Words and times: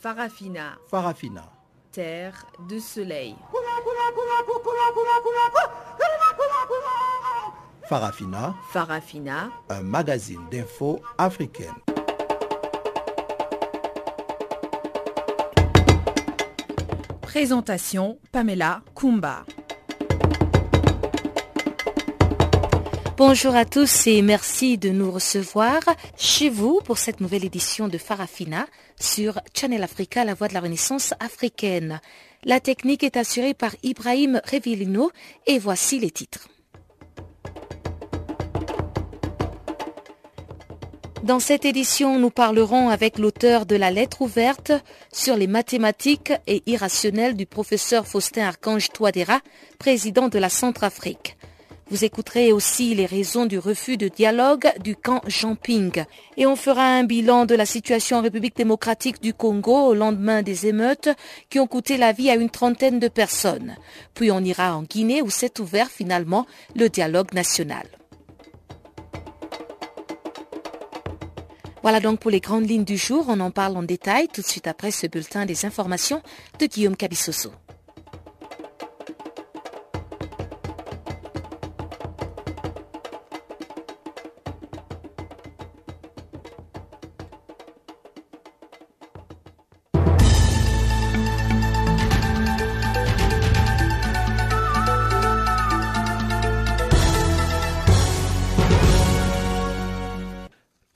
Farafina. 0.00 0.78
Farafina. 0.86 1.42
Terre 1.90 2.46
de 2.68 2.78
soleil. 2.78 3.34
Farafina. 7.88 8.54
Farafina. 8.70 9.50
Un 9.68 9.82
magazine 9.82 10.48
d'infos 10.50 11.00
africaine. 11.18 11.74
Présentation 17.22 18.20
Pamela 18.30 18.82
Kumba. 18.94 19.44
Bonjour 23.18 23.56
à 23.56 23.64
tous 23.64 24.06
et 24.06 24.22
merci 24.22 24.78
de 24.78 24.90
nous 24.90 25.10
recevoir 25.10 25.80
chez 26.16 26.48
vous 26.48 26.80
pour 26.84 26.98
cette 26.98 27.20
nouvelle 27.20 27.44
édition 27.44 27.88
de 27.88 27.98
Farafina 27.98 28.64
sur 29.00 29.40
Channel 29.54 29.82
Africa, 29.82 30.24
la 30.24 30.34
voix 30.34 30.46
de 30.46 30.54
la 30.54 30.60
renaissance 30.60 31.14
africaine. 31.18 32.00
La 32.44 32.60
technique 32.60 33.02
est 33.02 33.16
assurée 33.16 33.54
par 33.54 33.74
Ibrahim 33.82 34.40
Revilino 34.48 35.10
et 35.48 35.58
voici 35.58 35.98
les 35.98 36.12
titres. 36.12 36.46
Dans 41.24 41.40
cette 41.40 41.64
édition, 41.64 42.20
nous 42.20 42.30
parlerons 42.30 42.88
avec 42.88 43.18
l'auteur 43.18 43.66
de 43.66 43.74
la 43.74 43.90
lettre 43.90 44.22
ouverte 44.22 44.70
sur 45.12 45.36
les 45.36 45.48
mathématiques 45.48 46.32
et 46.46 46.62
irrationnelles 46.66 47.34
du 47.34 47.46
professeur 47.46 48.06
Faustin 48.06 48.46
Archange 48.46 48.90
Touadéra, 48.90 49.40
président 49.80 50.28
de 50.28 50.38
la 50.38 50.50
Centrafrique. 50.50 51.36
Vous 51.90 52.04
écouterez 52.04 52.52
aussi 52.52 52.94
les 52.94 53.06
raisons 53.06 53.46
du 53.46 53.58
refus 53.58 53.96
de 53.96 54.08
dialogue 54.08 54.70
du 54.84 54.94
camp 54.94 55.22
Jean-Ping. 55.26 56.04
Et 56.36 56.46
on 56.46 56.54
fera 56.54 56.84
un 56.84 57.04
bilan 57.04 57.46
de 57.46 57.54
la 57.54 57.64
situation 57.64 58.18
en 58.18 58.22
République 58.22 58.56
démocratique 58.56 59.22
du 59.22 59.32
Congo 59.32 59.86
au 59.86 59.94
lendemain 59.94 60.42
des 60.42 60.66
émeutes 60.66 61.08
qui 61.48 61.58
ont 61.58 61.66
coûté 61.66 61.96
la 61.96 62.12
vie 62.12 62.28
à 62.28 62.34
une 62.34 62.50
trentaine 62.50 62.98
de 62.98 63.08
personnes. 63.08 63.76
Puis 64.12 64.30
on 64.30 64.40
ira 64.40 64.76
en 64.76 64.82
Guinée 64.82 65.22
où 65.22 65.30
s'est 65.30 65.60
ouvert 65.60 65.88
finalement 65.88 66.46
le 66.76 66.90
dialogue 66.90 67.32
national. 67.32 67.86
Voilà 71.82 72.00
donc 72.00 72.20
pour 72.20 72.30
les 72.30 72.40
grandes 72.40 72.68
lignes 72.68 72.84
du 72.84 72.98
jour. 72.98 73.24
On 73.28 73.40
en 73.40 73.50
parle 73.50 73.78
en 73.78 73.82
détail 73.82 74.28
tout 74.28 74.42
de 74.42 74.46
suite 74.46 74.66
après 74.66 74.90
ce 74.90 75.06
bulletin 75.06 75.46
des 75.46 75.64
informations 75.64 76.20
de 76.58 76.66
Guillaume 76.66 76.96
Cabissoso. 76.96 77.50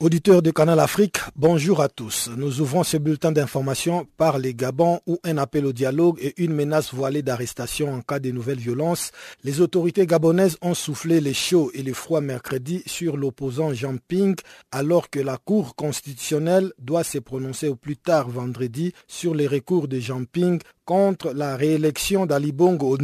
Auditeurs 0.03 0.41
de 0.41 0.51
Canal 0.51 0.81
Afrique, 0.81 1.19
bonjour 1.37 1.81
à 1.81 1.87
tous. 1.87 2.29
Nous 2.35 2.59
ouvrons 2.59 2.83
ce 2.83 2.97
bulletin 2.97 3.31
d'information 3.31 4.05
par 4.17 4.37
les 4.37 4.53
Gabons 4.53 4.99
où 5.07 5.17
un 5.23 5.37
appel 5.37 5.65
au 5.65 5.71
dialogue 5.71 6.17
et 6.21 6.33
une 6.43 6.53
menace 6.53 6.93
voilée 6.93 7.21
d'arrestation 7.21 7.93
en 7.93 8.01
cas 8.01 8.19
de 8.19 8.29
nouvelles 8.29 8.59
violences. 8.59 9.13
Les 9.45 9.61
autorités 9.61 10.05
gabonaises 10.05 10.57
ont 10.61 10.73
soufflé 10.73 11.21
les 11.21 11.33
chauds 11.33 11.71
et 11.73 11.83
les 11.83 11.93
froids 11.93 12.19
mercredi 12.19 12.83
sur 12.85 13.15
l'opposant 13.15 13.73
Jean 13.73 13.95
Ping 13.95 14.35
alors 14.73 15.09
que 15.09 15.21
la 15.21 15.37
Cour 15.37 15.73
constitutionnelle 15.73 16.73
doit 16.79 17.05
se 17.05 17.19
prononcer 17.19 17.69
au 17.69 17.75
plus 17.77 17.95
tard 17.95 18.27
vendredi 18.27 18.91
sur 19.07 19.33
les 19.33 19.47
recours 19.47 19.87
de 19.87 20.01
Jean 20.01 20.25
Ping 20.25 20.59
contre 20.85 21.33
la 21.33 21.55
réélection 21.55 22.25
d'Ali 22.25 22.51
Bongo 22.51 22.97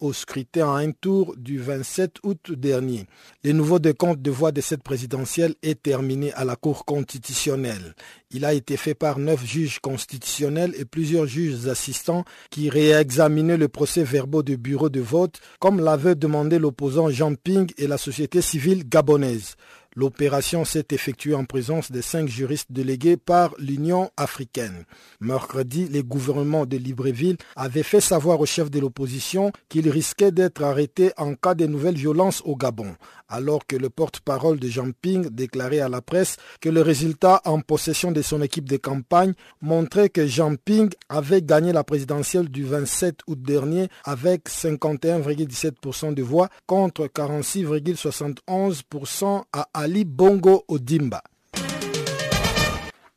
au 0.00 0.12
scrutin 0.12 0.74
à 0.74 0.78
un 0.78 0.90
tour 0.92 1.34
du 1.36 1.58
27 1.58 2.16
août 2.22 2.52
dernier. 2.52 3.06
Le 3.44 3.52
nouveau 3.52 3.78
décompte 3.78 4.22
de 4.22 4.30
voix 4.30 4.52
de 4.52 4.60
cette 4.60 4.82
présidentielle 4.82 5.54
est 5.62 5.82
terminé 5.82 6.32
à 6.32 6.44
la 6.44 6.56
Cour 6.56 6.84
constitutionnelle. 6.84 7.94
Il 8.30 8.44
a 8.44 8.54
été 8.54 8.76
fait 8.76 8.94
par 8.94 9.18
neuf 9.18 9.44
juges 9.44 9.80
constitutionnels 9.80 10.74
et 10.78 10.84
plusieurs 10.84 11.26
juges 11.26 11.66
assistants 11.66 12.24
qui 12.50 12.70
réexaminaient 12.70 13.56
le 13.56 13.68
procès 13.68 14.04
verbaux 14.04 14.42
du 14.42 14.56
bureau 14.56 14.88
de 14.88 15.00
vote, 15.00 15.40
comme 15.58 15.80
l'avait 15.80 16.14
demandé 16.14 16.58
l'opposant 16.58 17.10
Jean 17.10 17.34
Ping 17.34 17.70
et 17.76 17.86
la 17.86 17.98
société 17.98 18.40
civile 18.40 18.88
gabonaise. 18.88 19.56
L'opération 19.96 20.64
s'est 20.64 20.86
effectuée 20.92 21.34
en 21.34 21.44
présence 21.44 21.90
de 21.90 22.00
cinq 22.00 22.28
juristes 22.28 22.70
délégués 22.70 23.16
par 23.16 23.54
l'Union 23.58 24.10
africaine. 24.16 24.84
Mercredi, 25.20 25.88
les 25.88 26.04
gouvernements 26.04 26.64
de 26.64 26.76
Libreville 26.76 27.36
avaient 27.56 27.82
fait 27.82 28.00
savoir 28.00 28.40
au 28.40 28.46
chef 28.46 28.70
de 28.70 28.78
l'opposition 28.78 29.50
qu'il 29.68 29.90
risquait 29.90 30.30
d'être 30.30 30.62
arrêté 30.62 31.12
en 31.16 31.34
cas 31.34 31.54
de 31.54 31.66
nouvelles 31.66 31.96
violences 31.96 32.40
au 32.44 32.54
Gabon, 32.54 32.94
alors 33.30 33.66
que 33.66 33.76
le 33.76 33.88
porte-parole 33.88 34.58
de 34.58 34.68
Jean 34.68 34.90
Ping 35.00 35.30
déclarait 35.30 35.80
à 35.80 35.88
la 35.88 36.02
presse 36.02 36.36
que 36.60 36.68
le 36.68 36.82
résultat 36.82 37.40
en 37.44 37.60
possession 37.60 38.12
de 38.12 38.20
son 38.20 38.42
équipe 38.42 38.68
de 38.68 38.76
campagne 38.76 39.32
montrait 39.62 40.10
que 40.10 40.26
Jean 40.26 40.56
Ping 40.56 40.90
avait 41.08 41.40
gagné 41.40 41.72
la 41.72 41.84
présidentielle 41.84 42.50
du 42.50 42.64
27 42.64 43.20
août 43.26 43.40
dernier 43.40 43.88
avec 44.04 44.46
51,17% 44.48 46.12
de 46.14 46.22
voix 46.22 46.50
contre 46.66 47.06
46,71% 47.06 49.44
à 49.52 49.68
Ali 49.72 50.04
Bongo 50.04 50.64
Odimba. 50.68 51.22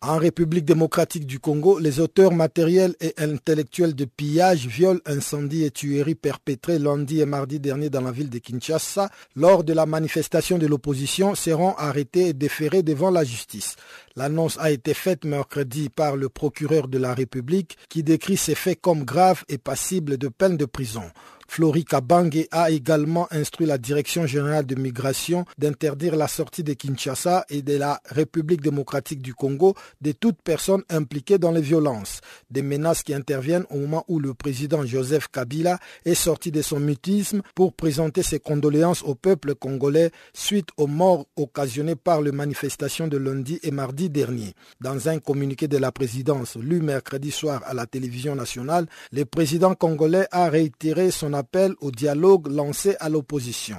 En 0.05 0.17
République 0.17 0.65
démocratique 0.65 1.25
du 1.25 1.39
Congo, 1.39 1.79
les 1.79 2.01
auteurs 2.01 2.33
matériels 2.33 2.93
et 2.99 3.13
intellectuels 3.17 3.95
de 3.95 4.03
pillage, 4.03 4.67
viols, 4.67 4.99
incendies 5.05 5.63
et 5.63 5.71
tueries 5.71 6.13
perpétrés 6.13 6.77
lundi 6.77 7.21
et 7.21 7.25
mardi 7.25 7.57
dernier 7.61 7.89
dans 7.89 8.01
la 8.01 8.11
ville 8.11 8.29
de 8.29 8.37
Kinshasa 8.37 9.09
lors 9.37 9.63
de 9.63 9.71
la 9.71 9.85
manifestation 9.85 10.57
de 10.57 10.67
l'opposition 10.67 11.35
seront 11.35 11.73
arrêtés 11.77 12.27
et 12.27 12.33
déférés 12.33 12.83
devant 12.83 13.11
la 13.11 13.23
justice. 13.23 13.77
L'annonce 14.16 14.59
a 14.59 14.69
été 14.69 14.94
faite 14.94 15.25
mercredi 15.25 15.90
par 15.90 16.16
le 16.16 16.29
procureur 16.29 16.88
de 16.88 17.00
la 17.00 17.16
République 17.16 17.78
qui 17.90 18.03
décrit 18.03 18.38
ces 18.38 18.53
faits 18.53 18.79
comme 18.79 19.06
graves 19.06 19.44
et 19.50 19.57
passibles 19.57 20.18
de 20.18 20.28
peine 20.28 20.56
de 20.56 20.66
prison. 20.66 21.03
Flori 21.47 21.85
Kabange 21.85 22.47
a 22.51 22.72
également 22.72 23.28
instruit 23.31 23.68
la 23.68 23.78
Direction 23.78 24.25
générale 24.25 24.66
de 24.66 24.74
migration 24.74 25.46
d'interdire 25.57 26.16
la 26.16 26.28
sortie 26.28 26.63
de 26.63 26.74
Kinshasa 26.74 27.46
et 27.50 27.62
de 27.62 27.78
la 27.78 28.01
République 28.06 28.62
démocratique 28.62 29.22
du 29.22 29.35
Congo 29.35 29.75
de 30.01 30.13
toute 30.13 30.41
personne 30.44 30.84
impliquée 30.90 31.38
dans 31.38 31.51
les 31.51 31.62
violences. 31.62 32.22
Des 32.50 32.63
menaces 32.63 33.03
qui 33.03 33.13
interviennent 33.13 33.66
au 33.69 33.78
moment 33.78 34.03
où 34.07 34.19
le 34.19 34.34
président 34.34 34.84
Joseph 34.85 35.28
Kabila 35.28 35.78
est 36.06 36.16
sorti 36.16 36.51
de 36.51 36.63
son 36.63 36.80
mutisme 36.80 37.41
pour 37.53 37.74
présenter 37.74 38.24
ses 38.24 38.40
condoléances 38.40 39.03
au 39.03 39.13
peuple 39.13 39.53
congolais 39.53 40.09
suite 40.34 40.69
aux 40.78 40.88
morts 40.88 41.28
occasionnées 41.35 41.95
par 41.95 42.22
les 42.22 42.31
manifestations 42.31 43.07
de 43.07 43.18
lundi 43.18 43.59
et 43.62 43.72
mardi 43.72 44.02
dernier. 44.09 44.53
Dans 44.81 45.09
un 45.09 45.19
communiqué 45.19 45.67
de 45.67 45.77
la 45.77 45.91
présidence 45.91 46.55
lu 46.57 46.81
mercredi 46.81 47.31
soir 47.31 47.61
à 47.65 47.73
la 47.73 47.85
télévision 47.85 48.35
nationale, 48.35 48.87
le 49.11 49.25
président 49.25 49.75
congolais 49.75 50.27
a 50.31 50.49
réitéré 50.49 51.11
son 51.11 51.33
appel 51.33 51.73
au 51.81 51.91
dialogue 51.91 52.47
lancé 52.47 52.95
à 52.99 53.09
l'opposition. 53.09 53.77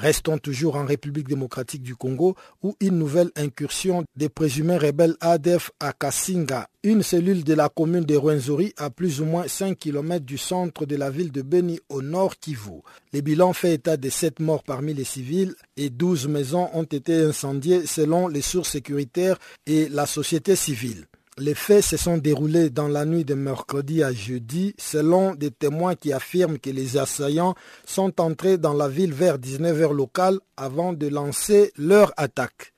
Restons 0.00 0.38
toujours 0.38 0.76
en 0.76 0.86
République 0.86 1.28
démocratique 1.28 1.82
du 1.82 1.94
Congo 1.94 2.34
où 2.62 2.74
une 2.80 2.96
nouvelle 2.96 3.30
incursion 3.36 4.02
des 4.16 4.30
présumés 4.30 4.78
rebelles 4.78 5.14
ADF 5.20 5.72
à 5.78 5.92
Kassinga, 5.92 6.68
une 6.82 7.02
cellule 7.02 7.44
de 7.44 7.52
la 7.52 7.68
commune 7.68 8.06
de 8.06 8.16
Rwenzori 8.16 8.72
à 8.78 8.88
plus 8.88 9.20
ou 9.20 9.26
moins 9.26 9.46
5 9.46 9.76
km 9.76 10.24
du 10.24 10.38
centre 10.38 10.86
de 10.86 10.96
la 10.96 11.10
ville 11.10 11.30
de 11.30 11.42
Beni 11.42 11.80
au 11.90 12.00
nord 12.00 12.38
Kivu. 12.38 12.80
Les 13.12 13.20
bilans 13.20 13.52
fait 13.52 13.74
état 13.74 13.98
de 13.98 14.08
7 14.08 14.40
morts 14.40 14.64
parmi 14.64 14.94
les 14.94 15.04
civils 15.04 15.54
et 15.76 15.90
12 15.90 16.28
maisons 16.28 16.70
ont 16.72 16.84
été 16.84 17.22
incendiées 17.22 17.84
selon 17.84 18.26
les 18.26 18.40
sources 18.40 18.70
sécuritaires 18.70 19.36
et 19.66 19.90
la 19.90 20.06
société 20.06 20.56
civile. 20.56 21.09
Les 21.38 21.54
faits 21.54 21.84
se 21.84 21.96
sont 21.96 22.18
déroulés 22.18 22.70
dans 22.70 22.88
la 22.88 23.04
nuit 23.04 23.24
de 23.24 23.34
mercredi 23.34 24.02
à 24.02 24.12
jeudi, 24.12 24.74
selon 24.78 25.34
des 25.34 25.50
témoins 25.50 25.94
qui 25.94 26.12
affirment 26.12 26.58
que 26.58 26.70
les 26.70 26.98
assaillants 26.98 27.54
sont 27.86 28.20
entrés 28.20 28.58
dans 28.58 28.74
la 28.74 28.88
ville 28.88 29.14
vers 29.14 29.38
19h 29.38 29.92
locale 29.92 30.38
avant 30.56 30.92
de 30.92 31.06
lancer 31.06 31.72
leur 31.78 32.12
attaque. 32.16 32.72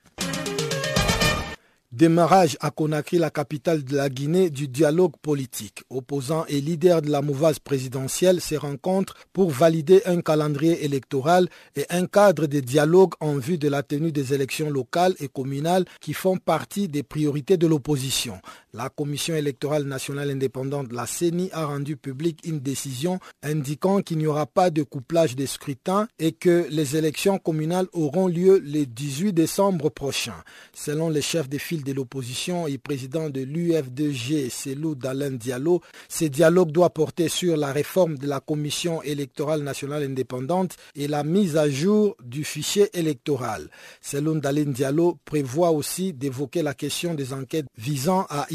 Démarrage 1.95 2.57
à 2.59 2.71
Conakry, 2.71 3.19
la 3.19 3.29
capitale 3.29 3.83
de 3.83 3.95
la 3.95 4.09
Guinée, 4.09 4.49
du 4.49 4.67
dialogue 4.67 5.13
politique. 5.21 5.83
Opposants 5.91 6.43
et 6.47 6.59
leaders 6.59 7.03
de 7.03 7.11
la 7.11 7.21
mouvance 7.21 7.59
présidentielle 7.59 8.41
se 8.41 8.55
rencontrent 8.55 9.15
pour 9.31 9.51
valider 9.51 10.01
un 10.07 10.21
calendrier 10.21 10.85
électoral 10.85 11.49
et 11.75 11.85
un 11.91 12.07
cadre 12.07 12.47
de 12.47 12.61
dialogue 12.61 13.13
en 13.19 13.37
vue 13.37 13.59
de 13.59 13.67
la 13.67 13.83
tenue 13.83 14.11
des 14.11 14.33
élections 14.33 14.71
locales 14.71 15.13
et 15.19 15.27
communales 15.27 15.85
qui 16.01 16.13
font 16.13 16.37
partie 16.37 16.87
des 16.87 17.03
priorités 17.03 17.57
de 17.57 17.67
l'opposition. 17.67 18.41
La 18.75 18.89
Commission 18.89 19.35
électorale 19.35 19.83
nationale 19.83 20.31
indépendante, 20.31 20.91
la 20.91 21.05
CENI, 21.05 21.51
a 21.53 21.67
rendu 21.67 21.95
publique 21.95 22.39
une 22.43 22.59
décision 22.59 23.19
indiquant 23.43 24.01
qu'il 24.01 24.17
n'y 24.17 24.25
aura 24.25 24.47
pas 24.47 24.71
de 24.71 24.81
couplage 24.81 25.35
des 25.35 25.45
scrutins 25.45 26.07
et 26.17 26.31
que 26.31 26.65
les 26.71 26.95
élections 26.95 27.37
communales 27.37 27.85
auront 27.93 28.25
lieu 28.27 28.57
le 28.57 28.85
18 28.87 29.31
décembre 29.31 29.91
prochain. 29.91 30.33
Selon 30.73 31.09
les 31.11 31.21
chefs 31.21 31.49
de 31.49 31.59
file 31.59 31.83
de 31.83 31.93
l'opposition 31.93 32.65
et 32.65 32.79
président 32.79 33.29
de 33.29 33.41
l'UF2G, 33.41 34.49
Selou 34.49 34.95
Dalen 34.95 35.37
Diallo, 35.37 35.81
ce 36.09 36.25
dialogue 36.25 36.71
doit 36.71 36.89
porter 36.89 37.29
sur 37.29 37.55
la 37.55 37.71
réforme 37.71 38.17
de 38.17 38.25
la 38.25 38.39
Commission 38.39 39.03
électorale 39.03 39.61
nationale 39.61 40.01
indépendante 40.01 40.77
et 40.95 41.07
la 41.07 41.23
mise 41.23 41.57
à 41.57 41.69
jour 41.69 42.15
du 42.23 42.43
fichier 42.43 42.89
électoral. 42.97 43.69
Selon 44.01 44.33
Dalen 44.33 44.73
Diallo 44.73 45.19
prévoit 45.25 45.69
aussi 45.69 46.11
d'évoquer 46.11 46.63
la 46.63 46.73
question 46.73 47.13
des 47.13 47.33
enquêtes 47.33 47.67
visant 47.77 48.25
à 48.31 48.47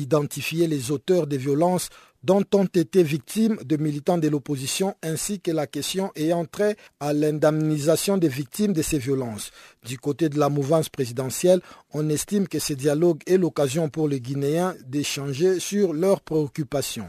les 0.52 0.90
auteurs 0.90 1.26
des 1.26 1.38
violences 1.38 1.88
dont 2.24 2.42
ont 2.54 2.64
été 2.64 3.02
victimes 3.02 3.58
de 3.64 3.76
militants 3.76 4.18
de 4.18 4.28
l'opposition 4.28 4.94
ainsi 5.02 5.40
que 5.40 5.50
la 5.50 5.66
question 5.66 6.10
ayant 6.16 6.44
trait 6.44 6.76
à 7.00 7.12
l'indemnisation 7.12 8.18
des 8.18 8.28
victimes 8.28 8.72
de 8.72 8.82
ces 8.82 8.98
violences. 8.98 9.50
Du 9.86 9.98
côté 9.98 10.28
de 10.28 10.38
la 10.38 10.48
mouvance 10.48 10.88
présidentielle, 10.88 11.60
on 11.92 12.08
estime 12.08 12.48
que 12.48 12.58
ce 12.58 12.72
dialogue 12.72 13.22
est 13.26 13.36
l'occasion 13.36 13.88
pour 13.88 14.08
les 14.08 14.20
Guinéens 14.20 14.74
d'échanger 14.86 15.60
sur 15.60 15.92
leurs 15.92 16.20
préoccupations. 16.20 17.08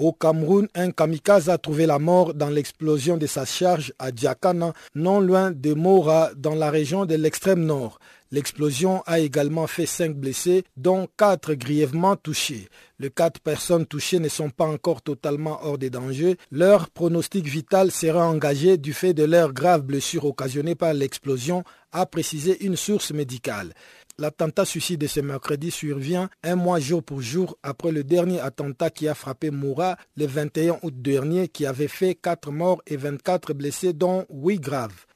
Au 0.00 0.14
Cameroun, 0.14 0.66
un 0.74 0.92
kamikaze 0.92 1.50
a 1.50 1.58
trouvé 1.58 1.84
la 1.84 1.98
mort 1.98 2.32
dans 2.32 2.48
l'explosion 2.48 3.18
de 3.18 3.26
sa 3.26 3.44
charge 3.44 3.92
à 3.98 4.10
Diakana, 4.10 4.72
non 4.94 5.20
loin 5.20 5.50
de 5.50 5.74
Mora, 5.74 6.30
dans 6.38 6.54
la 6.54 6.70
région 6.70 7.04
de 7.04 7.16
l'extrême 7.16 7.66
nord. 7.66 7.98
L'explosion 8.30 9.02
a 9.04 9.18
également 9.18 9.66
fait 9.66 9.84
cinq 9.84 10.14
blessés, 10.14 10.64
dont 10.74 11.06
quatre 11.18 11.52
grièvement 11.52 12.16
touchés. 12.16 12.70
Les 12.98 13.10
quatre 13.10 13.40
personnes 13.40 13.84
touchées 13.84 14.20
ne 14.20 14.30
sont 14.30 14.48
pas 14.48 14.64
encore 14.64 15.02
totalement 15.02 15.58
hors 15.64 15.76
des 15.76 15.90
dangers. 15.90 16.38
Leur 16.50 16.88
pronostic 16.88 17.44
vital 17.44 17.90
sera 17.90 18.26
engagé 18.26 18.78
du 18.78 18.94
fait 18.94 19.12
de 19.12 19.24
leurs 19.24 19.52
graves 19.52 19.82
blessures 19.82 20.24
occasionnées 20.24 20.76
par 20.76 20.94
l'explosion, 20.94 21.62
a 21.92 22.06
précisé 22.06 22.64
une 22.64 22.76
source 22.76 23.10
médicale. 23.12 23.74
L'attentat 24.20 24.66
suicide 24.66 25.00
de 25.00 25.06
ce 25.06 25.20
mercredi 25.20 25.70
survient 25.70 26.28
un 26.42 26.54
mois 26.54 26.78
jour 26.78 27.02
pour 27.02 27.22
jour 27.22 27.56
après 27.62 27.90
le 27.90 28.04
dernier 28.04 28.38
attentat 28.38 28.90
qui 28.90 29.08
a 29.08 29.14
frappé 29.14 29.50
Moura 29.50 29.96
le 30.14 30.26
21 30.26 30.76
août 30.82 30.92
dernier 30.94 31.48
qui 31.48 31.64
avait 31.64 31.88
fait 31.88 32.14
4 32.16 32.50
morts 32.50 32.82
et 32.86 32.98
24 32.98 33.54
blessés 33.54 33.94
dont 33.94 34.26
8 34.28 34.60
graves. 34.60 35.06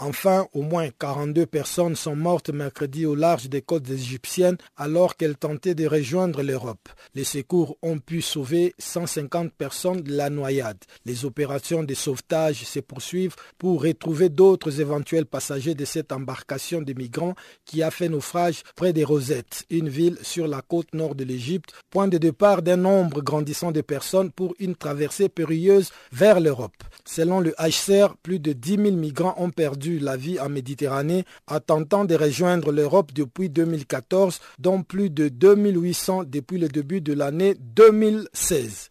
Enfin, 0.00 0.46
au 0.52 0.62
moins 0.62 0.90
42 0.96 1.44
personnes 1.46 1.96
sont 1.96 2.14
mortes 2.14 2.50
mercredi 2.50 3.04
au 3.04 3.16
large 3.16 3.48
des 3.48 3.62
côtes 3.62 3.90
égyptiennes 3.90 4.56
alors 4.76 5.16
qu'elles 5.16 5.36
tentaient 5.36 5.74
de 5.74 5.88
rejoindre 5.88 6.44
l'Europe. 6.44 6.88
Les 7.16 7.24
secours 7.24 7.76
ont 7.82 7.98
pu 7.98 8.22
sauver 8.22 8.74
150 8.78 9.52
personnes 9.52 10.02
de 10.02 10.12
la 10.12 10.30
noyade. 10.30 10.78
Les 11.04 11.24
opérations 11.24 11.82
de 11.82 11.94
sauvetage 11.94 12.62
se 12.62 12.78
poursuivent 12.78 13.34
pour 13.58 13.82
retrouver 13.82 14.28
d'autres 14.28 14.80
éventuels 14.80 15.26
passagers 15.26 15.74
de 15.74 15.84
cette 15.84 16.12
embarcation 16.12 16.80
de 16.80 16.92
migrants 16.92 17.34
qui 17.64 17.82
a 17.82 17.90
fait 17.90 18.08
naufrage 18.08 18.62
près 18.76 18.92
des 18.92 19.02
Rosettes, 19.02 19.64
une 19.68 19.88
ville 19.88 20.18
sur 20.22 20.46
la 20.46 20.62
côte 20.62 20.94
nord 20.94 21.16
de 21.16 21.24
l'Égypte, 21.24 21.72
point 21.90 22.06
de 22.06 22.18
départ 22.18 22.62
d'un 22.62 22.76
nombre 22.76 23.20
grandissant 23.20 23.72
de 23.72 23.80
personnes 23.80 24.30
pour 24.30 24.54
une 24.60 24.76
traversée 24.76 25.28
périlleuse 25.28 25.90
vers 26.12 26.38
l'Europe. 26.38 26.84
Selon 27.04 27.40
le 27.40 27.52
HCR, 27.58 28.16
plus 28.22 28.38
de 28.38 28.52
10 28.52 28.76
000 28.76 28.90
migrants 28.92 29.34
ont 29.38 29.50
perdu 29.50 29.87
la 29.96 30.16
vie 30.16 30.38
en 30.38 30.48
Méditerranée 30.48 31.24
en 31.46 31.60
tentant 31.60 32.04
de 32.04 32.14
rejoindre 32.14 32.72
l'Europe 32.72 33.12
depuis 33.14 33.48
2014, 33.48 34.40
dont 34.58 34.82
plus 34.82 35.10
de 35.10 35.28
2800 35.28 36.24
depuis 36.24 36.58
le 36.58 36.68
début 36.68 37.00
de 37.00 37.12
l'année 37.12 37.56
2016. 37.58 38.90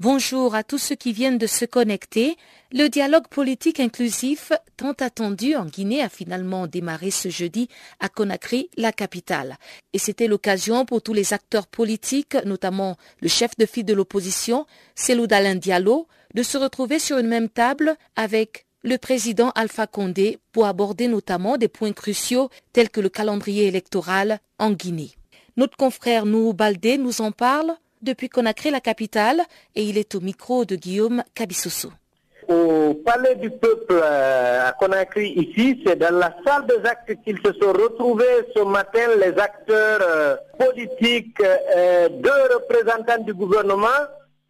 Bonjour 0.00 0.54
à 0.54 0.64
tous 0.64 0.78
ceux 0.78 0.94
qui 0.94 1.12
viennent 1.12 1.36
de 1.36 1.46
se 1.46 1.66
connecter. 1.66 2.38
Le 2.72 2.88
dialogue 2.88 3.28
politique 3.28 3.80
inclusif 3.80 4.50
tant 4.78 4.92
attendu 4.92 5.54
en 5.56 5.66
Guinée 5.66 6.00
a 6.00 6.08
finalement 6.08 6.66
démarré 6.66 7.10
ce 7.10 7.28
jeudi 7.28 7.68
à 7.98 8.08
Conakry, 8.08 8.70
la 8.78 8.92
capitale. 8.92 9.58
Et 9.92 9.98
c'était 9.98 10.26
l'occasion 10.26 10.86
pour 10.86 11.02
tous 11.02 11.12
les 11.12 11.34
acteurs 11.34 11.66
politiques, 11.66 12.34
notamment 12.46 12.96
le 13.20 13.28
chef 13.28 13.50
de 13.58 13.66
file 13.66 13.84
de 13.84 13.92
l'opposition, 13.92 14.64
Selou 14.94 15.26
Diallo, 15.26 16.08
de 16.32 16.42
se 16.42 16.56
retrouver 16.56 16.98
sur 16.98 17.18
une 17.18 17.28
même 17.28 17.50
table 17.50 17.94
avec 18.16 18.64
le 18.82 18.96
président 18.96 19.50
Alpha 19.50 19.86
Condé 19.86 20.38
pour 20.52 20.64
aborder 20.64 21.08
notamment 21.08 21.58
des 21.58 21.68
points 21.68 21.92
cruciaux 21.92 22.48
tels 22.72 22.88
que 22.88 23.02
le 23.02 23.10
calendrier 23.10 23.66
électoral 23.66 24.40
en 24.58 24.70
Guinée. 24.70 25.10
Notre 25.58 25.76
confrère 25.76 26.24
Nou 26.24 26.54
Baldé 26.54 26.96
nous 26.96 27.20
en 27.20 27.32
parle 27.32 27.76
depuis 28.02 28.28
qu'on 28.28 28.46
a 28.46 28.54
créé 28.54 28.72
la 28.72 28.80
capitale 28.80 29.42
et 29.74 29.82
il 29.82 29.98
est 29.98 30.14
au 30.14 30.20
micro 30.20 30.64
de 30.64 30.76
Guillaume 30.76 31.22
Cabissoso. 31.34 31.90
Au 32.48 32.94
palais 32.94 33.36
du 33.36 33.50
peuple 33.50 34.00
euh, 34.02 34.68
à 34.68 34.72
Conakry, 34.72 35.34
ici, 35.36 35.80
c'est 35.86 35.96
dans 35.96 36.16
la 36.16 36.34
salle 36.44 36.66
des 36.66 36.88
actes 36.88 37.14
qu'ils 37.22 37.38
se 37.44 37.52
sont 37.52 37.72
retrouvés 37.72 38.24
ce 38.56 38.62
matin, 38.62 39.06
les 39.20 39.38
acteurs 39.38 40.00
euh, 40.02 40.36
politiques, 40.58 41.40
euh, 41.40 42.08
deux 42.08 42.54
représentants 42.54 43.22
du 43.22 43.34
gouvernement, 43.34 43.86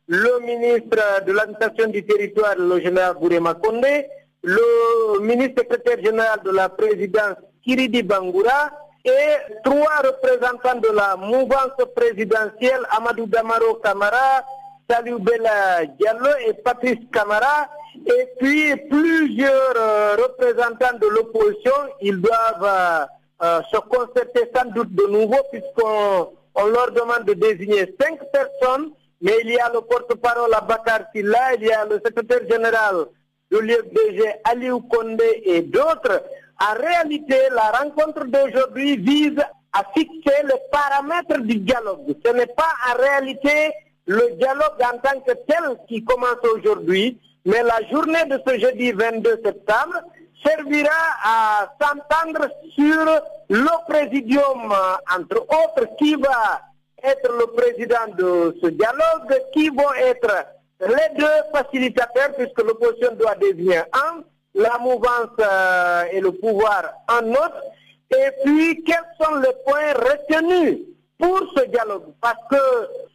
le 0.06 0.40
ministre 0.40 0.96
de 1.26 1.32
l'administration 1.32 1.88
du 1.88 2.04
territoire, 2.06 2.54
le 2.56 2.80
général 2.80 3.16
Bourema 3.20 3.54
Kondé, 3.54 4.06
le 4.42 5.20
ministre 5.20 5.62
secrétaire 5.62 6.02
général 6.02 6.40
de 6.44 6.50
la 6.52 6.68
présidence, 6.68 7.36
Kiridi 7.62 8.02
Bangoura, 8.02 8.70
et 9.04 9.36
trois 9.64 10.02
représentants 10.04 10.80
de 10.80 10.94
la 10.94 11.16
mouvance 11.16 11.76
présidentielle, 11.94 12.82
Amadou 12.90 13.26
Damaro 13.26 13.74
Kamara, 13.82 14.44
Salou 14.88 15.18
Bella 15.18 15.86
Diallo 15.98 16.30
et 16.46 16.54
Patrice 16.54 16.98
Kamara, 17.12 17.68
et 18.06 18.28
puis 18.38 18.76
plusieurs 18.88 19.74
euh, 19.76 20.16
représentants 20.16 20.98
de 21.00 21.06
l'opposition, 21.06 21.72
ils 22.00 22.20
doivent 22.20 22.64
euh, 22.64 23.06
euh, 23.42 23.60
se 23.72 23.78
concerter 23.78 24.50
sans 24.54 24.70
doute 24.70 24.94
de 24.94 25.06
nouveau 25.06 25.38
puisqu'on 25.50 26.30
on 26.56 26.66
leur 26.66 26.90
demande 26.90 27.24
de 27.24 27.34
désigner 27.34 27.94
cinq 28.00 28.18
personnes, 28.32 28.90
mais 29.22 29.32
il 29.44 29.50
y 29.50 29.58
a 29.58 29.70
le 29.72 29.80
porte-parole 29.82 30.50
Bakar 30.68 31.00
Silla, 31.14 31.54
il 31.56 31.64
y 31.66 31.72
a 31.72 31.84
le 31.84 32.00
secrétaire 32.04 32.40
général 32.50 33.06
de 33.50 33.58
l'IFDG 33.58 34.34
Aliou 34.44 34.80
Kondé 34.82 35.42
et 35.44 35.62
d'autres. 35.62 36.22
En 36.60 36.74
réalité, 36.74 37.36
la 37.52 37.70
rencontre 37.70 38.26
d'aujourd'hui 38.26 38.96
vise 38.98 39.40
à 39.72 39.82
fixer 39.96 40.42
les 40.44 40.60
paramètres 40.70 41.40
du 41.40 41.56
dialogue. 41.56 42.14
Ce 42.24 42.32
n'est 42.32 42.46
pas 42.46 42.72
en 42.92 42.98
réalité 43.00 43.72
le 44.06 44.32
dialogue 44.36 44.82
en 44.82 44.98
tant 44.98 45.20
que 45.20 45.32
tel 45.48 45.78
qui 45.88 46.04
commence 46.04 46.44
aujourd'hui, 46.54 47.18
mais 47.46 47.62
la 47.62 47.80
journée 47.90 48.24
de 48.26 48.38
ce 48.46 48.58
jeudi 48.58 48.92
22 48.92 49.40
septembre 49.44 50.02
servira 50.44 50.90
à 51.24 51.72
s'entendre 51.80 52.48
sur 52.74 53.22
le 53.48 53.88
présidium, 53.88 54.74
entre 55.16 55.42
autres, 55.42 55.96
qui 55.98 56.14
va 56.16 56.60
être 57.02 57.32
le 57.32 57.46
président 57.46 58.14
de 58.18 58.56
ce 58.62 58.68
dialogue, 58.68 59.40
qui 59.54 59.68
vont 59.70 59.94
être 59.98 60.46
les 60.80 61.18
deux 61.18 61.26
facilitateurs, 61.52 62.34
puisque 62.36 62.62
l'opposition 62.62 63.14
doit 63.14 63.34
désigner 63.36 63.78
un, 63.92 64.22
la 64.54 64.78
mouvance 64.78 65.30
euh, 65.40 66.04
et 66.12 66.20
le 66.20 66.32
pouvoir 66.32 66.92
en 67.08 67.30
autre, 67.30 67.62
et 68.10 68.30
puis 68.44 68.82
quels 68.84 68.96
sont 69.20 69.36
les 69.36 69.52
points 69.64 69.92
retenus 69.94 70.78
pour 71.18 71.40
ce 71.56 71.64
dialogue, 71.66 72.12
parce 72.20 72.42
que 72.50 72.56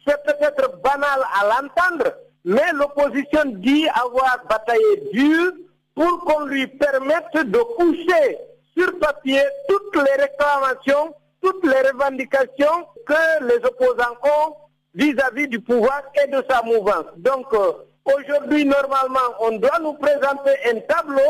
c'est 0.06 0.22
peut-être 0.24 0.80
banal 0.82 1.20
à 1.40 1.44
l'entendre, 1.44 2.12
mais 2.44 2.72
l'opposition 2.72 3.42
dit 3.46 3.86
avoir 3.88 4.38
bataillé 4.48 5.10
dur 5.12 5.52
pour 5.94 6.24
qu'on 6.24 6.44
lui 6.44 6.66
permette 6.66 7.34
de 7.34 7.58
coucher 7.58 8.38
sur 8.76 8.98
papier 8.98 9.42
toutes 9.68 9.96
les 9.96 10.22
réclamations, 10.22 11.14
toutes 11.42 11.64
les 11.64 11.90
revendications 11.90 12.86
que 13.06 13.44
les 13.44 13.64
opposants 13.64 14.16
ont 14.22 14.54
vis-à-vis 14.94 15.48
du 15.48 15.60
pouvoir 15.60 16.02
et 16.22 16.30
de 16.30 16.42
sa 16.48 16.62
mouvance. 16.62 17.06
Donc, 17.16 17.52
euh, 17.54 17.72
aujourd'hui, 18.06 18.64
normalement, 18.64 19.34
on 19.40 19.52
doit 19.58 19.78
nous 19.82 19.94
présenter 19.94 20.52
un 20.70 20.80
tableau 20.80 21.20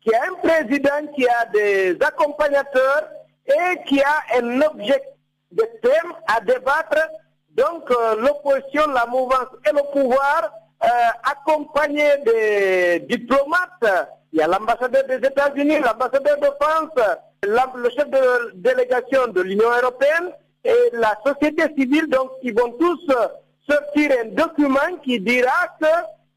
qui 0.00 0.14
a 0.14 0.22
un 0.22 0.34
président, 0.42 1.12
qui 1.14 1.26
a 1.26 1.46
des 1.52 1.96
accompagnateurs 2.00 3.08
et 3.46 3.82
qui 3.86 4.00
a 4.02 4.38
un 4.38 4.60
objet 4.62 5.02
de 5.52 5.62
thème 5.82 6.12
à 6.26 6.40
débattre. 6.40 7.08
Donc, 7.50 7.90
euh, 7.90 8.16
l'opposition, 8.16 8.86
la 8.92 9.06
mouvance 9.06 9.48
et 9.68 9.72
le 9.72 9.82
pouvoir, 9.92 10.52
euh, 10.82 10.88
accompagnés 11.30 12.16
des 12.24 13.00
diplomates, 13.00 14.08
il 14.32 14.38
y 14.40 14.42
a 14.42 14.46
l'ambassadeur 14.46 15.04
des 15.04 15.16
États-Unis, 15.16 15.78
l'ambassadeur 15.78 16.38
de 16.38 16.48
France, 16.60 16.90
le 17.42 17.90
chef 17.90 18.08
de 18.08 18.52
délégation 18.54 19.26
de 19.28 19.42
l'Union 19.42 19.68
européenne 19.68 20.30
et 20.64 20.90
la 20.92 21.16
société 21.24 21.64
civile, 21.76 22.08
donc 22.08 22.30
ils 22.42 22.54
vont 22.54 22.72
tous 22.72 23.06
sortir 23.68 24.10
un 24.24 24.28
document 24.28 24.96
qui 25.04 25.20
dira 25.20 25.50
que 25.80 25.86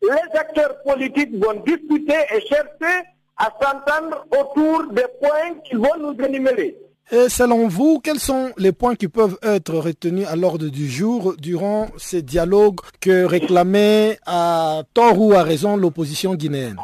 les 0.01 0.39
acteurs 0.39 0.81
politiques 0.83 1.33
vont 1.33 1.61
discuter 1.65 2.17
et 2.33 2.41
chercher 2.41 3.03
à 3.37 3.51
s'entendre 3.61 4.25
autour 4.31 4.87
des 4.91 5.05
points 5.19 5.59
qu'ils 5.65 5.79
vont 5.79 5.97
nous 5.99 6.25
énumérer. 6.25 6.77
Et 7.11 7.29
selon 7.29 7.67
vous, 7.67 7.99
quels 8.03 8.19
sont 8.19 8.51
les 8.57 8.71
points 8.71 8.95
qui 8.95 9.07
peuvent 9.07 9.37
être 9.43 9.75
retenus 9.75 10.27
à 10.27 10.35
l'ordre 10.35 10.67
du 10.69 10.89
jour 10.89 11.35
durant 11.37 11.87
ces 11.97 12.23
dialogues 12.23 12.79
que 12.99 13.25
réclamait 13.25 14.17
à 14.25 14.81
tort 14.93 15.21
ou 15.21 15.33
à 15.33 15.43
raison 15.43 15.77
l'opposition 15.77 16.33
guinéenne? 16.33 16.77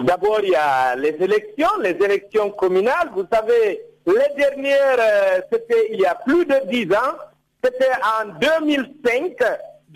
D'abord, 0.00 0.40
il 0.42 0.50
y 0.50 0.54
a 0.54 0.94
les 0.96 1.16
élections, 1.20 1.68
les 1.82 1.96
élections 2.02 2.50
communales. 2.50 3.10
Vous 3.14 3.26
savez, 3.30 3.80
les 4.06 4.34
dernières, 4.36 4.96
euh, 4.98 5.40
c'était 5.52 5.88
il 5.90 6.00
y 6.00 6.06
a 6.06 6.14
plus 6.14 6.46
de 6.46 6.54
dix 6.70 6.94
ans. 6.94 7.16
C'était 7.62 7.92
en 8.22 8.38
2005. 8.38 9.32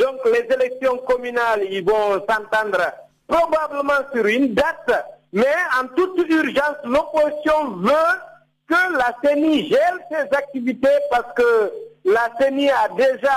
Donc, 0.01 0.19
les 0.25 0.47
élections 0.53 0.97
communales, 0.99 1.65
ils 1.71 1.85
vont 1.85 2.15
s'entendre 2.29 2.81
probablement 3.29 4.03
sur 4.13 4.27
une 4.27 4.55
date. 4.55 4.91
Mais 5.33 5.55
en 5.81 5.87
toute 5.95 6.19
urgence, 6.29 6.79
l'opposition 6.85 7.77
veut 7.77 8.17
que 8.69 8.97
la 8.97 9.15
CENI 9.23 9.69
gèle 9.69 10.01
ses 10.11 10.37
activités 10.37 10.89
parce 11.11 11.33
que 11.35 11.73
la 12.05 12.31
CENI 12.41 12.71
a 12.71 12.89
déjà 12.97 13.37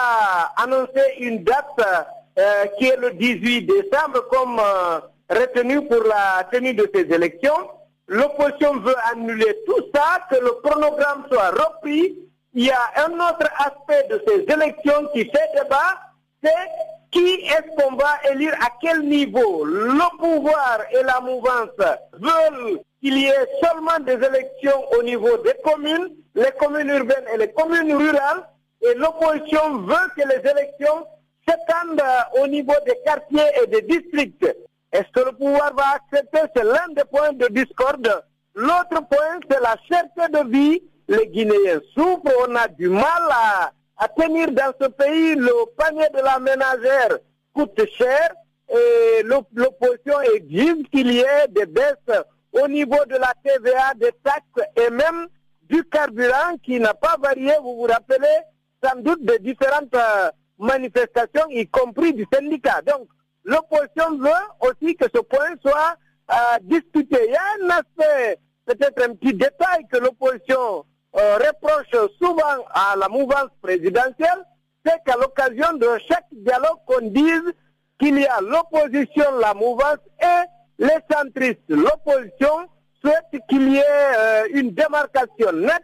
annoncé 0.57 1.01
une 1.19 1.43
date 1.43 2.09
euh, 2.39 2.65
qui 2.79 2.87
est 2.87 2.97
le 2.97 3.11
18 3.11 3.61
décembre 3.63 4.27
comme... 4.31 4.59
Euh, 4.59 4.99
retenu 5.29 5.85
pour 5.87 6.03
la 6.03 6.43
tenue 6.51 6.73
de 6.73 6.89
ces 6.93 7.01
élections. 7.13 7.69
L'opposition 8.07 8.79
veut 8.79 8.95
annuler 9.11 9.57
tout 9.65 9.81
ça, 9.93 10.19
que 10.29 10.35
le 10.35 10.51
chronogramme 10.63 11.25
soit 11.31 11.51
repris. 11.51 12.17
Il 12.53 12.65
y 12.65 12.71
a 12.71 13.05
un 13.05 13.13
autre 13.13 13.49
aspect 13.57 14.07
de 14.09 14.21
ces 14.27 14.41
élections 14.53 15.07
qui 15.13 15.25
fait 15.25 15.49
débat, 15.55 15.99
c'est 16.43 16.69
qui 17.11 17.45
est-ce 17.45 17.75
qu'on 17.75 17.95
va 17.95 18.17
élire 18.31 18.53
à 18.59 18.69
quel 18.81 19.01
niveau? 19.01 19.65
Le 19.65 20.17
pouvoir 20.17 20.79
et 20.91 21.03
la 21.03 21.21
mouvance 21.21 21.69
veulent 22.13 22.79
qu'il 23.01 23.17
y 23.17 23.25
ait 23.25 23.47
seulement 23.61 23.99
des 23.99 24.13
élections 24.13 24.83
au 24.97 25.03
niveau 25.03 25.37
des 25.37 25.53
communes, 25.63 26.09
les 26.35 26.51
communes 26.59 26.89
urbaines 26.89 27.25
et 27.33 27.37
les 27.37 27.51
communes 27.51 27.93
rurales, 27.95 28.47
et 28.81 28.95
l'opposition 28.95 29.79
veut 29.79 30.09
que 30.17 30.27
les 30.27 30.49
élections 30.49 31.05
s'étendent 31.47 32.01
au 32.41 32.47
niveau 32.47 32.73
des 32.85 32.97
quartiers 33.05 33.51
et 33.61 33.67
des 33.67 33.81
districts. 33.83 34.47
Est-ce 34.91 35.11
que 35.13 35.25
le 35.25 35.31
pouvoir 35.33 35.73
va 35.75 35.95
accepter? 35.95 36.39
C'est 36.55 36.63
l'un 36.63 36.87
des 36.95 37.03
points 37.05 37.33
de 37.33 37.47
discorde. 37.47 38.23
L'autre 38.55 39.01
point, 39.09 39.39
c'est 39.49 39.61
la 39.61 39.75
cherté 39.89 40.31
de 40.31 40.49
vie. 40.49 40.81
Les 41.07 41.27
Guinéens 41.27 41.81
souffrent, 41.93 42.31
on 42.47 42.55
a 42.55 42.67
du 42.67 42.89
mal 42.89 43.23
à, 43.29 43.71
tenir 44.07 44.51
dans 44.51 44.73
ce 44.79 44.87
pays. 44.87 45.35
Le 45.35 45.51
panier 45.77 46.07
de 46.13 46.21
la 46.21 46.39
ménagère 46.39 47.17
coûte 47.53 47.81
cher 47.97 48.33
et 48.69 49.23
l'opposition 49.23 50.19
exige 50.35 50.89
qu'il 50.91 51.11
y 51.11 51.19
ait 51.19 51.47
des 51.49 51.65
baisses 51.65 52.23
au 52.53 52.67
niveau 52.67 53.03
de 53.05 53.15
la 53.15 53.33
TVA, 53.43 53.93
des 53.95 54.11
taxes 54.23 54.69
et 54.75 54.89
même 54.89 55.27
du 55.63 55.83
carburant 55.85 56.57
qui 56.63 56.79
n'a 56.79 56.93
pas 56.93 57.17
varié. 57.21 57.53
Vous 57.61 57.75
vous 57.75 57.87
rappelez 57.87 58.39
sans 58.83 58.99
doute 58.99 59.23
des 59.23 59.39
différentes 59.39 59.95
euh, 59.95 60.29
manifestations, 60.59 61.49
y 61.49 61.67
compris 61.67 62.13
du 62.13 62.25
syndicat. 62.31 62.81
Donc, 62.81 63.07
l'opposition 63.43 64.17
veut 64.17 64.69
aussi 64.69 64.95
que 64.95 65.05
ce 65.13 65.21
point 65.21 65.55
soit 65.61 65.95
euh, 66.31 66.57
discuté. 66.63 67.17
Il 67.27 67.31
y 67.31 67.35
a 67.35 67.65
un 67.65 67.69
aspect, 67.69 68.39
peut-être 68.65 69.09
un 69.09 69.15
petit 69.15 69.33
détail 69.33 69.87
que 69.91 69.97
l'opposition 69.97 70.85
euh, 71.15 71.37
reproche 71.37 72.09
souvent 72.21 72.65
à 72.73 72.95
la 72.97 73.07
mouvance 73.07 73.49
présidentielle, 73.61 74.43
c'est 74.85 75.03
qu'à 75.05 75.15
l'occasion 75.15 75.77
de 75.77 75.87
chaque 76.07 76.25
dialogue 76.31 76.79
qu'on 76.85 77.07
dise 77.07 77.53
qu'il 77.99 78.19
y 78.19 78.25
a 78.25 78.41
l'opposition, 78.41 79.37
la 79.39 79.53
mouvance 79.53 79.99
et 80.21 80.83
les 80.83 80.97
centristes. 81.11 81.61
L'opposition 81.69 82.67
souhaite 83.03 83.41
qu'il 83.47 83.73
y 83.73 83.77
ait 83.77 84.17
euh, 84.17 84.47
une 84.53 84.71
démarcation 84.71 85.51
nette. 85.53 85.83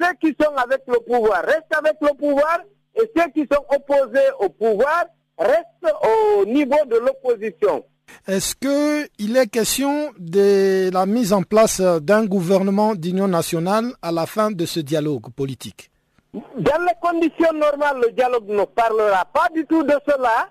Ceux 0.00 0.14
qui 0.20 0.34
sont 0.40 0.54
avec 0.56 0.82
le 0.86 0.98
pouvoir 1.00 1.44
restent 1.44 1.76
avec 1.76 1.96
le 2.00 2.14
pouvoir 2.16 2.60
et 2.94 3.10
ceux 3.16 3.28
qui 3.30 3.46
sont 3.50 3.64
opposés 3.74 4.30
au 4.38 4.48
pouvoir 4.48 5.04
reste 5.38 5.94
au 6.38 6.44
niveau 6.46 6.84
de 6.86 6.96
l'opposition. 6.96 7.84
Est-ce 8.26 8.54
qu'il 8.54 9.36
est 9.36 9.46
question 9.48 10.10
de 10.18 10.90
la 10.92 11.06
mise 11.06 11.32
en 11.32 11.42
place 11.42 11.80
d'un 11.80 12.26
gouvernement 12.26 12.94
d'union 12.94 13.28
nationale 13.28 13.92
à 14.02 14.12
la 14.12 14.26
fin 14.26 14.50
de 14.50 14.66
ce 14.66 14.80
dialogue 14.80 15.30
politique? 15.30 15.90
Dans 16.32 16.80
les 16.86 16.94
conditions 17.00 17.52
normales, 17.54 18.00
le 18.06 18.12
dialogue 18.12 18.48
ne 18.48 18.64
parlera 18.64 19.24
pas 19.24 19.48
du 19.54 19.64
tout 19.66 19.82
de 19.82 19.94
cela. 20.06 20.48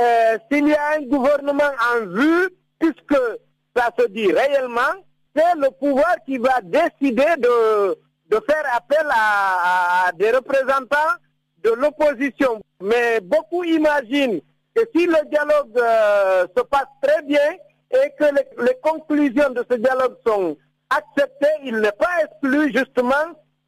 Euh, 0.00 0.38
s'il 0.50 0.68
y 0.68 0.74
a 0.74 0.96
un 0.98 1.02
gouvernement 1.02 1.72
en 1.94 2.06
vue, 2.06 2.48
puisque 2.78 3.20
ça 3.74 3.90
se 3.98 4.06
dit 4.08 4.30
réellement, 4.30 4.80
c'est 5.34 5.54
le 5.56 5.70
pouvoir 5.70 6.14
qui 6.26 6.36
va 6.38 6.60
décider 6.62 7.24
de, 7.38 7.96
de 8.28 8.40
faire 8.46 8.64
appel 8.74 9.06
à 9.10 10.10
des 10.18 10.30
représentants 10.32 10.96
de 11.64 11.70
l'opposition. 11.70 12.60
Mais 12.82 13.20
beaucoup 13.20 13.64
imaginent 13.64 14.40
que 14.74 14.82
si 14.94 15.06
le 15.06 15.28
dialogue 15.30 15.76
euh, 15.78 16.46
se 16.56 16.62
passe 16.64 16.86
très 17.02 17.22
bien 17.22 17.56
et 17.90 18.10
que 18.18 18.24
les, 18.24 18.76
conclusions 18.82 19.50
de 19.50 19.64
ce 19.70 19.76
dialogue 19.76 20.16
sont 20.26 20.56
acceptées, 20.90 21.46
il 21.64 21.76
n'est 21.76 21.92
pas 21.92 22.24
exclu 22.24 22.72
justement 22.72 23.12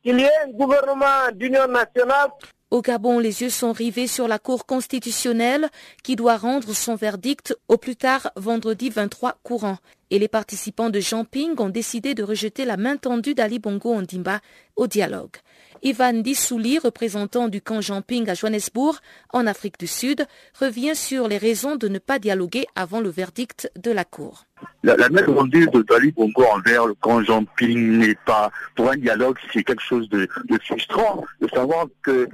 qu'il 0.03 0.21
y 0.21 0.25
ait 0.25 0.31
un 0.47 0.51
gouvernement 0.51 1.31
d'union 1.35 1.67
nationale. 1.67 2.31
Au 2.71 2.83
Gabon, 2.83 3.19
les 3.19 3.43
yeux 3.43 3.51
sont 3.51 3.73
rivés 3.73 4.07
sur 4.07 4.27
la 4.27 4.39
Cour 4.39 4.67
constitutionnelle 4.67 5.69
qui 6.03 6.17
doit 6.17 6.37
rendre 6.37 6.75
son 6.75 6.97
verdict 6.97 7.57
au 7.69 7.77
plus 7.77 7.95
tard 7.95 8.31
vendredi 8.37 8.91
23 8.91 9.37
courant. 9.43 9.79
Et 10.11 10.19
les 10.19 10.29
participants 10.29 10.91
de 10.91 11.01
Jean-Ping 11.01 11.55
ont 11.61 11.69
décidé 11.69 12.15
de 12.15 12.23
rejeter 12.23 12.65
la 12.65 12.77
main 12.77 12.97
tendue 12.97 13.35
d'Ali 13.35 13.59
Bongo 13.59 13.93
Ondimba 13.93 14.41
au 14.77 14.87
dialogue. 14.87 15.37
Ivan 15.87 16.23
Dissouli, 16.23 16.79
représentant 16.79 17.49
du 17.49 17.61
camp 17.61 17.83
Jamping 17.83 18.31
à 18.31 18.35
Johannesburg, 18.35 19.01
en 19.35 19.47
Afrique 19.47 19.79
du 19.79 19.87
Sud, 19.87 20.27
revient 20.59 20.97
sur 20.97 21.29
les 21.29 21.37
raisons 21.37 21.77
de 21.77 21.89
ne 21.89 21.99
pas 21.99 22.19
dialoguer 22.19 22.65
avant 22.75 23.01
le 23.01 23.11
verdict 23.11 23.71
de 23.77 23.91
la 23.91 24.07
Cour. 24.07 24.47
La, 24.83 24.97
la 24.97 25.09
main 25.09 25.23
de 25.23 25.83
Dali 25.83 26.13
Bongo 26.13 26.45
envers 26.45 26.87
le 26.87 26.95
camp 26.95 27.23
Jamping 27.23 27.99
n'est 27.99 28.19
pas, 28.27 28.51
pour 28.75 28.91
un 28.91 28.97
dialogue, 28.97 29.37
c'est 29.53 29.65
quelque 29.65 29.83
chose 29.83 30.09
de, 30.11 30.29
frustrant 30.63 31.25
de 31.41 31.49
savoir 31.49 31.87
que 32.03 32.29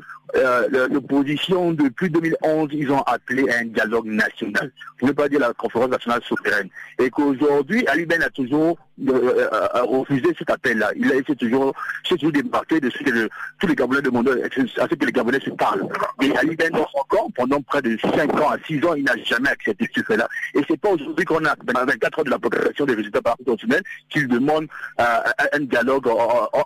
l'opposition 0.90 1.72
depuis 1.72 2.10
2011, 2.10 2.68
ils 2.72 2.90
ont 2.90 3.02
appelé 3.02 3.48
à 3.50 3.58
un 3.58 3.64
dialogue 3.64 4.06
national, 4.06 4.72
pour 4.98 5.08
ne 5.08 5.12
pas 5.12 5.28
dire 5.28 5.40
la 5.40 5.52
conférence 5.52 5.90
nationale 5.90 6.22
souveraine, 6.24 6.68
et 6.98 7.10
qu'aujourd'hui, 7.10 7.86
Ali 7.88 8.06
Ben 8.06 8.22
a 8.22 8.30
toujours 8.30 8.78
euh, 9.08 9.48
euh, 9.52 9.82
refusé 9.84 10.28
cet 10.38 10.50
appel-là. 10.50 10.90
Il 10.96 11.10
a 11.10 11.16
essayé 11.16 11.36
toujours, 11.36 11.74
toujours 12.04 12.32
débarqué 12.32 12.80
de 12.80 12.90
ce 12.90 12.98
que 12.98 13.28
tous 13.58 13.66
les 13.66 13.74
Gabonais 13.74 14.02
demandaient 14.02 14.42
à 14.42 14.88
ce 14.88 14.94
que 14.94 15.06
les 15.06 15.12
Gabonais 15.12 15.40
se 15.40 15.50
parlent. 15.50 15.86
Et 16.22 16.36
Ali 16.36 16.54
Ben 16.56 16.70
encore, 16.74 17.28
pendant 17.34 17.60
près 17.62 17.82
de 17.82 17.96
5 17.98 18.34
ans 18.40 18.50
à 18.50 18.58
6 18.66 18.84
ans, 18.84 18.94
il 18.94 19.04
n'a 19.04 19.16
jamais 19.24 19.48
accepté 19.48 19.88
ce 19.94 20.02
fait-là. 20.02 20.28
Et 20.54 20.60
c'est 20.68 20.78
pas 20.78 20.90
aujourd'hui 20.90 21.24
qu'on 21.24 21.44
a, 21.44 21.54
dans 21.56 21.86
24 22.10 22.18
heures 22.18 22.24
de 22.24 22.30
la 22.30 22.38
proclamation 22.38 22.86
des 22.86 22.94
résultats 22.94 23.22
par 23.22 23.36
constitutionnels, 23.36 23.82
qu'il 24.08 24.28
demande 24.28 24.66
euh, 25.00 25.04
un 25.52 25.60
dialogue 25.60 26.08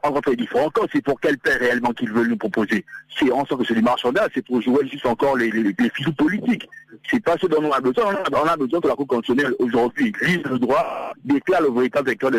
entre 0.02 0.30
les 0.30 0.36
différents 0.36 0.70
camps. 0.70 0.86
C'est 0.92 1.02
pour 1.02 1.20
quel 1.20 1.38
paix 1.38 1.56
réellement 1.56 1.92
qu'ils 1.92 2.12
veulent 2.12 2.28
nous 2.28 2.36
proposer. 2.36 2.84
C'est 3.18 3.30
en 3.30 3.44
sorte 3.44 3.62
que 3.62 3.66
c'est 3.68 3.74
du 3.74 3.82
marchandage, 3.82 4.30
c'est 4.34 4.44
pour 4.44 4.60
jouer 4.60 4.88
juste 4.88 5.06
encore 5.06 5.36
les, 5.36 5.50
les, 5.50 5.74
filous 5.94 6.12
politiques. 6.12 6.68
C'est 7.10 7.22
pas 7.22 7.36
ce 7.40 7.46
dont 7.46 7.62
on 7.62 7.72
a 7.72 7.80
besoin. 7.80 8.16
On 8.32 8.46
a, 8.46 8.56
besoin 8.56 8.80
que 8.80 8.88
la 8.88 8.94
Cour 8.94 9.06
constitutionnelle 9.06 9.54
aujourd'hui 9.58 10.12
lise 10.22 10.42
le 10.44 10.58
droit, 10.58 11.12
déclare 11.24 11.62
le 11.62 11.70
véritable 11.70 12.08
vecteur 12.10 12.30
des, 12.30 12.38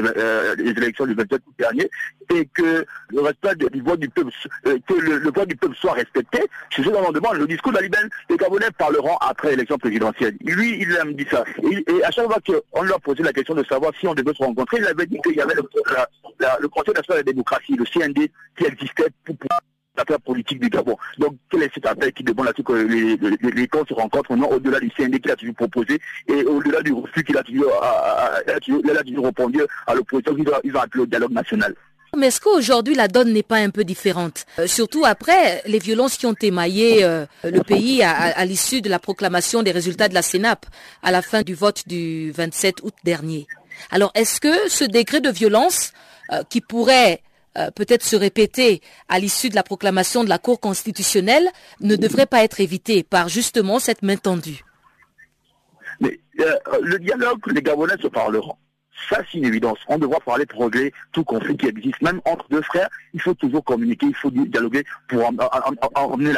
élections 0.60 1.06
du 1.06 1.14
27 1.14 1.34
août 1.34 1.54
dernier 1.58 1.90
et 2.34 2.46
que 2.54 2.86
le 3.10 3.22
respect 3.22 3.56
du 3.56 3.82
vote 3.82 4.00
du 4.00 4.10
peuple, 4.10 4.32
euh, 4.68 4.78
que 4.88 4.94
le, 4.94 5.32
vote 5.32 5.48
du 5.48 5.56
peuple 5.56 5.76
soit 5.76 5.94
respecté. 5.94 6.40
C'est 6.72 6.84
ce 6.84 6.90
dont 6.90 7.04
on 7.08 7.12
demande. 7.12 7.38
Le 7.38 7.48
discours 7.48 7.72
d'Alibel, 7.72 8.10
les 8.30 8.38
Gabonais 8.38 8.72
parleront 8.78 9.18
après 9.18 9.52
l'élection 9.52 9.78
présidentielle. 9.78 10.36
Lui, 10.42 10.82
il 10.82 10.98
a 10.98 11.06
dit 11.06 11.28
ça. 11.30 11.44
Et, 11.72 12.04
à 12.04 12.12
chaque 12.12 12.26
fois 12.26 12.40
qu'on 12.46 12.84
leur 12.96 13.02
posait 13.02 13.24
la 13.24 13.34
question 13.34 13.54
de 13.54 13.64
savoir 13.64 13.92
si 14.00 14.08
on 14.08 14.14
devait 14.14 14.34
se 14.34 14.44
rencontrer, 14.44 14.78
il 14.80 14.86
avait 14.86 15.06
dit 15.06 15.20
qu'il 15.24 15.36
y 15.36 15.42
avait 15.42 15.56
le, 15.56 16.68
Conseil 16.70 16.94
national 16.94 17.24
de 17.24 17.28
la 17.28 17.34
démocratie, 17.34 17.75
le 17.75 17.86
CND, 17.86 18.30
qui 18.58 18.66
existait 18.66 19.08
pour, 19.24 19.38
pour 19.38 19.50
l'affaire 19.98 20.20
politique 20.22 20.60
du 20.60 20.70
Gabon. 20.70 20.98
Donc, 21.18 21.36
quel 21.50 21.64
est 21.64 21.74
cet 21.74 21.86
appel 21.86 22.12
qui 22.14 22.24
demande 22.24 22.48
à 22.48 22.54
ce 22.56 22.62
que 22.62 22.74
les, 22.74 23.18
les, 23.18 23.70
se 23.88 23.94
rencontrent 23.94 24.36
non 24.36 24.50
au-delà 24.50 24.80
du 24.80 24.90
CND 24.92 25.20
qu'il 25.20 25.32
a 25.32 25.36
toujours 25.36 25.56
proposé 25.56 26.00
et 26.28 26.44
au-delà 26.44 26.82
du 26.82 26.94
refus 26.94 27.24
qu'il 27.24 27.38
a 27.38 27.44
toujours, 27.44 27.72
a, 27.82 28.40
a, 28.48 28.60
toujours 28.60 29.25
répondu 29.25 29.62
à 29.88 29.96
l'opposition 29.96 30.36
qu'ils 30.36 30.75
ont 30.75 30.80
appelé 30.80 31.04
au 31.04 31.06
dialogue 31.06 31.32
national. 31.32 31.75
Mais 32.18 32.28
est-ce 32.28 32.42
qu'aujourd'hui 32.42 32.96
la 32.96 33.08
donne 33.08 33.34
n'est 33.34 33.44
pas 33.44 33.58
un 33.58 33.70
peu 33.70 33.84
différente? 33.84 34.46
Euh, 34.60 34.68
Surtout 34.68 35.06
après 35.06 35.62
les 35.66 35.80
violences 35.80 36.18
qui 36.18 36.26
ont 36.26 36.36
émaillé 36.42 37.04
euh, 37.04 37.26
le 37.44 37.62
pays 37.62 38.04
à, 38.04 38.44
l'issue 38.46 38.82
de 38.82 38.90
la 38.90 39.00
proclamation 39.00 39.64
des 39.64 39.72
résultats 39.72 40.08
de 40.08 40.14
la 40.14 40.22
CENAP 40.22 40.66
à 41.04 41.12
la 41.12 41.22
fin 41.22 41.42
du 41.42 41.54
vote 41.54 41.88
du 41.88 42.32
27 42.32 42.84
août 42.84 42.94
dernier. 43.04 43.48
Alors 43.92 44.12
est-ce 44.16 44.40
que 44.40 44.70
ce 44.70 44.84
degré 44.84 45.20
de 45.22 45.30
violence 45.30 45.92
euh, 46.32 46.44
qui 46.50 46.62
pourrait 46.62 47.22
peut-être 47.76 48.04
se 48.04 48.18
répéter 48.18 48.82
à 49.08 49.18
l'issue 49.18 49.48
de 49.48 49.56
la 49.56 49.64
proclamation 49.64 50.26
de 50.26 50.30
la 50.30 50.38
Cour 50.38 50.60
constitutionnelle 50.60 51.48
ne 51.80 51.96
devrait 51.96 52.26
pas 52.26 52.44
être 52.44 52.60
évité 52.60 53.02
par 53.02 53.30
justement 53.30 53.80
cette 53.80 54.02
main 54.02 54.18
tendue? 54.18 54.66
Le 56.02 56.98
dialogue, 57.00 57.40
les 57.54 57.62
Gabonais 57.62 57.96
se 58.02 58.08
parleront. 58.08 58.58
Ça, 59.10 59.22
c'est 59.32 59.38
une 59.38 59.46
évidence. 59.46 59.78
On 59.88 59.98
devra 59.98 60.20
parler 60.20 60.46
pour 60.46 60.64
régler 60.64 60.94
tout 61.12 61.24
conflit 61.24 61.56
qui 61.58 61.68
existe. 61.68 62.02
Même 62.02 62.22
entre 62.26 62.48
deux 62.50 62.62
frères, 62.62 62.90
il 63.14 63.22
faut 63.22 63.34
toujours 63.34 63.64
communiquer, 63.64 64.08
il 64.08 64.16
faut 64.16 64.32
dialoguer 64.32 64.84
pour 65.08 65.24
emmener 65.96 66.34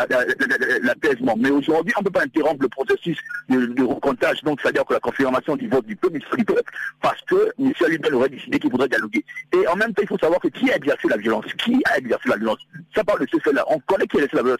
l'apaisement. 0.81 1.35
Mais 1.37 1.49
aujourd'hui, 1.49 1.93
on 1.97 2.01
ne 2.01 2.05
peut 2.05 2.11
pas 2.11 2.23
interrompre 2.23 2.61
le 2.61 2.69
processus 2.69 3.17
de, 3.49 3.65
de 3.65 3.83
recomptage, 3.83 4.43
donc 4.43 4.59
c'est-à-dire 4.61 4.85
que 4.85 4.93
la 4.93 4.99
confirmation 4.99 5.55
du 5.55 5.67
vote 5.67 5.85
du 5.85 5.95
peuple, 5.95 6.19
du 6.19 6.45
peuple 6.45 6.63
parce 7.01 7.21
que 7.23 7.53
M. 7.59 7.71
Alibel 7.85 8.15
aurait 8.15 8.29
décidé 8.29 8.59
qu'il 8.59 8.71
voudrait 8.71 8.87
dialoguer. 8.87 9.23
Et 9.53 9.67
en 9.67 9.75
même 9.75 9.93
temps, 9.93 10.01
il 10.01 10.07
faut 10.07 10.17
savoir 10.17 10.39
que 10.39 10.47
qui 10.47 10.71
a 10.71 10.75
exercé 10.75 11.07
la 11.07 11.17
violence? 11.17 11.45
Qui 11.57 11.81
a 11.85 11.97
exercé 11.97 12.29
la 12.29 12.37
violence? 12.37 12.59
Ça 12.95 13.03
parle 13.03 13.21
de 13.21 13.27
ce 13.31 13.37
fait-là. 13.39 13.63
On 13.69 13.79
connaît 13.79 14.07
qui 14.07 14.17
a 14.17 14.23
exercé 14.23 14.37
la 14.37 14.43
violence. 14.43 14.59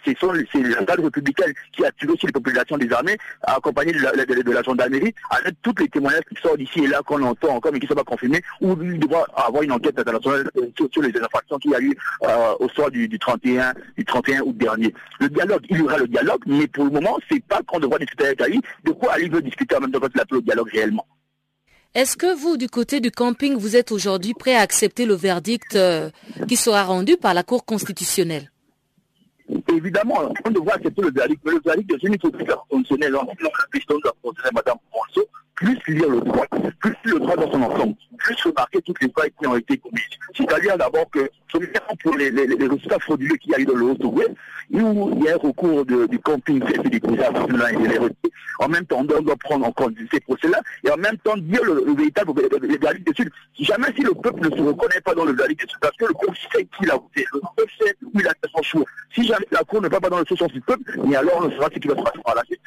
C'est 0.51 0.61
la 0.61 0.83
garde 0.83 1.01
républicaine 1.01 1.53
qui 1.73 1.85
a 1.85 1.91
tué 1.91 2.09
aussi 2.09 2.25
les 2.25 2.31
populations 2.31 2.77
des 2.77 2.91
armées, 2.91 3.17
accompagné 3.43 3.91
de 3.91 4.51
la, 4.51 4.63
gendarmerie, 4.63 5.13
avec 5.29 5.55
tous 5.61 5.73
les 5.79 5.89
témoignages 5.89 6.23
qui 6.29 6.41
sortent 6.41 6.57
d'ici 6.57 6.83
et 6.83 6.87
là 6.87 7.01
qu'on 7.05 7.21
entend 7.23 7.55
encore, 7.55 7.71
qui 7.73 7.87
pas 7.97 8.03
confirmé, 8.03 8.41
ou 8.61 8.75
il 8.81 8.99
devra 8.99 9.25
avoir 9.35 9.63
une 9.63 9.71
enquête 9.71 9.97
internationale 9.97 10.49
euh, 10.57 10.69
sur, 10.91 11.01
les 11.01 11.17
infractions 11.19 11.57
qu'il 11.57 11.71
y 11.71 11.75
a 11.75 11.81
eu 11.81 11.93
euh, 12.23 12.53
au 12.59 12.69
soir 12.69 12.91
du, 12.91 13.09
31, 13.17 13.73
du 13.97 14.05
31 14.05 14.41
août 14.41 14.57
dernier. 14.57 14.93
Le 15.19 15.29
dialogue, 15.29 15.65
il 15.69 15.77
y 15.77 15.81
aura 15.81 15.97
le 15.97 16.07
dialogue, 16.07 16.41
mais 16.45 16.67
pour 16.67 16.85
le 16.85 16.91
moment, 16.91 17.17
c'est 17.29 17.43
pas 17.43 17.61
qu'on 17.65 17.79
devra 17.79 17.97
discuter 17.97 18.27
avec 18.27 18.41
Ali, 18.41 18.61
de 18.83 18.91
quoi 18.91 19.13
Ali 19.13 19.29
veut 19.29 19.41
discuter 19.41 19.75
en 19.75 19.81
même 19.81 19.91
temps 19.91 19.99
qu'il 19.99 20.21
appelle 20.21 20.37
le 20.37 20.41
dialogue 20.43 20.69
réellement. 20.71 21.05
Est-ce 21.95 22.15
que 22.15 22.35
vous, 22.37 22.57
du 22.57 22.67
côté 22.67 22.99
du 22.99 23.09
camping, 23.09 23.55
vous 23.55 23.75
êtes 23.75 23.91
aujourd'hui 23.91 24.33
prêt 24.33 24.55
à 24.55 24.61
accepter 24.61 25.05
le 25.05 25.15
verdict 25.15 25.75
euh, 25.75 26.11
qui 26.47 26.55
sera 26.55 26.83
rendu 26.83 27.17
par 27.17 27.33
la 27.33 27.43
Cour 27.43 27.65
constitutionnelle 27.65 28.51
Évidemment, 29.69 30.31
on 30.45 30.51
devra 30.51 30.75
accepter 30.75 31.01
le 31.01 31.11
verdict, 31.11 31.41
mais 31.45 31.53
le 31.53 31.61
verdict 31.65 31.89
de 31.89 32.07
une 32.07 32.17
constitutionnelle, 32.17 33.15
on 33.15 33.25
la 33.25 33.49
question 33.73 33.95
de 33.97 34.43
la 34.43 34.51
Mme 34.51 34.77
Ponceau, 34.91 35.27
plus 35.57 35.77
lire 35.87 36.09
le 36.09 36.21
droit, 36.21 36.45
plus 36.79 36.95
le 37.05 37.19
droit 37.19 37.35
dans 37.35 37.51
son 37.51 37.61
ensemble, 37.63 37.95
plus 38.17 38.35
remarquer 38.43 38.81
toutes 38.81 39.01
les 39.01 39.11
failles 39.11 39.31
qui 39.39 39.47
ont 39.47 39.55
été 39.55 39.77
commises. 39.77 40.03
C'est-à-dire 40.35 40.77
d'abord 40.77 41.09
que, 41.09 41.29
pour 42.03 42.15
les, 42.15 42.29
les, 42.29 42.47
les 42.47 42.67
résultats 42.67 42.99
frauduleux 42.99 43.35
qu'il 43.37 43.51
y 43.51 43.55
a 43.55 43.59
eu 43.59 43.65
dans 43.65 43.75
le 43.75 43.85
Haut-Ouest, 43.85 44.31
il 44.69 44.79
y 44.79 45.29
a 45.29 45.33
un 45.33 45.37
recours 45.37 45.85
du 45.85 46.19
camping 46.19 46.61
et 46.63 47.99
en 48.59 48.69
même 48.69 48.85
temps, 48.85 48.99
on 48.99 49.03
doit 49.03 49.35
prendre 49.35 49.67
en 49.67 49.71
compte 49.71 49.95
ces 50.11 50.19
procès-là, 50.19 50.59
et 50.83 50.89
en 50.89 50.97
même 50.97 51.17
temps 51.17 51.37
dire 51.37 51.63
le, 51.63 51.83
le 51.85 51.93
véritable 51.93 52.31
le 52.35 52.77
verdict 52.79 53.07
de 53.07 53.13
Sud. 53.13 53.29
Jamais 53.59 53.93
si 53.95 54.01
le 54.01 54.13
peuple 54.13 54.49
ne 54.49 54.55
se 54.55 54.61
reconnaît 54.61 55.01
pas 55.01 55.13
dans 55.13 55.25
le 55.25 55.33
verdict 55.33 55.63
de 55.63 55.69
Sud, 55.69 55.79
parce 55.79 55.95
que 55.95 56.05
le 56.05 56.13
peuple 56.13 56.37
sait 56.51 56.67
qui 56.77 56.85
l'a 56.85 56.95
voté, 56.95 57.25
le 57.33 57.39
peuple 57.55 57.71
sait 57.79 57.95
où 58.03 58.19
il 58.19 58.27
a 58.27 58.31
fait 58.31 58.49
son 58.55 58.63
choix. 58.63 58.85
Si 59.13 59.23
jamais 59.25 59.45
la 59.51 59.59
Cour 59.59 59.81
ne 59.81 59.89
va 59.89 59.99
pas 59.99 60.09
dans 60.09 60.19
le 60.19 60.25
sens 60.25 60.51
du 60.51 60.61
peuple, 60.61 60.99
mais 61.05 61.15
alors 61.15 61.45
on 61.45 61.51
saura 61.51 61.69
ce 61.73 61.79
qui 61.79 61.87
va 61.87 61.95
se 61.95 62.01
passer 62.01 62.19
par 62.25 62.35
la 62.35 62.43
suite. 62.45 62.61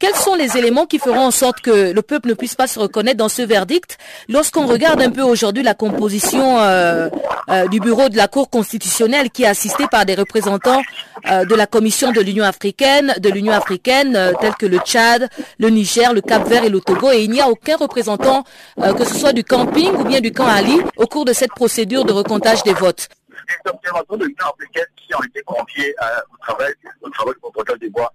Quels 0.00 0.14
sont 0.16 0.34
les 0.34 0.56
éléments 0.58 0.86
qui 0.86 0.98
feront 0.98 1.26
en 1.26 1.30
sorte 1.30 1.60
que 1.60 1.92
le 1.92 2.02
peuple 2.02 2.28
ne 2.28 2.34
puisse 2.34 2.56
pas 2.56 2.66
se 2.66 2.80
reconnaître 2.80 3.16
dans 3.16 3.28
ce 3.28 3.42
verdict 3.42 3.96
Lorsqu'on 4.28 4.66
regarde 4.66 5.00
un 5.00 5.10
peu 5.10 5.22
aujourd'hui 5.22 5.62
la 5.62 5.74
composition 5.74 6.58
euh, 6.58 7.08
euh, 7.48 7.68
du 7.68 7.78
bureau 7.78 8.08
de 8.08 8.16
la 8.16 8.26
Cour 8.26 8.50
constitutionnelle 8.50 9.30
qui 9.30 9.44
est 9.44 9.46
assisté 9.46 9.84
par 9.88 10.04
des 10.04 10.16
représentants 10.16 10.82
euh, 11.30 11.44
de 11.44 11.54
la 11.54 11.68
Commission 11.68 12.10
de 12.10 12.20
l'Union 12.20 12.44
africaine, 12.44 13.14
de 13.18 13.28
l'Union 13.30 13.52
africaine 13.52 14.18
tels 14.40 14.54
que 14.56 14.66
le 14.66 14.78
Tchad, 14.78 15.28
le 15.58 15.70
Niger, 15.70 16.12
le 16.12 16.20
Cap-Vert 16.20 16.64
et 16.64 16.70
le 16.70 16.80
Togo, 16.80 17.12
et 17.12 17.22
il 17.22 17.30
n'y 17.30 17.40
a 17.40 17.48
aucun 17.48 17.76
représentant, 17.76 18.44
que 18.76 19.04
ce 19.04 19.14
soit 19.14 19.32
du 19.32 19.44
camping 19.44 19.92
ou 19.94 20.04
bien 20.04 20.20
du 20.20 20.32
camp 20.32 20.46
Ali, 20.46 20.76
au 20.96 21.06
cours 21.06 21.24
de 21.24 21.32
cette 21.32 21.52
procédure 21.52 22.04
de 22.04 22.12
recomptage 22.12 22.62
des 22.64 22.74
votes 22.74 23.08
des 23.46 23.70
observateurs 23.70 24.18
de 24.18 24.24
l'Union 24.24 24.46
africaine 24.52 24.86
qui 24.96 25.14
ont 25.14 25.22
été 25.22 25.42
confiés 25.42 25.94
euh, 26.02 26.06
au 26.32 26.36
travail, 26.38 26.74
au 27.02 27.10
travail 27.10 27.34
du 27.34 27.40
contrôle 27.40 27.78
des 27.78 27.90
bois. 27.90 28.12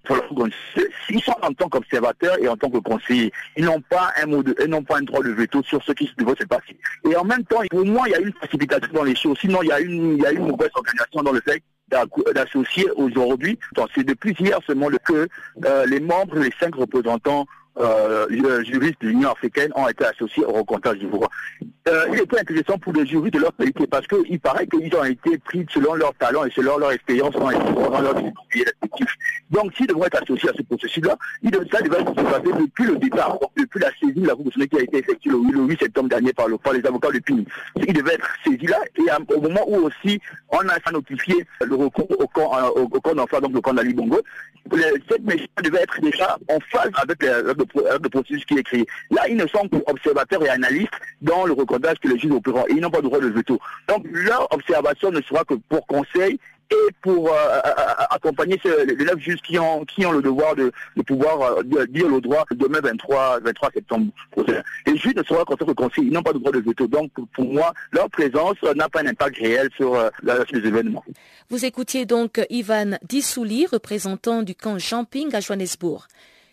Ils 1.10 1.24
sont 1.24 1.36
en 1.42 1.54
tant 1.54 1.70
qu'observateurs 1.70 2.38
et 2.39 2.48
en 2.48 2.58
tant 2.58 2.70
que 2.70 2.78
conseillers. 2.78 3.32
Ils 3.58 3.65
n'ont 3.65 3.82
pas 3.82 4.12
un 4.22 4.26
mot 4.28 4.44
de, 4.44 4.56
ils 4.60 4.70
n'ont 4.70 4.84
pas 4.84 4.98
un 4.98 5.02
droit 5.02 5.24
de 5.24 5.32
veto 5.32 5.63
sur 5.63 5.84
ce 5.84 5.92
qui 5.92 6.06
se 6.06 6.13
se 6.13 6.46
passer. 6.46 6.78
Et 7.10 7.15
en 7.15 7.24
même 7.24 7.44
temps, 7.46 7.62
pour 7.70 7.86
moi, 7.86 8.04
il 8.08 8.12
y 8.12 8.15
a 8.15 8.20
une 8.20 8.34
précipitation 8.34 8.92
dans 8.94 9.04
les 9.04 9.15
choses. 9.15 9.38
Sinon, 9.39 9.62
il 9.63 9.70
y 9.70 9.72
a 9.72 9.80
une, 9.80 10.18
il 10.18 10.22
y 10.22 10.26
a 10.26 10.32
une 10.32 10.48
mauvaise 10.48 10.70
organisation 10.74 11.24
dans 11.24 11.32
le 11.32 11.42
fait 11.42 11.63
d'associer 12.36 12.89
aujourd'hui, 12.96 13.58
c'est 13.96 14.04
depuis 14.04 14.36
hier 14.39 14.60
seulement 14.65 14.89
que 15.04 15.28
euh, 15.65 15.86
les 15.88 16.00
membres, 16.00 16.38
les 16.38 16.54
cinq 16.60 16.76
représentants 16.76 17.46
euh, 17.77 18.27
juristes 18.63 19.01
de 19.01 19.08
l'Union 19.08 19.32
africaine 19.32 19.71
ont 19.75 19.88
été 19.88 20.05
associés 20.05 20.43
au 20.45 20.51
recomptage 20.53 20.97
du 20.97 21.08
voix. 21.08 21.29
Euh, 21.88 22.05
il 22.12 22.19
était 22.19 22.39
intéressant 22.39 22.77
pour 22.77 22.93
les 22.93 23.05
juristes 23.05 23.36
de 23.36 23.39
leur 23.39 23.53
pays 23.53 23.71
parce 23.89 24.05
qu'il 24.08 24.39
paraît 24.39 24.67
qu'ils 24.67 24.93
ont 24.95 25.03
été 25.05 25.38
pris 25.39 25.65
selon 25.71 25.95
leur 25.95 26.13
talent 26.15 26.45
et 26.45 26.51
selon 26.51 26.77
leur 26.77 26.91
expérience 26.91 27.34
dans 27.34 27.49
leur 27.49 28.15
respectifs. 28.15 29.15
Donc, 29.49 29.73
s'ils 29.75 29.88
devraient 29.88 30.08
être 30.08 30.21
associés 30.21 30.49
à 30.49 30.53
ce 30.53 30.62
processus-là, 30.62 31.17
ça 31.71 31.82
devrait 31.82 32.05
se 32.05 32.21
passer 32.21 32.60
depuis 32.60 32.86
le 32.86 32.97
départ, 32.97 33.39
depuis 33.58 33.79
la 33.79 33.89
saisie 33.99 34.21
de 34.21 34.27
la 34.27 34.36
Cour 34.36 34.51
qui 34.51 34.77
a 34.77 34.82
été 34.82 34.97
effectuée 34.97 35.32
le 35.32 35.62
8 35.62 35.79
septembre 35.79 36.10
dernier 36.10 36.34
par, 36.34 36.47
le, 36.47 36.58
par 36.58 36.73
les 36.73 36.86
avocats 36.86 37.12
de 37.12 37.19
PINI. 37.19 37.45
Il 37.75 37.93
devait 37.93 38.13
être 38.13 38.27
saisi 38.43 38.67
là 38.67 38.77
et 38.97 39.34
au 39.34 39.41
moment 39.41 39.63
où 39.67 39.88
aussi 39.88 40.19
on 40.49 40.60
a 40.60 40.91
notifié 40.91 41.45
le 41.65 41.75
recours 41.75 42.12
au 42.19 42.27
camp, 42.27 42.51
euh, 42.55 42.82
au, 42.82 42.88
camp 42.88 43.15
d'enfants, 43.15 43.39
donc 43.39 43.53
le 43.53 43.62
camp 43.62 43.73
d'Ali 43.73 43.93
Bongo, 43.93 44.19
cette 45.10 45.23
mission 45.23 45.47
devait 45.63 45.82
être 45.82 45.99
déjà 46.01 46.38
en 46.47 46.60
phase 46.71 46.91
avec 46.95 47.23
le, 47.60 48.00
le, 48.02 48.10
processus 48.10 48.45
qui 48.45 48.58
est 48.58 48.63
créé. 48.63 48.86
Là, 49.12 49.28
ils 49.28 49.38
ne 49.38 49.48
sont 49.48 49.67
qu'observateurs 49.67 50.43
et 50.45 50.50
analystes 50.50 50.89
dans 51.22 51.45
le 51.45 51.54
recordage 51.54 52.00
que 52.00 52.08
les 52.08 52.17
juges 52.17 52.32
opérant 52.32 52.65
ils 52.69 52.80
n'ont 52.80 52.89
pas 52.89 53.00
de 53.00 53.04
droit 53.04 53.19
de 53.19 53.28
veto. 53.28 53.60
Donc, 53.88 54.06
leur 54.12 54.48
observation 54.54 55.12
ne 55.12 55.22
sera 55.22 55.43
que 55.43 55.56
pour 55.69 55.86
conseil 55.88 56.39
et 56.72 56.93
pour 57.02 57.30
euh, 57.30 57.36
euh, 57.36 57.62
euh, 57.65 58.04
accompagner 58.12 58.60
les 58.63 59.22
juges 59.22 59.41
qui 59.41 59.58
ont, 59.58 59.86
qui 59.86 60.06
ont 60.06 60.12
le 60.12 60.22
devoir 60.22 60.56
de, 60.56 60.72
de 60.95 61.02
pouvoir 61.02 61.63
dire 61.63 62.08
le 62.08 62.22
droit 62.22 62.45
demain 62.52 62.80
23, 62.82 63.39
23 63.39 63.72
septembre 63.74 64.12
prochain. 64.32 64.62
Les 64.86 64.98
juges 64.98 65.15
ne 65.15 65.24
seront 65.24 65.43
qu'en 65.45 65.56
conseil, 65.74 66.06
ils 66.06 66.12
n'ont 66.12 66.22
pas 66.22 66.34
de 66.34 66.38
droit 66.38 66.52
de 66.52 66.60
veto. 66.60 66.88
Donc 66.88 67.12
pour 67.34 67.45
moi, 67.45 67.74
leur 67.91 68.10
présence 68.10 68.56
n'a 68.76 68.88
pas 68.88 69.02
un 69.02 69.08
impact 69.08 69.38
réel 69.38 69.69
sur 69.76 69.98
suite 70.48 70.62
des 70.62 70.67
événements. 70.67 71.04
Vous 71.50 71.65
écoutiez 71.65 72.06
donc 72.06 72.39
Ivan 72.50 72.98
Dissouli, 73.08 73.65
représentant 73.65 74.43
du 74.43 74.54
camp 74.54 74.78
Jumping 74.78 75.34
à 75.34 75.39
Johannesburg. 75.39 76.08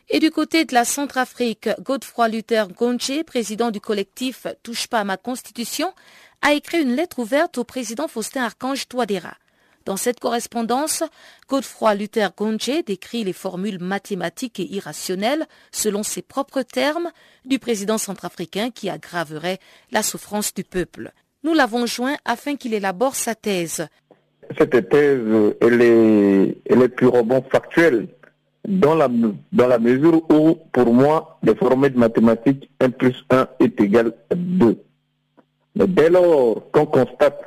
Et 0.08 0.20
du 0.20 0.30
côté 0.30 0.64
de 0.64 0.72
la 0.72 0.84
Centrafrique, 0.84 1.68
Godefroy 1.80 2.28
Luther 2.28 2.68
Gonche, 2.68 3.24
président 3.24 3.72
du 3.72 3.80
collectif 3.80 4.46
Touche 4.62 4.86
pas 4.86 5.00
à 5.00 5.04
ma 5.04 5.16
constitution, 5.16 5.92
a 6.42 6.52
écrit 6.52 6.80
une 6.80 6.94
lettre 6.94 7.18
ouverte 7.18 7.58
au 7.58 7.64
président 7.64 8.06
Faustin 8.06 8.44
Archange 8.44 8.86
Touadéra. 8.86 9.34
Dans 9.84 9.96
cette 9.96 10.20
correspondance, 10.20 11.02
Godefroy 11.48 11.94
Luther 11.94 12.30
Gonche 12.36 12.84
décrit 12.86 13.24
les 13.24 13.32
formules 13.32 13.80
mathématiques 13.80 14.60
et 14.60 14.72
irrationnelles, 14.72 15.44
selon 15.72 16.04
ses 16.04 16.22
propres 16.22 16.62
termes, 16.62 17.10
du 17.44 17.58
président 17.58 17.98
centrafricain 17.98 18.70
qui 18.70 18.88
aggraverait 18.88 19.58
la 19.90 20.04
souffrance 20.04 20.54
du 20.54 20.62
peuple. 20.62 21.10
Nous 21.42 21.52
l'avons 21.52 21.86
joint 21.86 22.16
afin 22.24 22.54
qu'il 22.54 22.74
élabore 22.74 23.16
sa 23.16 23.34
thèse. 23.34 23.88
cette 24.56 24.88
thèse, 24.88 25.54
elle 25.60 25.82
est, 25.82 26.58
elle 26.66 26.82
est 26.82 26.88
purement 26.88 27.44
factuelle 27.50 28.06
dans 28.66 28.94
la, 28.94 29.08
dans 29.52 29.66
la 29.66 29.78
mesure 29.78 30.22
où, 30.30 30.56
pour 30.72 30.92
moi, 30.92 31.38
les 31.42 31.54
formules 31.54 31.92
de 31.92 31.98
mathématiques 31.98 32.68
1 32.80 32.90
plus 32.90 33.24
1 33.30 33.48
est 33.60 33.80
égal 33.80 34.12
à 34.30 34.34
2. 34.34 34.82
Mais 35.76 35.86
dès 35.86 36.10
lors 36.10 36.70
qu'on 36.72 36.86
constate 36.86 37.38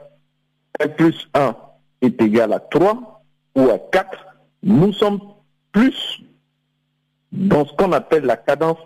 1 0.79 0.87
plus 0.89 1.27
1 1.33 1.55
est 2.01 2.21
égal 2.21 2.53
à 2.53 2.59
3 2.59 3.23
ou 3.55 3.69
à 3.69 3.77
4, 3.91 4.17
nous 4.63 4.93
sommes 4.93 5.19
plus 5.71 6.21
dans 7.31 7.65
ce 7.65 7.73
qu'on 7.73 7.91
appelle 7.91 8.23
la 8.23 8.37
cadence 8.37 8.77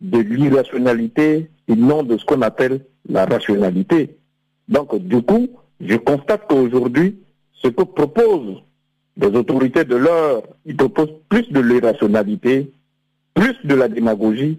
de 0.00 0.18
l'irrationalité 0.18 1.50
et 1.66 1.74
non 1.74 2.02
de 2.02 2.18
ce 2.18 2.24
qu'on 2.24 2.42
appelle 2.42 2.84
la 3.08 3.24
rationalité. 3.24 4.18
Donc, 4.68 4.94
du 4.96 5.22
coup, 5.22 5.48
je 5.80 5.96
constate 5.96 6.46
qu'aujourd'hui, 6.48 7.18
ce 7.52 7.68
que 7.68 7.82
proposent 7.82 8.62
les 9.18 9.36
autorités 9.36 9.84
de 9.84 9.96
l'heure, 9.96 10.42
ils 10.64 10.76
proposent 10.76 11.14
plus 11.28 11.50
de 11.50 11.60
l'irrationalité, 11.60 12.72
plus 13.34 13.56
de 13.64 13.74
la 13.74 13.88
démagogie, 13.88 14.58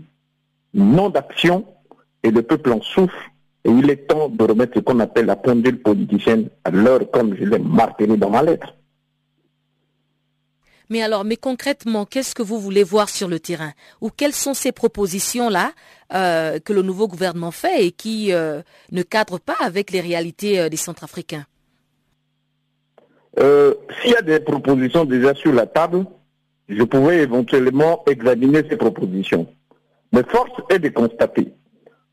non 0.73 1.09
d'action, 1.09 1.65
et 2.23 2.31
le 2.31 2.41
peuple 2.41 2.73
en 2.73 2.81
souffre. 2.81 3.17
Et 3.63 3.71
il 3.71 3.89
est 3.89 4.07
temps 4.07 4.29
de 4.29 4.43
remettre 4.43 4.73
ce 4.75 4.79
qu'on 4.79 4.99
appelle 4.99 5.25
la 5.25 5.35
pendule 5.35 5.81
politicienne 5.81 6.49
à 6.63 6.71
l'heure, 6.71 7.09
comme 7.11 7.35
je 7.35 7.45
l'ai 7.45 7.59
martelé 7.59 8.17
dans 8.17 8.29
ma 8.29 8.43
lettre. 8.43 8.73
Mais 10.89 11.03
alors, 11.03 11.23
mais 11.23 11.37
concrètement, 11.37 12.05
qu'est-ce 12.05 12.33
que 12.33 12.41
vous 12.41 12.59
voulez 12.59 12.83
voir 12.83 13.09
sur 13.09 13.27
le 13.27 13.39
terrain? 13.39 13.73
Ou 14.01 14.09
quelles 14.09 14.33
sont 14.33 14.55
ces 14.55 14.71
propositions-là 14.71 15.71
euh, 16.13 16.59
que 16.59 16.73
le 16.73 16.81
nouveau 16.81 17.07
gouvernement 17.07 17.51
fait 17.51 17.85
et 17.85 17.91
qui 17.91 18.33
euh, 18.33 18.61
ne 18.91 19.03
cadrent 19.03 19.39
pas 19.39 19.57
avec 19.59 19.91
les 19.91 20.01
réalités 20.01 20.59
euh, 20.59 20.69
des 20.69 20.77
Centrafricains? 20.77 21.45
S'il 23.37 24.11
y 24.11 24.15
a 24.15 24.21
des 24.21 24.39
propositions 24.39 25.05
déjà 25.05 25.33
sur 25.35 25.53
la 25.53 25.65
table, 25.65 26.05
je 26.67 26.83
pourrais 26.83 27.19
éventuellement 27.19 28.03
examiner 28.07 28.63
ces 28.69 28.77
propositions. 28.77 29.47
Mais 30.11 30.23
force 30.23 30.51
est 30.69 30.79
de 30.79 30.89
constater, 30.89 31.53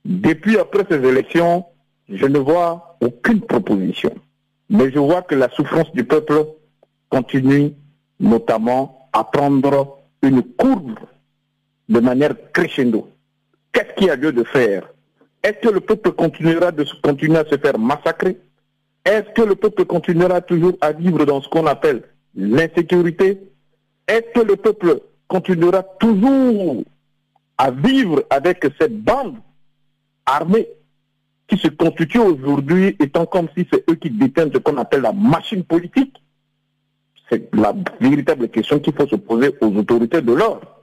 depuis 0.05 0.59
après 0.59 0.85
ces 0.89 1.03
élections, 1.05 1.65
je 2.09 2.27
ne 2.27 2.39
vois 2.39 2.97
aucune 3.01 3.41
proposition. 3.41 4.15
Mais 4.71 4.91
je 4.93 4.99
vois 4.99 5.23
que 5.23 5.35
la 5.35 5.49
souffrance 5.51 5.93
du 5.93 6.05
peuple 6.05 6.47
continue 7.09 7.73
notamment 8.21 9.09
à 9.13 9.25
prendre 9.25 9.99
une 10.23 10.43
courbe 10.43 10.99
de 11.89 12.01
manière 12.01 12.35
crescendo. 12.53 13.09
Qu'est-ce 13.73 13.95
qu'il 13.95 14.07
y 14.07 14.11
a 14.11 14.17
lieu 14.17 14.33
de 14.33 14.45
faire? 14.45 14.93
Est-ce 15.43 15.69
que 15.69 15.73
le 15.73 15.81
peuple 15.81 16.13
continuera 16.13 16.73
de 16.73 16.85
continuer 17.03 17.39
à 17.39 17.45
se 17.45 17.57
faire 17.57 17.79
massacrer? 17.79 18.39
Est-ce 19.07 19.33
que 19.35 19.43
le 19.43 19.55
peuple 19.55 19.85
continuera 19.85 20.41
toujours 20.41 20.73
à 20.81 20.91
vivre 20.91 21.25
dans 21.25 21.41
ce 21.41 21.49
qu'on 21.49 21.67
appelle 21.67 22.03
l'insécurité? 22.35 23.41
Est-ce 24.09 24.33
que 24.35 24.45
le 24.45 24.57
peuple 24.57 25.01
continuera 25.29 25.85
toujours 26.01 26.83
à 27.57 27.71
vivre 27.71 28.25
avec 28.31 28.67
cette 28.81 29.01
bande 29.01 29.37
armée 30.27 30.67
qui 31.47 31.57
se 31.57 31.69
constitue 31.69 32.19
aujourd'hui 32.19 32.97
étant 32.99 33.27
comme 33.27 33.47
si 33.57 33.65
c'est 33.73 33.89
eux 33.89 33.95
qui 33.95 34.11
détiennent 34.11 34.53
ce 34.53 34.59
qu'on 34.59 34.77
appelle 34.77 35.03
la 35.03 35.13
machine 35.13 35.63
politique? 35.63 36.21
C'est 37.31 37.55
la 37.55 37.75
véritable 38.01 38.49
question 38.49 38.81
qu'il 38.81 38.93
faut 38.93 39.07
se 39.07 39.15
poser 39.15 39.55
aux 39.61 39.73
autorités 39.77 40.21
de 40.21 40.33
l'ordre. 40.33 40.83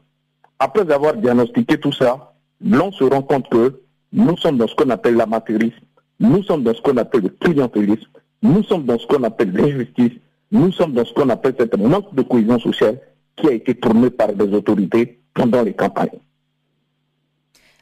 Après 0.60 0.90
avoir 0.94 1.16
diagnostiqué 1.16 1.78
tout 1.78 1.92
ça, 1.92 2.34
l'on 2.64 2.90
se 2.94 3.04
rend 3.04 3.22
compte 3.22 3.50
que 3.50 3.82
nous 4.14 4.38
sommes 4.38 4.58
dans 4.58 4.68
ce 4.68 4.76
qu'on 4.76 4.90
appelle 4.92 5.16
l'amateurisme, 5.16 5.84
nous 6.22 6.42
sommes 6.44 6.64
dans 6.64 6.74
ce 6.74 6.82
qu'on 6.82 6.96
appelle 6.96 7.24
le 7.24 7.30
clientélisme, 7.30 8.08
nous 8.44 8.62
sommes 8.64 8.84
dans 8.86 9.00
ce 9.00 9.08
qu'on 9.08 9.24
appelle 9.24 9.52
l'injustice, 9.52 10.12
nous 10.52 10.72
sommes 10.72 10.94
dans 10.94 11.06
ce 11.06 11.14
qu'on 11.14 11.30
appelle 11.30 11.56
cette 11.58 11.78
manque 11.78 12.14
de 12.14 12.22
cohésion 12.22 12.60
sociale 12.60 13.00
qui 13.36 13.48
a 13.48 13.54
été 13.54 13.74
tournée 13.74 14.10
par 14.10 14.32
les 14.32 14.54
autorités 14.54 15.20
pendant 15.34 15.64
les 15.64 15.74
campagnes. 15.74 16.20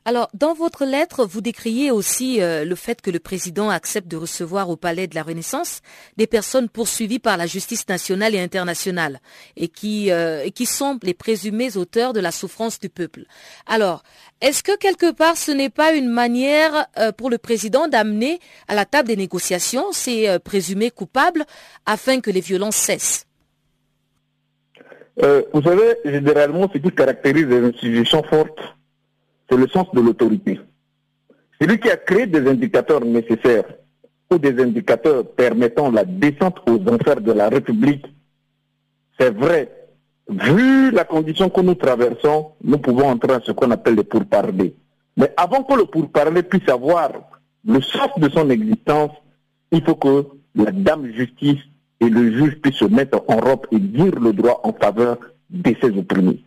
Alors, 0.04 0.30
dans 0.34 0.56
votre 0.56 0.84
lettre, 0.84 1.26
vous 1.26 1.42
décriez 1.42 1.92
aussi 1.92 2.42
euh, 2.42 2.66
le 2.66 2.74
fait 2.74 3.02
que 3.02 3.12
le 3.12 3.20
président 3.20 3.70
accepte 3.70 4.08
de 4.08 4.18
recevoir 4.18 4.72
au 4.72 4.76
Palais 4.76 5.06
de 5.06 5.14
la 5.14 5.22
Renaissance 5.22 5.82
des 6.18 6.26
personnes 6.26 6.70
poursuivies 6.70 7.20
par 7.20 7.38
la 7.38 7.46
justice 7.46 7.88
nationale 7.88 8.34
et 8.34 8.40
internationale 8.40 9.20
et 9.58 9.68
qui, 9.68 10.12
euh, 10.12 10.50
qui 10.50 10.66
sont 10.66 10.98
les 11.04 11.14
présumés 11.14 11.78
auteurs 11.78 12.14
de 12.14 12.20
la 12.20 12.32
souffrance 12.32 12.80
du 12.80 12.90
peuple. 12.90 13.26
Alors, 13.68 14.02
est-ce 14.42 14.64
que 14.64 14.76
quelque 14.76 15.12
part 15.12 15.38
ce 15.38 15.52
n'est 15.52 15.70
pas 15.70 15.94
une 15.94 16.10
manière 16.10 16.88
euh, 16.98 17.12
pour 17.12 17.30
le 17.30 17.38
président 17.38 17.88
d'amener 17.88 18.40
à 18.68 18.74
la 18.74 18.86
table 18.86 19.08
des 19.08 19.18
négociations 19.18 19.92
ces 19.92 20.40
présumés 20.40 20.90
coupables 20.90 21.46
afin 21.86 22.22
que 22.22 22.32
les 22.32 22.42
violences 22.42 22.76
cessent? 22.76 23.28
Vous 25.18 25.62
savez, 25.62 25.98
généralement, 26.04 26.68
ce 26.74 26.80
qui 26.80 26.90
caractérise 26.90 27.46
les 27.46 27.68
institutions 27.68 28.24
fortes, 28.24 28.58
c'est 29.52 29.58
le 29.58 29.68
sens 29.68 29.88
de 29.94 30.00
l'autorité. 30.00 30.60
C'est 31.60 31.68
lui 31.68 31.80
qui 31.80 31.90
a 31.90 31.98
créé 31.98 32.26
des 32.26 32.48
indicateurs 32.48 33.04
nécessaires 33.04 33.66
ou 34.32 34.38
des 34.38 34.64
indicateurs 34.64 35.28
permettant 35.28 35.92
la 35.92 36.06
descente 36.06 36.60
aux 36.70 36.80
enfers 36.90 37.20
de 37.20 37.34
la 37.34 37.50
République. 37.50 38.06
C'est 39.20 39.36
vrai, 39.36 39.70
vu 40.30 40.92
la 40.92 41.04
condition 41.04 41.50
que 41.50 41.60
nous 41.60 41.76
traversons, 41.76 42.52
nous 42.64 42.78
pouvons 42.78 43.10
entrer 43.10 43.28
dans 43.28 43.44
ce 43.44 43.52
qu'on 43.52 43.72
appelle 43.72 43.96
le 43.96 44.04
pourparlers. 44.04 44.74
Mais 45.18 45.34
avant 45.36 45.64
que 45.64 45.74
le 45.74 45.86
pourparler 45.86 46.44
puisse 46.44 46.70
avoir 46.70 47.12
le 47.66 47.82
sens 47.82 48.18
de 48.18 48.30
son 48.30 48.50
existence, 48.50 49.12
il 49.72 49.84
faut 49.84 49.96
que 49.96 50.28
la 50.56 50.72
dame 50.72 51.12
justice 51.12 51.60
et 52.00 52.10
le 52.10 52.32
juge 52.32 52.56
puissent 52.62 52.78
se 52.78 52.86
mettre 52.86 53.22
en 53.28 53.38
robe 53.38 53.68
et 53.72 53.80
dire 53.80 54.18
le 54.18 54.32
droit 54.32 54.62
en 54.64 54.72
faveur 54.72 55.18
de 55.50 55.76
ses 55.82 55.96
opprimés. 55.98 56.42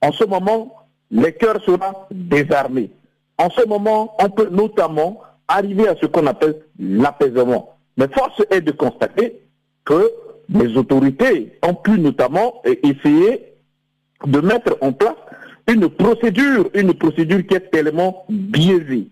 En 0.00 0.12
ce 0.12 0.24
moment, 0.24 0.81
les 1.12 1.32
cœurs 1.32 1.62
seront 1.62 1.94
désarmés. 2.10 2.90
En 3.38 3.50
ce 3.50 3.66
moment, 3.66 4.16
on 4.18 4.30
peut 4.30 4.48
notamment 4.50 5.20
arriver 5.46 5.86
à 5.86 5.94
ce 6.00 6.06
qu'on 6.06 6.26
appelle 6.26 6.56
l'apaisement. 6.78 7.76
Mais 7.96 8.08
force 8.08 8.42
est 8.50 8.62
de 8.62 8.72
constater 8.72 9.40
que 9.84 10.10
les 10.48 10.76
autorités 10.76 11.58
ont 11.62 11.74
pu 11.74 12.00
notamment 12.00 12.62
essayer 12.64 13.52
de 14.26 14.40
mettre 14.40 14.76
en 14.80 14.92
place 14.92 15.16
une 15.68 15.88
procédure, 15.88 16.70
une 16.74 16.94
procédure 16.94 17.46
qui 17.46 17.54
est 17.54 17.70
tellement 17.70 18.24
biaisée. 18.28 19.08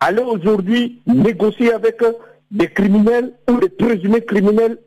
Aller 0.00 0.22
aujourd'hui 0.22 1.00
négocier 1.06 1.72
avec 1.72 2.02
des 2.50 2.68
criminels 2.68 3.32
ou 3.50 3.58
des 3.58 3.68
présumés 3.68 4.24
criminels, 4.24 4.78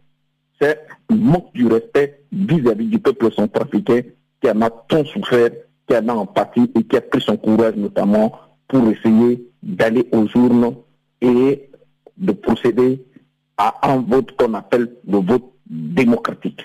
c'est 0.61 0.79
manque 1.09 1.51
du 1.53 1.67
respect 1.67 2.21
vis-à-vis 2.31 2.85
du 2.85 2.99
peuple 2.99 3.31
centrafricain 3.33 4.01
qui 4.41 4.49
en 4.49 4.61
a 4.61 4.69
tant 4.69 5.03
souffert 5.05 5.49
qui 5.91 6.09
a 6.09 6.15
en 6.15 6.25
partie 6.25 6.71
et 6.75 6.83
qui 6.83 6.95
a 6.95 7.01
pris 7.01 7.21
son 7.21 7.35
courage 7.35 7.75
notamment 7.75 8.39
pour 8.67 8.87
essayer 8.89 9.45
d'aller 9.61 10.07
aux 10.13 10.25
urnes 10.35 10.75
et 11.19 11.69
de 12.17 12.31
procéder 12.31 13.03
à 13.57 13.91
un 13.91 13.97
vote 13.97 14.31
qu'on 14.37 14.53
appelle 14.53 14.95
le 15.05 15.17
vote 15.17 15.51
démocratique. 15.69 16.61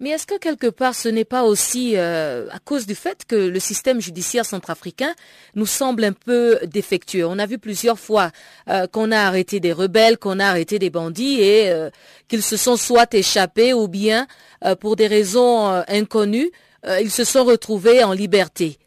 Mais 0.00 0.10
est-ce 0.10 0.26
que 0.26 0.38
quelque 0.38 0.66
part 0.66 0.94
ce 0.94 1.08
n'est 1.08 1.24
pas 1.24 1.44
aussi 1.44 1.96
euh, 1.96 2.48
à 2.50 2.58
cause 2.58 2.86
du 2.86 2.94
fait 2.94 3.24
que 3.26 3.36
le 3.36 3.60
système 3.60 4.00
judiciaire 4.00 4.44
centrafricain 4.44 5.14
nous 5.54 5.66
semble 5.66 6.04
un 6.04 6.12
peu 6.12 6.58
défectueux? 6.66 7.26
On 7.26 7.38
a 7.38 7.46
vu 7.46 7.58
plusieurs 7.58 7.98
fois 7.98 8.30
euh, 8.68 8.86
qu'on 8.86 9.12
a 9.12 9.18
arrêté 9.18 9.60
des 9.60 9.72
rebelles, 9.72 10.18
qu'on 10.18 10.40
a 10.40 10.46
arrêté 10.46 10.78
des 10.78 10.90
bandits 10.90 11.40
et 11.40 11.70
euh, 11.70 11.90
qu'ils 12.26 12.42
se 12.42 12.56
sont 12.56 12.76
soit 12.76 13.12
échappés 13.14 13.74
ou 13.74 13.86
bien 13.86 14.26
pour 14.80 14.96
des 14.96 15.06
raisons 15.06 15.66
inconnues 15.88 16.50
euh, 16.86 17.00
ils 17.00 17.10
se 17.10 17.24
sont 17.24 17.44
retrouvés 17.44 18.04
en 18.04 18.12
liberté. 18.12 18.78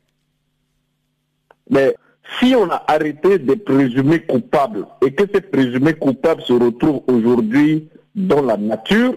Mais 1.70 1.96
si 2.40 2.56
on 2.56 2.70
a 2.70 2.84
arrêté 2.88 3.40
des 3.40 3.56
présumés 3.56 4.22
coupables 4.22 4.86
et 5.06 5.14
que 5.14 5.24
ces 5.34 5.42
présumés 5.42 5.94
coupables 5.94 6.42
se 6.44 6.54
retrouvent 6.54 7.02
aujourd'hui 7.08 7.90
dans 8.16 8.42
la 8.42 8.58
nature, 8.58 9.16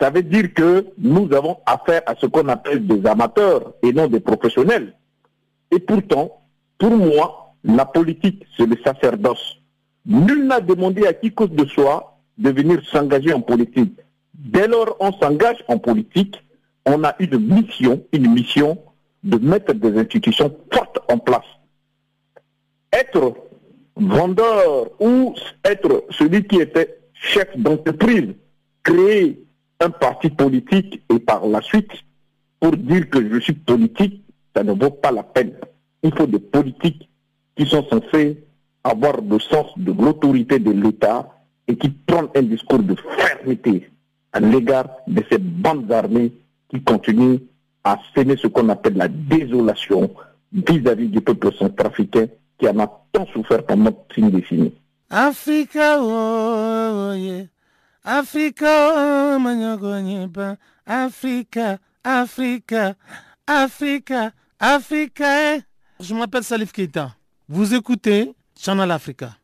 ça 0.00 0.10
veut 0.10 0.22
dire 0.22 0.52
que 0.54 0.86
nous 0.98 1.32
avons 1.32 1.58
affaire 1.66 2.02
à 2.06 2.14
ce 2.16 2.26
qu'on 2.26 2.48
appelle 2.48 2.86
des 2.86 3.06
amateurs 3.06 3.74
et 3.82 3.92
non 3.92 4.06
des 4.06 4.20
professionnels. 4.20 4.94
Et 5.70 5.78
pourtant, 5.78 6.42
pour 6.78 6.90
moi, 6.90 7.54
la 7.64 7.84
politique, 7.84 8.44
c'est 8.56 8.66
le 8.66 8.76
sacerdoce. 8.84 9.58
Nul 10.04 10.46
n'a 10.46 10.60
demandé 10.60 11.06
à 11.06 11.12
qui 11.12 11.32
que 11.32 11.44
de 11.44 11.64
soi 11.66 12.18
de 12.38 12.50
venir 12.50 12.82
s'engager 12.90 13.32
en 13.32 13.40
politique. 13.40 13.94
Dès 14.34 14.66
lors, 14.66 14.96
on 14.98 15.12
s'engage 15.12 15.62
en 15.68 15.78
politique, 15.78 16.42
on 16.86 17.04
a 17.04 17.14
une 17.18 17.38
mission, 17.38 18.02
une 18.12 18.32
mission 18.32 18.78
de 19.22 19.38
mettre 19.38 19.72
des 19.74 19.98
institutions 19.98 20.54
fortes 20.72 20.98
en 21.08 21.18
place. 21.18 21.44
Être 22.92 23.34
vendeur 23.96 24.90
ou 25.00 25.34
être 25.64 26.04
celui 26.10 26.44
qui 26.44 26.60
était 26.60 26.98
chef 27.12 27.56
d'entreprise, 27.56 28.34
créer 28.82 29.44
un 29.80 29.90
parti 29.90 30.30
politique 30.30 31.02
et 31.12 31.18
par 31.18 31.46
la 31.46 31.60
suite, 31.60 31.90
pour 32.60 32.76
dire 32.76 33.08
que 33.10 33.28
je 33.28 33.40
suis 33.40 33.52
politique, 33.52 34.22
ça 34.54 34.62
ne 34.62 34.72
vaut 34.72 34.90
pas 34.90 35.10
la 35.10 35.22
peine. 35.22 35.54
Il 36.02 36.14
faut 36.14 36.26
des 36.26 36.38
politiques 36.38 37.08
qui 37.56 37.66
sont 37.66 37.84
censés 37.88 38.44
avoir 38.84 39.20
le 39.20 39.38
sens 39.38 39.66
de 39.76 39.92
l'autorité 39.92 40.58
de 40.58 40.70
l'État 40.70 41.28
et 41.68 41.76
qui 41.76 41.90
prennent 41.90 42.28
un 42.34 42.42
discours 42.42 42.80
de 42.80 42.94
fermeté 43.16 43.88
à 44.32 44.40
l'égard 44.40 44.88
de 45.06 45.22
ces 45.30 45.38
bandes 45.38 45.90
armées 45.92 46.32
qui 46.72 46.82
continuent 46.82 47.38
à 47.84 47.98
semer 48.14 48.36
ce 48.36 48.46
qu'on 48.46 48.68
appelle 48.68 48.96
la 48.96 49.08
désolation 49.08 50.14
vis-à-vis 50.52 51.08
du 51.08 51.20
peuple 51.20 51.52
centrafricain 51.54 52.26
qui 52.58 52.68
en 52.68 52.78
a 52.78 52.86
tant 53.12 53.26
souffert 53.26 53.64
pendant 53.64 53.92
une 54.16 54.30
décennie. 54.30 54.74
Africa, 55.10 55.98
oh, 56.00 57.10
oh, 57.10 57.14
yeah. 57.14 57.44
Africa, 58.04 58.94
oh, 58.96 60.56
Africa, 60.86 61.78
Africa, 62.04 62.94
Africa, 63.46 64.32
Africa. 64.58 65.58
Je 66.00 66.14
m'appelle 66.14 66.44
Salif 66.44 66.72
Keita. 66.72 67.14
Vous 67.48 67.74
écoutez 67.74 68.32
Channel 68.58 68.90
Africa, 68.90 69.36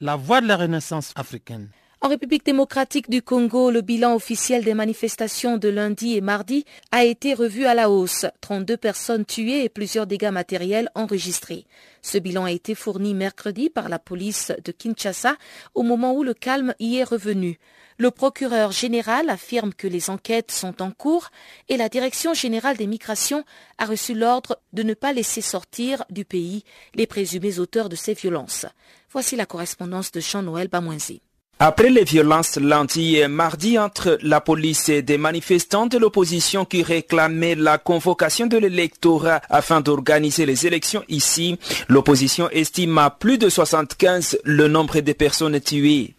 la 0.00 0.16
voix 0.16 0.40
de 0.40 0.46
la 0.46 0.56
renaissance 0.56 1.12
africaine. 1.16 1.68
En 2.00 2.08
République 2.08 2.44
démocratique 2.44 3.08
du 3.08 3.22
Congo, 3.22 3.70
le 3.70 3.80
bilan 3.80 4.14
officiel 4.14 4.62
des 4.62 4.74
manifestations 4.74 5.56
de 5.56 5.68
lundi 5.68 6.16
et 6.16 6.20
mardi 6.20 6.64
a 6.92 7.04
été 7.04 7.32
revu 7.32 7.64
à 7.64 7.74
la 7.74 7.88
hausse. 7.88 8.26
32 8.42 8.76
personnes 8.76 9.24
tuées 9.24 9.64
et 9.64 9.68
plusieurs 9.68 10.06
dégâts 10.06 10.30
matériels 10.30 10.90
enregistrés. 10.94 11.66
Ce 12.02 12.18
bilan 12.18 12.44
a 12.44 12.50
été 12.50 12.74
fourni 12.74 13.14
mercredi 13.14 13.70
par 13.70 13.88
la 13.88 13.98
police 13.98 14.52
de 14.64 14.72
Kinshasa 14.72 15.36
au 15.74 15.82
moment 15.82 16.14
où 16.14 16.22
le 16.22 16.34
calme 16.34 16.74
y 16.78 16.96
est 16.98 17.04
revenu. 17.04 17.58
Le 17.96 18.10
procureur 18.10 18.72
général 18.72 19.30
affirme 19.30 19.72
que 19.72 19.86
les 19.86 20.10
enquêtes 20.10 20.50
sont 20.50 20.82
en 20.82 20.90
cours 20.90 21.30
et 21.68 21.76
la 21.76 21.88
Direction 21.88 22.34
générale 22.34 22.76
des 22.76 22.88
migrations 22.88 23.44
a 23.78 23.86
reçu 23.86 24.14
l'ordre 24.14 24.60
de 24.72 24.82
ne 24.82 24.94
pas 24.94 25.12
laisser 25.12 25.40
sortir 25.40 26.04
du 26.10 26.24
pays 26.24 26.64
les 26.94 27.06
présumés 27.06 27.60
auteurs 27.60 27.88
de 27.88 27.96
ces 27.96 28.14
violences. 28.14 28.66
Voici 29.10 29.36
la 29.36 29.46
correspondance 29.46 30.10
de 30.10 30.20
Jean-Noël 30.20 30.68
Bamoinzi. 30.68 31.22
Après 31.60 31.88
les 31.88 32.02
violences 32.02 32.56
lundi 32.56 33.16
et 33.16 33.28
mardi 33.28 33.78
entre 33.78 34.18
la 34.22 34.40
police 34.40 34.88
et 34.88 35.02
des 35.02 35.18
manifestants 35.18 35.86
de 35.86 35.98
l'opposition 35.98 36.64
qui 36.64 36.82
réclamaient 36.82 37.54
la 37.54 37.78
convocation 37.78 38.48
de 38.48 38.58
l'électorat 38.58 39.40
afin 39.48 39.80
d'organiser 39.80 40.46
les 40.46 40.66
élections 40.66 41.04
ici, 41.08 41.56
l'opposition 41.88 42.50
estime 42.50 42.98
à 42.98 43.10
plus 43.10 43.38
de 43.38 43.48
75 43.48 44.40
le 44.44 44.66
nombre 44.66 44.98
de 44.98 45.12
personnes 45.12 45.60
tuées. 45.60 46.14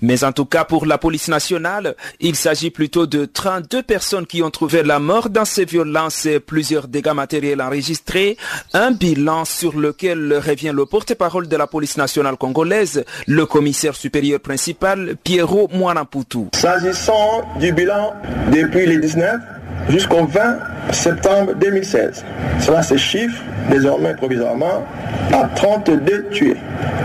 Mais 0.00 0.24
en 0.24 0.32
tout 0.32 0.44
cas, 0.44 0.64
pour 0.64 0.86
la 0.86 0.98
police 0.98 1.28
nationale, 1.28 1.94
il 2.20 2.36
s'agit 2.36 2.70
plutôt 2.70 3.06
de 3.06 3.24
32 3.24 3.82
personnes 3.82 4.26
qui 4.26 4.42
ont 4.42 4.50
trouvé 4.50 4.82
la 4.82 4.98
mort 4.98 5.30
dans 5.30 5.44
ces 5.44 5.64
violences 5.64 6.26
et 6.26 6.40
plusieurs 6.40 6.88
dégâts 6.88 7.12
matériels 7.12 7.60
enregistrés. 7.60 8.36
Un 8.72 8.92
bilan 8.92 9.44
sur 9.44 9.76
lequel 9.76 10.34
revient 10.34 10.72
le 10.74 10.86
porte-parole 10.86 11.48
de 11.48 11.56
la 11.56 11.66
police 11.66 11.96
nationale 11.96 12.36
congolaise, 12.36 13.04
le 13.26 13.46
commissaire 13.46 13.94
supérieur 13.94 14.40
principal, 14.40 15.16
Pierrot 15.22 15.68
Mouanapoutou. 15.72 16.48
S'agissant 16.54 17.42
du 17.58 17.72
bilan 17.72 18.14
depuis 18.52 18.86
les 18.86 18.98
19 18.98 19.40
jusqu'au 19.88 20.26
20 20.26 20.58
septembre 20.92 21.54
2016, 21.60 22.24
cela 22.60 22.82
se 22.82 22.96
chiffre 22.96 23.42
désormais 23.70 24.14
provisoirement 24.14 24.86
à 25.32 25.48
32 25.54 26.28
tués. 26.30 26.56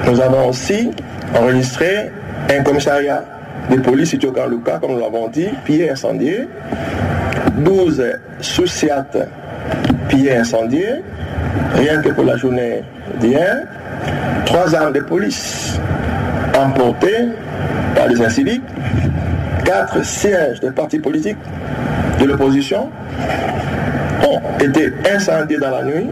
Nous 0.07 0.19
avons 0.19 0.49
aussi 0.49 0.89
enregistré 1.35 2.11
un 2.49 2.63
commissariat 2.63 3.23
de 3.69 3.77
police 3.77 4.09
situé 4.09 4.27
au 4.27 4.31
comme 4.31 4.91
nous 4.91 4.99
l'avons 4.99 5.27
dit, 5.27 5.47
pillé 5.63 5.89
incendié, 5.89 6.47
12 7.57 8.03
sous-siat 8.41 9.05
pillés 10.09 10.37
incendiés, 10.37 11.01
rien 11.75 12.01
que 12.01 12.09
pour 12.09 12.25
la 12.25 12.37
journée 12.37 12.83
d'hier, 13.19 13.63
3 14.45 14.75
armes 14.75 14.93
de 14.93 14.99
police 15.01 15.79
emportées 16.55 17.29
par 17.95 18.07
les 18.07 18.21
inciviques, 18.21 18.63
4 19.63 20.05
sièges 20.05 20.59
de 20.59 20.69
partis 20.69 20.99
politiques 20.99 21.37
de 22.19 22.25
l'opposition 22.25 22.89
ont 24.27 24.41
été 24.63 24.93
incendiés 25.13 25.57
dans 25.57 25.71
la 25.71 25.83
nuit 25.83 26.09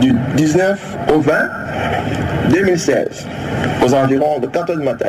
du 0.00 0.12
19 0.36 0.78
au 1.14 1.20
20 1.20 1.32
2016 2.50 3.26
aux 3.84 3.94
environs 3.94 4.38
de 4.40 4.46
4 4.46 4.70
heures 4.70 4.78
du 4.78 4.84
matin. 4.84 5.08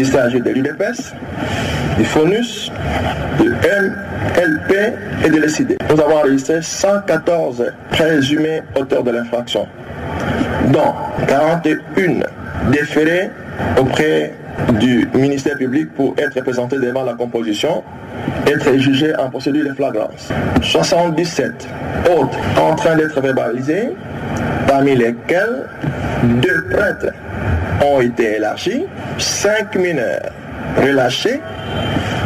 Il 0.00 0.06
s'agit 0.06 0.40
de 0.40 0.48
l'UDPS, 0.48 1.12
du 1.98 2.04
FONUS, 2.06 2.72
de 3.38 3.50
MLP 3.50 4.94
et 5.26 5.28
de 5.28 5.36
l'ECD. 5.36 5.76
Nous 5.90 6.00
avons 6.00 6.16
enregistré 6.16 6.62
114 6.62 7.70
présumés 7.90 8.62
auteurs 8.76 9.04
de 9.04 9.10
l'infraction, 9.10 9.68
dont 10.68 10.94
41 11.28 12.20
déférés 12.72 13.30
auprès 13.78 14.32
du 14.80 15.06
ministère 15.12 15.58
public 15.58 15.94
pour 15.94 16.14
être 16.16 16.42
présentés 16.42 16.78
devant 16.78 17.04
la 17.04 17.12
composition, 17.12 17.84
être 18.46 18.78
jugés 18.78 19.14
en 19.16 19.28
procédure 19.28 19.68
de 19.68 19.74
flagrance. 19.74 20.30
77 20.62 21.68
autres 22.18 22.38
en 22.58 22.74
train 22.74 22.96
d'être 22.96 23.20
verbalisés, 23.20 23.90
parmi 24.66 24.96
lesquels 24.96 25.68
deux 26.40 26.64
prêtres 26.70 27.12
ont 27.80 28.00
été 28.00 28.36
élargis, 28.36 28.84
cinq 29.18 29.76
mineurs 29.76 30.32
relâchés 30.76 31.40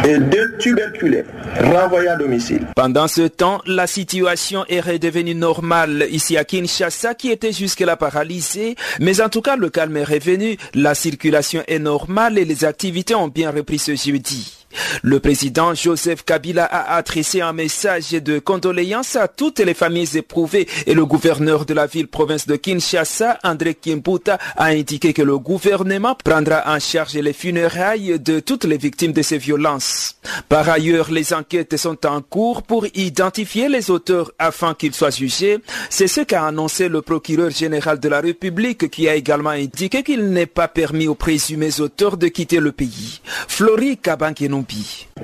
et 0.07 0.19
deux 0.19 0.57
tuberculés 0.59 1.25
renvoyés 1.61 2.09
à 2.09 2.17
domicile. 2.17 2.67
Pendant 2.77 3.09
ce 3.09 3.23
temps, 3.23 3.61
la 3.67 3.87
situation 3.87 4.65
est 4.69 4.81
redevenue 4.81 5.35
normale 5.35 6.07
ici 6.11 6.37
à 6.37 6.45
Kinshasa 6.45 7.15
qui 7.15 7.31
était 7.31 7.53
jusque-là 7.53 7.97
paralysée, 7.97 8.77
mais 9.01 9.21
en 9.21 9.29
tout 9.29 9.41
cas 9.41 9.57
le 9.57 9.71
calme 9.71 9.97
est 9.97 10.05
revenu, 10.05 10.57
la 10.75 10.95
circulation 10.95 11.63
est 11.67 11.79
normale 11.79 12.39
et 12.39 12.45
les 12.45 12.65
activités 12.65 13.15
ont 13.15 13.29
bien 13.29 13.51
repris 13.51 13.79
ce 13.79 13.95
jeudi. 13.95 14.54
Le 15.03 15.21
président 15.21 15.75
Joseph 15.75 16.25
Kabila 16.25 16.65
a 16.65 16.97
adressé 16.97 17.41
un 17.41 17.53
message 17.53 18.13
de 18.13 18.39
condoléances 18.39 19.17
à 19.17 19.29
toutes 19.29 19.61
les 19.61 19.75
familles 19.75 20.17
éprouvées 20.17 20.69
et 20.87 20.95
le 20.95 21.05
gouverneur 21.07 21.65
de 21.65 21.75
la 21.75 21.87
ville-province 21.87 22.47
de 22.47 22.57
Kinshasa, 22.57 23.39
André 23.45 23.75
Kimbuta, 23.75 24.39
a 24.57 24.67
indiqué 24.67 25.13
que 25.13 25.23
le 25.23 25.39
gouvernement 25.39 26.17
prendra 26.23 26.63
en 26.67 26.79
charge 26.79 27.15
les 27.15 27.33
funérailles 27.33 28.19
de 28.19 28.41
toutes 28.41 28.65
les 28.65 28.77
victimes 28.77 29.13
de 29.13 29.23
ces 29.23 29.39
violences. 29.39 30.17
Par 30.49 30.69
ailleurs, 30.69 31.11
les 31.11 31.33
enquêtes 31.33 31.77
sont 31.77 32.07
en 32.07 32.21
cours 32.21 32.63
pour 32.63 32.87
identifier 32.95 33.69
les 33.69 33.91
auteurs 33.91 34.33
afin 34.39 34.75
qu'ils 34.75 34.95
soient 34.95 35.11
jugés. 35.11 35.59
C'est 35.91 36.09
ce 36.09 36.21
qu'a 36.23 36.47
annoncé 36.47 36.89
le 36.89 37.03
procureur 37.03 37.51
général 37.51 38.01
de 38.01 38.09
la 38.09 38.21
République 38.21 38.91
qui 38.91 39.09
a 39.09 39.15
également 39.15 39.51
indiqué 39.51 40.03
qu'il 40.03 40.31
n'est 40.31 40.47
pas 40.47 40.69
permis 40.69 41.09
aux 41.09 41.15
présumés 41.15 41.81
auteurs 41.81 42.17
de 42.17 42.29
quitter 42.29 42.61
le 42.61 42.73
pays. 42.73 43.21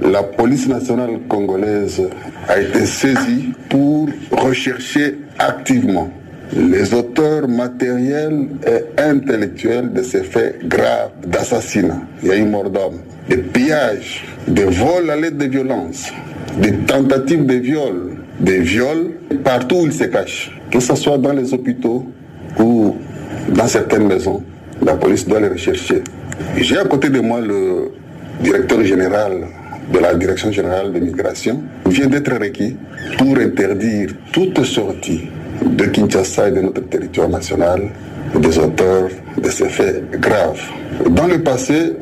La 0.01 0.23
police 0.23 0.69
nationale 0.69 1.21
congolaise 1.29 2.03
a 2.49 2.61
été 2.61 2.87
saisie 2.87 3.53
pour 3.69 4.09
rechercher 4.31 5.19
activement 5.39 6.11
les 6.53 6.93
auteurs 6.95 7.47
matériels 7.49 8.49
et 8.67 9.01
intellectuels 9.01 9.93
de 9.93 10.03
ces 10.03 10.25
faits 10.25 10.67
graves 10.67 11.11
d'assassinat. 11.27 12.01
Il 12.23 12.29
y 12.29 12.33
a 12.33 12.37
eu 12.37 12.45
mort 12.45 12.71
d'homme, 12.71 13.01
de 13.29 13.37
pillage, 13.37 14.25
de 14.49 14.63
vols 14.63 15.11
à 15.11 15.17
l'aide 15.17 15.37
de 15.37 15.47
violence, 15.47 16.13
des 16.59 16.73
tentatives 16.79 17.47
de 17.47 17.55
viol, 17.55 18.17
des 18.41 18.61
viols 18.61 19.13
partout 19.45 19.77
où 19.77 19.87
ils 19.87 19.93
se 19.93 20.05
cachent, 20.05 20.51
que 20.71 20.81
ce 20.81 20.95
soit 20.97 21.19
dans 21.19 21.33
les 21.33 21.53
hôpitaux 21.55 22.07
ou 22.59 22.97
dans 23.55 23.69
certaines 23.69 24.07
maisons. 24.07 24.43
La 24.85 24.95
police 24.95 25.27
doit 25.29 25.41
les 25.41 25.49
rechercher. 25.49 26.03
J'ai 26.57 26.79
à 26.79 26.85
côté 26.85 27.11
de 27.11 27.21
moi 27.21 27.41
le 27.41 27.93
directeur 28.41 28.83
général 28.85 29.33
de 29.93 29.99
la 29.99 30.15
Direction 30.15 30.53
générale 30.53 30.93
de 30.93 31.01
migration, 31.01 31.63
vient 31.87 32.07
d'être 32.07 32.33
requis 32.33 32.77
pour 33.19 33.37
interdire 33.37 34.11
toute 34.33 34.63
sortie 34.65 35.29
de 35.65 35.85
Kinshasa 35.87 36.49
et 36.49 36.53
de 36.53 36.61
notre 36.61 36.89
territoire 36.89 37.29
national 37.29 37.83
des 38.39 38.59
auteurs 38.59 39.09
de 39.43 39.51
ces 39.51 39.69
faits 39.69 40.11
graves. 40.21 40.63
Dans 41.11 41.27
le 41.27 41.43
passé, 41.43 41.97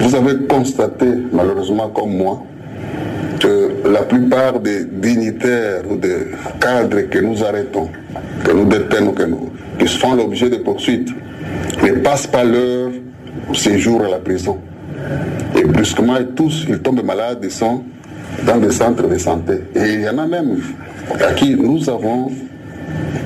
vous 0.00 0.14
avez 0.14 0.46
constaté, 0.46 1.06
malheureusement 1.32 1.88
comme 1.88 2.16
moi, 2.16 2.42
que 3.38 3.88
la 3.88 4.02
plupart 4.02 4.58
des 4.58 4.84
dignitaires 4.84 5.82
ou 5.88 5.96
des 5.96 6.26
cadres 6.60 7.02
que 7.08 7.18
nous 7.20 7.42
arrêtons, 7.44 7.88
que 8.44 8.50
nous 8.50 8.64
détenons, 8.64 9.12
que 9.12 9.22
nous, 9.22 9.50
qui 9.78 9.86
font 9.86 10.14
l'objet 10.14 10.50
de 10.50 10.56
poursuites, 10.56 11.10
ne 11.82 11.92
passent 12.00 12.26
pas 12.26 12.44
leur 12.44 12.90
séjour 13.54 14.04
à 14.04 14.08
la 14.08 14.18
prison. 14.18 14.58
Et 15.56 15.64
brusquement, 15.64 16.16
tous, 16.36 16.66
ils 16.68 16.78
tombent 16.78 17.04
malades 17.04 17.44
et 17.44 17.50
sont 17.50 17.82
dans 18.46 18.58
des 18.58 18.70
centres 18.70 19.08
de 19.08 19.18
santé. 19.18 19.64
Et 19.74 19.94
il 19.94 20.00
y 20.02 20.08
en 20.08 20.18
a 20.18 20.26
même 20.26 20.60
à 21.20 21.32
qui 21.32 21.54
nous 21.54 21.88
avons 21.88 22.30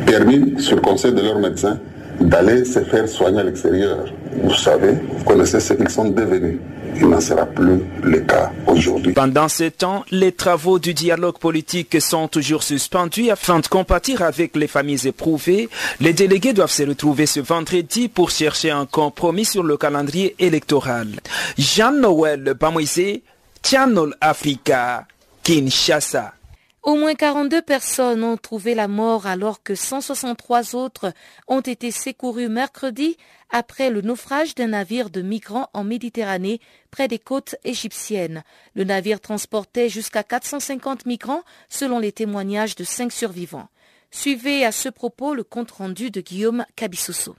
permis, 0.07 0.55
sur 0.59 0.77
le 0.77 0.83
conseil 0.83 1.13
de 1.13 1.21
leurs 1.21 1.39
médecins, 1.39 1.79
d'aller 2.23 2.65
se 2.65 2.81
faire 2.81 3.09
soigner 3.09 3.41
à 3.41 3.45
l'extérieur. 3.45 4.05
Vous 4.43 4.55
savez, 4.55 4.93
vous 4.93 5.25
connaissez 5.25 5.61
ce 5.61 5.75
qu'ils 5.75 5.89
sont 5.89 6.09
devenus. 6.09 6.59
Il 6.97 7.09
n'en 7.09 7.21
sera 7.21 7.47
plus 7.47 7.83
le 8.03 8.21
cas 8.21 8.51
aujourd'hui. 8.67 9.15
Pendant 9.15 9.49
ce 9.49 9.65
temps, 9.65 10.05
les 10.11 10.33
travaux 10.33 10.79
du 10.79 10.93
dialogue 10.93 11.39
politique 11.39 12.01
sont 12.01 12.29
toujours 12.29 12.63
suspendus 12.63 13.31
afin 13.31 13.61
de 13.61 13.67
compatir 13.67 14.23
avec 14.23 14.55
les 14.57 14.67
familles 14.67 15.07
éprouvées. 15.09 15.69
Les 16.01 16.13
délégués 16.13 16.53
doivent 16.53 16.71
se 16.71 16.83
retrouver 16.83 17.27
ce 17.27 17.41
vendredi 17.41 18.09
pour 18.09 18.31
chercher 18.31 18.71
un 18.71 18.85
compromis 18.85 19.47
sur 19.47 19.63
le 19.63 19.77
calendrier 19.77 20.35
électoral. 20.39 21.09
Jean-Noël 21.57 22.55
Bamoisé, 22.61 23.23
Channel 23.65 24.15
Africa, 24.21 25.07
Kinshasa. 25.43 26.35
Au 26.83 26.97
moins 26.97 27.15
42 27.15 27.63
personnes 27.63 28.25
ont 28.25 28.37
trouvé 28.37 28.75
la 28.75 28.89
mort 28.89 29.29
alors 29.29 29.63
que 29.63 29.77
163 29.77 30.75
autres 30.75 31.13
ont 31.47 31.61
été 31.61 31.93
secourues 31.93 32.49
mercredi 32.49 33.17
après 33.51 33.89
le 33.89 34.01
naufrage 34.01 34.57
d'un 34.57 34.69
navire 34.69 35.09
de 35.09 35.23
migrants 35.23 35.71
en 35.75 35.85
Méditerranée 35.85 36.61
près 36.91 37.07
des 37.07 37.21
côtes 37.21 37.55
égyptiennes. 37.63 38.43
Le 38.75 38.83
navire 38.83 39.21
transportait 39.21 39.89
jusqu'à 39.89 40.25
450 40.25 41.07
migrants 41.07 41.45
selon 41.69 42.01
les 42.01 42.11
témoignages 42.11 42.75
de 42.75 42.83
cinq 42.83 43.13
survivants. 43.13 43.69
Suivez 44.11 44.65
à 44.65 44.73
ce 44.73 44.89
propos 44.89 45.35
le 45.35 45.45
compte 45.45 45.71
rendu 45.71 46.11
de 46.11 46.21
Guillaume 46.21 46.67
Cabissoso. 46.75 47.37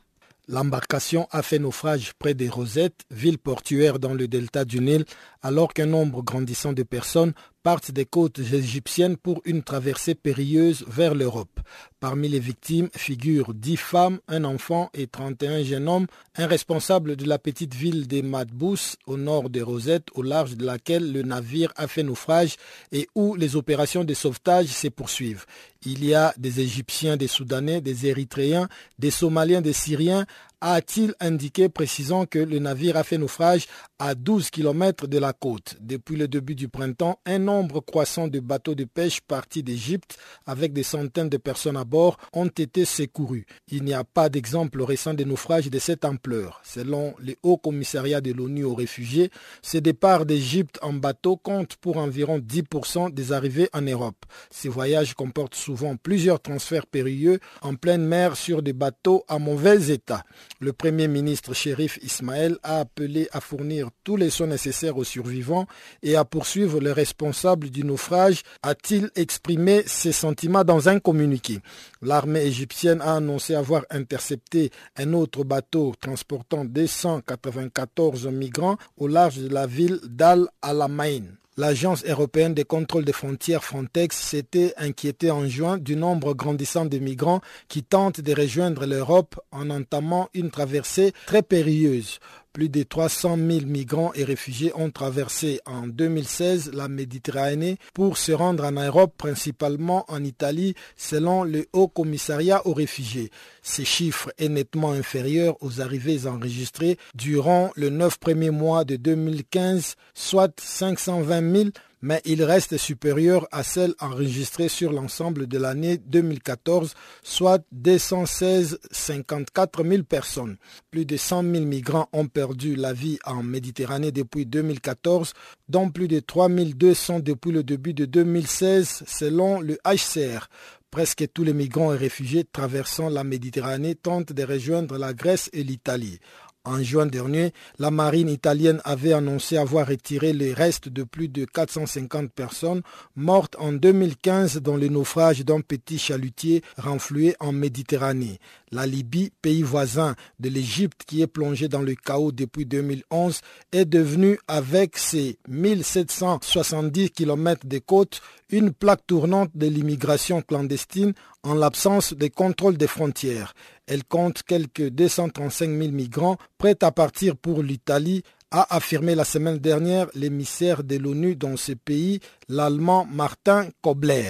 L'embarcation 0.50 1.28
a 1.32 1.42
fait 1.42 1.60
naufrage 1.60 2.14
près 2.20 2.34
des 2.34 2.50
Rosettes, 2.50 3.04
ville 3.12 3.38
portuaire 3.38 3.98
dans 3.98 4.14
le 4.14 4.28
delta 4.28 4.66
du 4.66 4.82
Nil, 4.82 5.06
alors 5.42 5.74
qu'un 5.74 5.86
nombre 5.86 6.22
grandissant 6.22 6.74
de 6.74 6.84
personnes 6.84 7.34
partent 7.64 7.92
des 7.92 8.06
côtes 8.06 8.40
égyptiennes 8.40 9.18
pour 9.18 9.42
une 9.46 9.64
traversée 9.64 10.16
périlleuse 10.16 10.86
vers 10.88 11.16
l'Europe. 11.16 11.60
Parmi 12.02 12.28
les 12.28 12.40
victimes 12.40 12.90
figurent 12.94 13.54
10 13.54 13.78
femmes, 13.78 14.20
un 14.28 14.44
enfant 14.44 14.90
et 14.94 15.08
31 15.08 15.64
jeunes 15.64 15.88
hommes, 15.88 16.08
un 16.36 16.48
responsable 16.48 17.16
de 17.16 17.26
la 17.26 17.40
petite 17.40 17.74
ville 17.74 18.08
des 18.08 18.22
Madbous 18.22 18.98
au 19.08 19.16
nord 19.16 19.50
des 19.50 19.62
Rosettes, 19.62 20.10
au 20.14 20.22
large 20.22 20.58
de 20.58 20.66
laquelle 20.66 21.14
le 21.14 21.22
navire 21.22 21.72
a 21.78 21.88
fait 21.88 22.04
naufrage 22.04 22.58
et 22.92 23.08
où 23.16 23.36
les 23.36 23.56
opérations 23.56 24.04
de 24.04 24.14
sauvetage 24.14 24.68
se 24.68 24.90
poursuivent. 24.90 25.46
Il 25.86 26.06
y 26.06 26.14
a 26.14 26.34
des 26.38 26.62
Égyptiens, 26.62 27.18
des 27.18 27.28
Soudanais, 27.28 27.82
des 27.82 28.08
Érythréens, 28.08 28.68
des 29.00 29.12
Somaliens, 29.12 29.62
des 29.62 29.74
Syriens, 29.74 30.26
a-t-il 30.72 31.14
indiqué 31.20 31.68
précisant 31.68 32.26
que 32.26 32.40
le 32.40 32.58
navire 32.60 32.96
a 32.96 33.04
fait 33.04 33.18
naufrage 33.18 33.68
à 34.00 34.16
12 34.16 34.50
km 34.50 35.08
de 35.08 35.18
la 35.18 35.34
côte. 35.34 35.76
Depuis 35.82 36.16
le 36.16 36.30
début 36.30 36.56
du 36.56 36.70
printemps, 36.70 37.20
un 37.26 37.40
nombre 37.40 37.82
croissant 37.82 38.30
de 38.30 38.40
bateaux 38.40 38.74
de 38.74 38.86
pêche 38.86 39.20
partis 39.20 39.62
d'Égypte 39.62 40.18
avec 40.46 40.72
des 40.72 40.84
centaines 40.84 41.28
de 41.28 41.36
personnes 41.36 41.76
à 41.76 41.84
bord 41.84 42.18
ont 42.32 42.48
été 42.48 42.86
secourus. 42.86 43.46
Il 43.68 43.84
n'y 43.84 43.94
a 43.94 44.06
pas 44.06 44.30
d'exemple 44.30 44.82
récent 44.84 45.14
de 45.14 45.26
naufrage 45.26 45.70
de 45.70 45.80
cette 45.80 46.06
ampleur. 46.06 46.62
Selon 46.64 47.14
le 47.20 47.36
Haut 47.44 47.58
Commissariat 47.58 48.22
de 48.22 48.32
l'ONU 48.32 48.64
aux 48.64 48.76
réfugiés, 48.76 49.32
ces 49.62 49.82
départs 49.82 50.26
d'Égypte 50.26 50.80
en 50.82 50.94
bateau 50.94 51.36
comptent 51.36 51.76
pour 51.76 51.98
environ 51.98 52.40
10% 52.40 53.14
des 53.14 53.34
arrivées 53.34 53.70
en 53.74 53.82
Europe. 53.82 54.26
Ces 54.50 54.70
voyages 54.70 55.14
comportent 55.14 55.56
souvent 55.56 55.73
plusieurs 56.02 56.42
transferts 56.42 56.88
périlleux 56.88 57.40
en 57.62 57.76
pleine 57.76 58.06
mer 58.06 58.36
sur 58.36 58.62
des 58.62 58.74
bateaux 58.74 59.24
à 59.28 59.40
mauvais 59.40 59.92
état. 59.92 60.24
Le 60.60 60.74
Premier 60.74 61.08
ministre 61.08 61.54
Shérif 61.54 62.00
Ismaël 62.02 62.58
a 62.64 62.80
appelé 62.80 63.28
à 63.32 63.42
fournir 63.42 63.90
tous 64.04 64.18
les 64.18 64.30
soins 64.30 64.48
nécessaires 64.48 64.98
aux 64.98 65.04
survivants 65.04 65.68
et 66.02 66.16
à 66.16 66.26
poursuivre 66.26 66.80
les 66.80 66.92
responsables 66.92 67.70
du 67.70 67.84
naufrage, 67.84 68.44
a-t-il 68.62 69.10
exprimé 69.16 69.84
ses 69.86 70.12
sentiments 70.12 70.64
dans 70.64 70.90
un 70.90 71.00
communiqué. 71.00 71.60
L'armée 72.02 72.44
égyptienne 72.44 73.02
a 73.02 73.16
annoncé 73.16 73.56
avoir 73.56 73.84
intercepté 73.90 74.72
un 74.98 75.14
autre 75.14 75.44
bateau 75.44 75.94
transportant 76.00 76.66
294 76.66 78.28
migrants 78.28 78.78
au 78.98 79.08
large 79.08 79.38
de 79.38 79.50
la 79.50 79.68
ville 79.68 80.00
d'Al-Alamein. 80.04 81.43
L'Agence 81.56 82.04
européenne 82.06 82.56
de 82.56 82.64
contrôle 82.64 83.06
des 83.06 83.14
frontières 83.14 83.64
Frontex 83.64 84.18
s'était 84.18 84.74
inquiétée 84.76 85.30
en 85.30 85.48
juin 85.48 85.78
du 85.78 85.96
nombre 85.96 86.34
grandissant 86.34 86.86
de 86.86 86.98
migrants 86.98 87.42
qui 87.68 87.84
tentent 87.84 88.22
de 88.22 88.34
rejoindre 88.34 88.88
l'Europe 88.88 89.40
en 89.52 89.70
entamant 89.70 90.30
une 90.34 90.50
traversée 90.50 91.14
très 91.28 91.44
périlleuse. 91.44 92.20
Plus 92.54 92.70
de 92.70 92.84
300 92.84 93.36
000 93.38 93.66
migrants 93.66 94.14
et 94.14 94.24
réfugiés 94.24 94.72
ont 94.76 94.92
traversé 94.92 95.60
en 95.66 95.88
2016 95.88 96.70
la 96.76 96.88
Méditerranée 96.88 97.80
pour 97.96 98.20
se 98.20 98.32
rendre 98.32 98.64
en 98.64 98.74
Europe, 98.74 99.16
principalement 99.18 100.06
en 100.08 100.24
Italie, 100.24 100.76
selon 100.96 101.44
le 101.44 101.66
Haut 101.74 101.88
Commissariat 101.88 102.62
aux 102.68 102.74
réfugiés. 102.74 103.32
Ce 103.64 103.84
chiffre 103.84 104.32
est 104.38 104.50
nettement 104.50 104.92
inférieur 104.92 105.58
aux 105.62 105.82
arrivées 105.82 106.28
enregistrées 106.28 107.00
durant 107.16 107.72
les 107.76 107.90
neuf 107.90 108.20
premiers 108.20 108.52
mois 108.52 108.86
de 108.86 108.98
2015, 108.98 109.96
soit 110.14 110.54
520 110.60 111.56
000 111.56 111.70
mais 112.04 112.22
il 112.26 112.44
reste 112.44 112.76
supérieur 112.76 113.48
à 113.54 113.64
celle 113.64 113.96
enregistrée 113.98 114.68
sur 114.68 114.92
l'ensemble 114.92 115.48
de 115.48 115.58
l'année 115.58 115.98
2014, 115.98 116.94
soit 117.24 117.64
216 117.72 118.78
54 118.92 119.86
000 119.86 120.04
personnes. 120.04 120.58
Plus 120.92 121.06
de 121.06 121.16
100 121.16 121.44
000 121.44 121.66
migrants 121.66 122.10
ont 122.12 122.28
perdu 122.28 122.76
la 122.76 122.92
vie 122.92 123.20
en 123.26 123.42
Méditerranée 123.42 124.12
depuis 124.12 124.46
2014, 124.46 125.32
dont 125.70 125.90
plus 125.90 126.10
de 126.10 126.20
3 126.20 126.50
200 126.50 127.22
depuis 127.22 127.54
le 127.54 127.64
début 127.64 127.94
de 127.94 128.04
2016, 128.04 129.04
selon 129.08 129.62
le 129.62 129.78
HCR. 129.86 130.50
Presque 130.94 131.26
tous 131.34 131.44
les 131.44 131.54
migrants 131.54 131.92
et 131.92 131.98
réfugiés 131.98 132.44
traversant 132.44 133.10
la 133.10 133.24
Méditerranée 133.24 133.96
tentent 133.96 134.32
de 134.32 134.44
rejoindre 134.44 135.00
la 135.00 135.14
Grèce 135.14 135.50
et 135.52 135.64
l'Italie. 135.64 136.20
En 136.66 136.82
juin 136.82 137.06
dernier, 137.06 137.52
la 137.78 137.92
marine 137.92 138.30
italienne 138.30 138.80
avait 138.86 139.12
annoncé 139.12 139.58
avoir 139.58 139.86
retiré 139.86 140.32
les 140.32 140.54
restes 140.54 140.88
de 140.88 141.04
plus 141.04 141.28
de 141.28 141.44
450 141.44 142.32
personnes 142.32 142.82
mortes 143.18 143.58
en 143.60 143.74
2015 143.74 144.62
dans 144.62 144.78
le 144.78 144.88
naufrage 144.88 145.44
d'un 145.44 145.60
petit 145.60 145.98
chalutier 146.00 146.64
renfloué 146.78 147.36
en 147.42 147.52
Méditerranée. 147.52 148.40
La 148.72 148.88
Libye, 148.88 149.34
pays 149.42 149.62
voisin 149.62 150.16
de 150.40 150.48
l'Égypte 150.48 151.02
qui 151.06 151.22
est 151.22 151.28
plongé 151.28 151.68
dans 151.68 151.82
le 151.82 151.96
chaos 151.96 152.32
depuis 152.32 152.66
2011, 152.66 153.42
est 153.74 153.84
devenue 153.84 154.40
avec 154.48 154.98
ses 154.98 155.38
1770 155.50 157.12
km 157.12 157.68
de 157.68 157.80
côtes 157.80 158.22
une 158.54 158.72
plaque 158.72 159.08
tournante 159.08 159.50
de 159.56 159.66
l'immigration 159.66 160.44
clandestine 160.44 161.14
en 161.42 161.56
l'absence 161.56 162.14
de 162.14 162.28
contrôle 162.28 162.78
des 162.78 162.86
frontières. 162.86 163.56
Elle 163.88 164.04
compte 164.04 164.44
quelques 164.44 164.90
235 164.90 165.70
000 165.72 165.92
migrants 165.92 166.38
prêts 166.60 166.78
à 166.84 166.92
partir 166.92 167.36
pour 167.36 167.64
l'Italie, 167.64 168.22
a 168.52 168.76
affirmé 168.76 169.16
la 169.16 169.26
semaine 169.26 169.58
dernière 169.58 170.08
l'émissaire 170.14 170.84
de 170.84 170.98
l'ONU 170.98 171.36
dans 171.36 171.58
ce 171.58 171.72
pays, 171.72 172.20
l'Allemand 172.48 173.08
Martin 173.12 173.70
Kobler. 173.82 174.30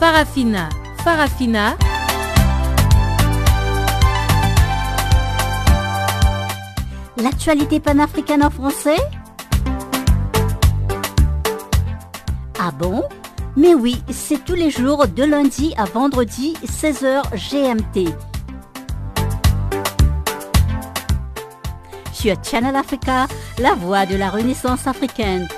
Farafina, 0.00 0.70
Farafina. 1.04 1.76
L'actualité 7.18 7.80
panafricaine 7.80 8.44
en 8.44 8.50
français 8.50 8.98
Ah 12.58 12.70
bon? 12.70 13.02
Mais 13.56 13.74
oui, 13.74 14.02
c'est 14.10 14.44
tous 14.44 14.54
les 14.54 14.70
jours 14.70 15.08
de 15.08 15.24
lundi 15.24 15.72
à 15.78 15.86
vendredi 15.86 16.54
16h 16.62 17.22
GMT. 17.32 18.10
Sur 22.12 22.36
Channel 22.44 22.76
Africa, 22.76 23.28
la 23.58 23.72
voix 23.72 24.04
de 24.04 24.16
la 24.16 24.28
Renaissance 24.28 24.86
africaine. 24.86 25.48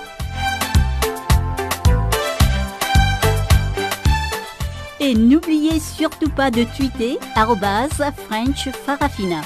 Et 5.00 5.14
n'oubliez 5.14 5.80
surtout 5.80 6.30
pas 6.30 6.52
de 6.52 6.62
tweeter 6.76 7.18
French 8.28 8.68
Farafina. 8.86 9.40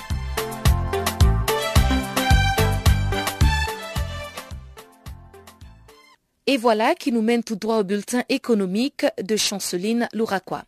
Et 6.49 6.57
voilà 6.57 6.97
qui 6.97 7.13
nous 7.13 7.23
mène 7.23 7.45
tout 7.45 7.55
droit 7.55 7.79
au 7.79 7.85
bulletin 7.85 8.25
économique 8.29 9.07
de 9.23 9.37
Chanceline 9.37 10.09
Louraquois. 10.13 10.65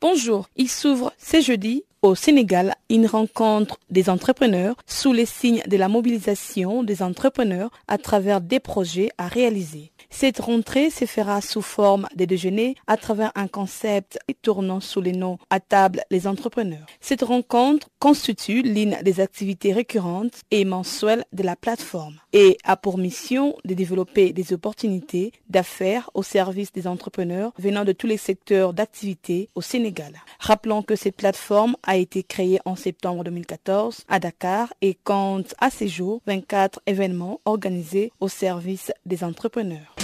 Bonjour, 0.00 0.48
il 0.56 0.68
s'ouvre 0.68 1.12
ce 1.16 1.40
jeudi 1.40 1.84
au 2.02 2.16
Sénégal 2.16 2.74
une 2.90 3.06
rencontre 3.06 3.78
des 3.90 4.10
entrepreneurs 4.10 4.74
sous 4.86 5.12
les 5.12 5.26
signes 5.26 5.62
de 5.68 5.76
la 5.76 5.88
mobilisation 5.88 6.82
des 6.82 7.02
entrepreneurs 7.02 7.70
à 7.86 7.98
travers 7.98 8.40
des 8.40 8.58
projets 8.58 9.10
à 9.18 9.28
réaliser. 9.28 9.92
Cette 10.18 10.38
rentrée 10.40 10.88
se 10.88 11.04
fera 11.04 11.42
sous 11.42 11.60
forme 11.60 12.08
de 12.16 12.24
déjeuner 12.24 12.74
à 12.86 12.96
travers 12.96 13.32
un 13.34 13.48
concept 13.48 14.18
tournant 14.40 14.80
sous 14.80 15.02
les 15.02 15.12
noms 15.12 15.36
à 15.50 15.60
table 15.60 16.00
les 16.10 16.26
entrepreneurs. 16.26 16.86
Cette 17.02 17.20
rencontre 17.20 17.90
constitue 17.98 18.62
l'une 18.62 18.96
des 19.02 19.20
activités 19.20 19.74
récurrentes 19.74 20.40
et 20.50 20.64
mensuelles 20.64 21.26
de 21.34 21.42
la 21.42 21.54
plateforme 21.54 22.14
et 22.32 22.56
a 22.64 22.78
pour 22.78 22.96
mission 22.96 23.56
de 23.66 23.74
développer 23.74 24.32
des 24.32 24.54
opportunités 24.54 25.32
d'affaires 25.50 26.08
au 26.14 26.22
service 26.22 26.72
des 26.72 26.86
entrepreneurs 26.86 27.52
venant 27.58 27.84
de 27.84 27.92
tous 27.92 28.06
les 28.06 28.16
secteurs 28.16 28.72
d'activité 28.72 29.50
au 29.54 29.60
Sénégal. 29.60 30.14
Rappelons 30.38 30.82
que 30.82 30.96
cette 30.96 31.16
plateforme 31.16 31.76
a 31.82 31.98
été 31.98 32.22
créée 32.22 32.58
en 32.64 32.74
septembre 32.74 33.22
2014 33.22 34.04
à 34.08 34.18
Dakar 34.18 34.72
et 34.80 34.94
compte 34.94 35.54
à 35.60 35.68
ce 35.68 35.86
jour 35.86 36.22
24 36.26 36.80
événements 36.86 37.42
organisés 37.44 38.12
au 38.20 38.28
service 38.28 38.90
des 39.04 39.22
entrepreneurs. 39.22 39.94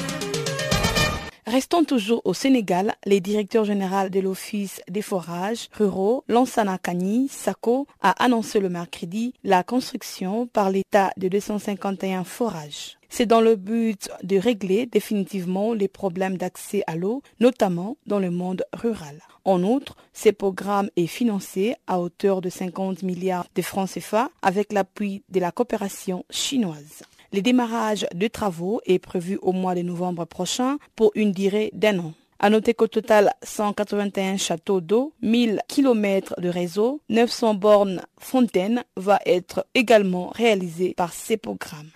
Restons 1.52 1.84
toujours 1.84 2.22
au 2.24 2.32
Sénégal, 2.32 2.94
les 3.04 3.20
directeurs 3.20 3.66
généraux 3.66 4.08
de 4.08 4.20
l'Office 4.20 4.80
des 4.88 5.02
forages 5.02 5.68
ruraux, 5.74 6.24
Lansana 6.26 6.78
Kani 6.78 7.28
Sako, 7.28 7.86
a 8.00 8.12
annoncé 8.24 8.58
le 8.58 8.70
mercredi 8.70 9.34
la 9.44 9.62
construction 9.62 10.46
par 10.46 10.70
l'État 10.70 11.12
de 11.18 11.28
251 11.28 12.24
forages. 12.24 12.96
C'est 13.10 13.26
dans 13.26 13.42
le 13.42 13.56
but 13.56 14.08
de 14.22 14.38
régler 14.38 14.86
définitivement 14.86 15.74
les 15.74 15.88
problèmes 15.88 16.38
d'accès 16.38 16.84
à 16.86 16.96
l'eau, 16.96 17.20
notamment 17.38 17.98
dans 18.06 18.18
le 18.18 18.30
monde 18.30 18.64
rural. 18.72 19.20
En 19.44 19.62
outre, 19.62 19.96
ce 20.14 20.30
programme 20.30 20.88
est 20.96 21.06
financé 21.06 21.74
à 21.86 22.00
hauteur 22.00 22.40
de 22.40 22.48
50 22.48 23.02
milliards 23.02 23.46
de 23.54 23.60
francs 23.60 23.90
CFA 23.90 24.30
avec 24.40 24.72
l'appui 24.72 25.22
de 25.28 25.38
la 25.40 25.52
coopération 25.52 26.24
chinoise. 26.30 27.02
Le 27.34 27.40
démarrage 27.40 28.06
de 28.14 28.28
travaux 28.28 28.82
est 28.84 28.98
prévu 28.98 29.38
au 29.40 29.52
mois 29.52 29.74
de 29.74 29.80
novembre 29.80 30.26
prochain 30.26 30.76
pour 30.96 31.12
une 31.14 31.32
durée 31.32 31.70
d'un 31.72 31.98
an. 31.98 32.12
À 32.38 32.50
noter 32.50 32.74
qu'au 32.74 32.88
total, 32.88 33.32
181 33.42 34.36
châteaux 34.36 34.82
d'eau, 34.82 35.14
1000 35.22 35.60
km 35.66 36.34
de 36.38 36.48
réseau, 36.50 37.00
900 37.08 37.54
bornes 37.54 38.02
fontaines 38.18 38.84
va 38.96 39.18
être 39.24 39.64
également 39.74 40.28
réalisé 40.34 40.92
par 40.94 41.14
ces 41.14 41.38
programmes. 41.38 41.88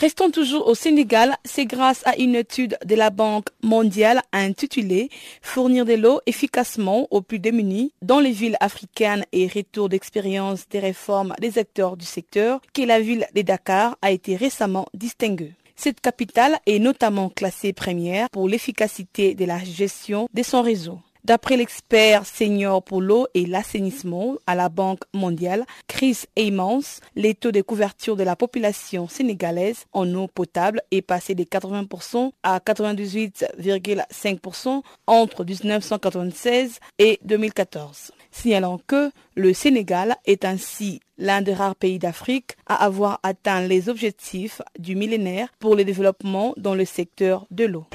Restons 0.00 0.30
toujours 0.30 0.66
au 0.66 0.74
Sénégal, 0.74 1.36
c'est 1.44 1.66
grâce 1.66 2.00
à 2.06 2.16
une 2.16 2.34
étude 2.34 2.78
de 2.86 2.94
la 2.94 3.10
Banque 3.10 3.48
mondiale 3.62 4.22
intitulée 4.32 5.10
Fournir 5.42 5.84
de 5.84 5.92
l'eau 5.92 6.22
efficacement 6.24 7.06
aux 7.10 7.20
plus 7.20 7.38
démunis 7.38 7.92
dans 8.00 8.18
les 8.18 8.30
villes 8.30 8.56
africaines 8.60 9.26
et 9.32 9.46
retour 9.46 9.90
d'expérience 9.90 10.66
des 10.70 10.78
réformes 10.78 11.34
des 11.38 11.58
acteurs 11.58 11.98
du 11.98 12.06
secteur 12.06 12.62
que 12.72 12.80
la 12.80 12.98
ville 12.98 13.26
de 13.36 13.42
Dakar 13.42 13.98
a 14.00 14.10
été 14.10 14.36
récemment 14.36 14.86
distinguée. 14.94 15.52
Cette 15.76 16.00
capitale 16.00 16.58
est 16.64 16.78
notamment 16.78 17.28
classée 17.28 17.74
première 17.74 18.30
pour 18.30 18.48
l'efficacité 18.48 19.34
de 19.34 19.44
la 19.44 19.58
gestion 19.62 20.28
de 20.32 20.42
son 20.42 20.62
réseau. 20.62 20.98
D'après 21.24 21.56
l'expert 21.56 22.24
senior 22.24 22.82
pour 22.82 23.02
l'eau 23.02 23.26
et 23.34 23.44
l'assainissement 23.46 24.36
à 24.46 24.54
la 24.54 24.70
Banque 24.70 25.02
mondiale, 25.12 25.66
Chris 25.86 26.20
Aymans, 26.36 26.80
les 27.14 27.34
taux 27.34 27.52
de 27.52 27.60
couverture 27.60 28.16
de 28.16 28.22
la 28.22 28.36
population 28.36 29.06
sénégalaise 29.06 29.84
en 29.92 30.12
eau 30.14 30.28
potable 30.28 30.80
est 30.90 31.02
passé 31.02 31.34
de 31.34 31.44
80% 31.44 32.30
à 32.42 32.58
98,5% 32.58 34.82
entre 35.06 35.44
1996 35.44 36.80
et 36.98 37.20
2014. 37.24 38.12
Signalant 38.30 38.80
que 38.86 39.10
le 39.34 39.52
Sénégal 39.52 40.16
est 40.24 40.44
ainsi 40.44 41.00
l'un 41.18 41.42
des 41.42 41.52
rares 41.52 41.76
pays 41.76 41.98
d'Afrique 41.98 42.56
à 42.66 42.84
avoir 42.84 43.20
atteint 43.22 43.60
les 43.60 43.88
objectifs 43.88 44.62
du 44.78 44.96
millénaire 44.96 45.48
pour 45.58 45.76
le 45.76 45.84
développement 45.84 46.54
dans 46.56 46.74
le 46.74 46.84
secteur 46.84 47.46
de 47.50 47.66
l'eau. 47.66 47.86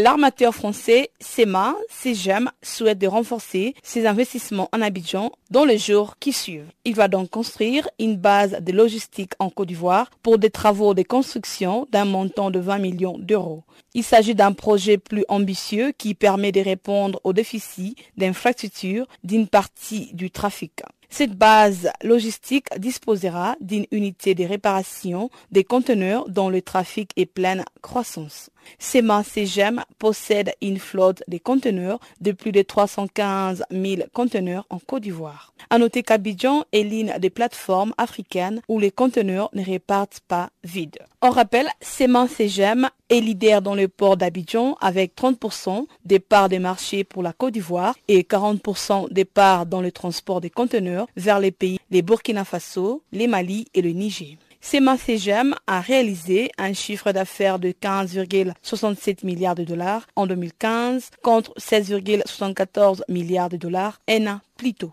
L'armateur 0.00 0.54
français 0.54 1.10
SEMA, 1.18 1.74
CEGEM, 1.90 2.52
souhaite 2.62 3.00
de 3.00 3.08
renforcer 3.08 3.74
ses 3.82 4.06
investissements 4.06 4.68
en 4.72 4.80
Abidjan 4.80 5.32
dans 5.50 5.64
les 5.64 5.76
jours 5.76 6.14
qui 6.20 6.32
suivent. 6.32 6.70
Il 6.84 6.94
va 6.94 7.08
donc 7.08 7.30
construire 7.30 7.88
une 7.98 8.14
base 8.14 8.58
de 8.60 8.70
logistique 8.70 9.32
en 9.40 9.50
Côte 9.50 9.66
d'Ivoire 9.66 10.08
pour 10.22 10.38
des 10.38 10.50
travaux 10.50 10.94
de 10.94 11.02
construction 11.02 11.88
d'un 11.90 12.04
montant 12.04 12.52
de 12.52 12.60
20 12.60 12.78
millions 12.78 13.18
d'euros. 13.18 13.64
Il 13.92 14.04
s'agit 14.04 14.36
d'un 14.36 14.52
projet 14.52 14.98
plus 14.98 15.24
ambitieux 15.28 15.90
qui 15.98 16.14
permet 16.14 16.52
de 16.52 16.60
répondre 16.60 17.20
aux 17.24 17.32
déficits 17.32 17.96
d'infrastructure 18.16 19.04
d'une 19.24 19.48
partie 19.48 20.10
du 20.14 20.30
trafic. 20.30 20.80
Cette 21.10 21.34
base 21.34 21.90
logistique 22.04 22.66
disposera 22.76 23.56
d'une 23.60 23.86
unité 23.90 24.34
de 24.34 24.44
réparation 24.44 25.30
des 25.50 25.64
conteneurs 25.64 26.28
dont 26.28 26.50
le 26.50 26.62
trafic 26.62 27.10
est 27.16 27.26
pleine 27.26 27.64
croissance. 27.80 28.50
SEMA 28.78 29.22
CGM 29.24 29.84
possède 29.98 30.52
une 30.62 30.78
flotte 30.78 31.22
de 31.28 31.38
conteneurs 31.38 32.00
de 32.20 32.32
plus 32.32 32.52
de 32.52 32.62
315 32.62 33.64
000 33.70 34.02
conteneurs 34.12 34.66
en 34.70 34.78
Côte 34.78 35.02
d'Ivoire. 35.02 35.52
À 35.70 35.78
noter 35.78 36.02
qu'Abidjan 36.02 36.64
est 36.72 36.82
l'une 36.82 37.14
des 37.18 37.30
plateformes 37.30 37.94
africaines 37.98 38.60
où 38.68 38.78
les 38.78 38.90
conteneurs 38.90 39.50
ne 39.54 39.64
repartent 39.64 40.20
pas 40.28 40.50
vides. 40.64 40.98
On 41.20 41.30
rappelle, 41.30 41.68
SEMA 41.80 42.28
CGM 42.28 42.88
est 43.10 43.20
leader 43.20 43.60
dans 43.62 43.74
le 43.74 43.88
port 43.88 44.16
d'Abidjan 44.16 44.76
avec 44.80 45.16
30% 45.16 45.86
des 46.04 46.20
parts 46.20 46.48
des 46.48 46.58
marchés 46.60 47.02
pour 47.04 47.22
la 47.22 47.32
Côte 47.32 47.54
d'Ivoire 47.54 47.96
et 48.06 48.22
40% 48.22 49.12
des 49.12 49.24
parts 49.24 49.66
dans 49.66 49.80
le 49.80 49.90
transport 49.90 50.40
des 50.40 50.50
conteneurs 50.50 51.06
vers 51.16 51.40
les 51.40 51.50
pays 51.50 51.78
les 51.90 52.02
Burkina 52.02 52.44
Faso, 52.44 53.02
les 53.12 53.26
Mali 53.26 53.66
et 53.74 53.82
le 53.82 53.90
Niger. 53.90 54.36
SEMA 54.60 54.96
CGM 54.96 55.54
a 55.66 55.80
réalisé 55.80 56.50
un 56.58 56.72
chiffre 56.72 57.12
d'affaires 57.12 57.58
de 57.58 57.70
15,67 57.70 59.24
milliards 59.24 59.54
de 59.54 59.64
dollars 59.64 60.06
en 60.16 60.26
2015 60.26 61.10
contre 61.22 61.54
16,74 61.58 63.02
milliards 63.08 63.48
de 63.48 63.56
dollars 63.56 64.00
un 64.08 64.26
an 64.26 64.40
plus 64.56 64.74
tôt. 64.74 64.92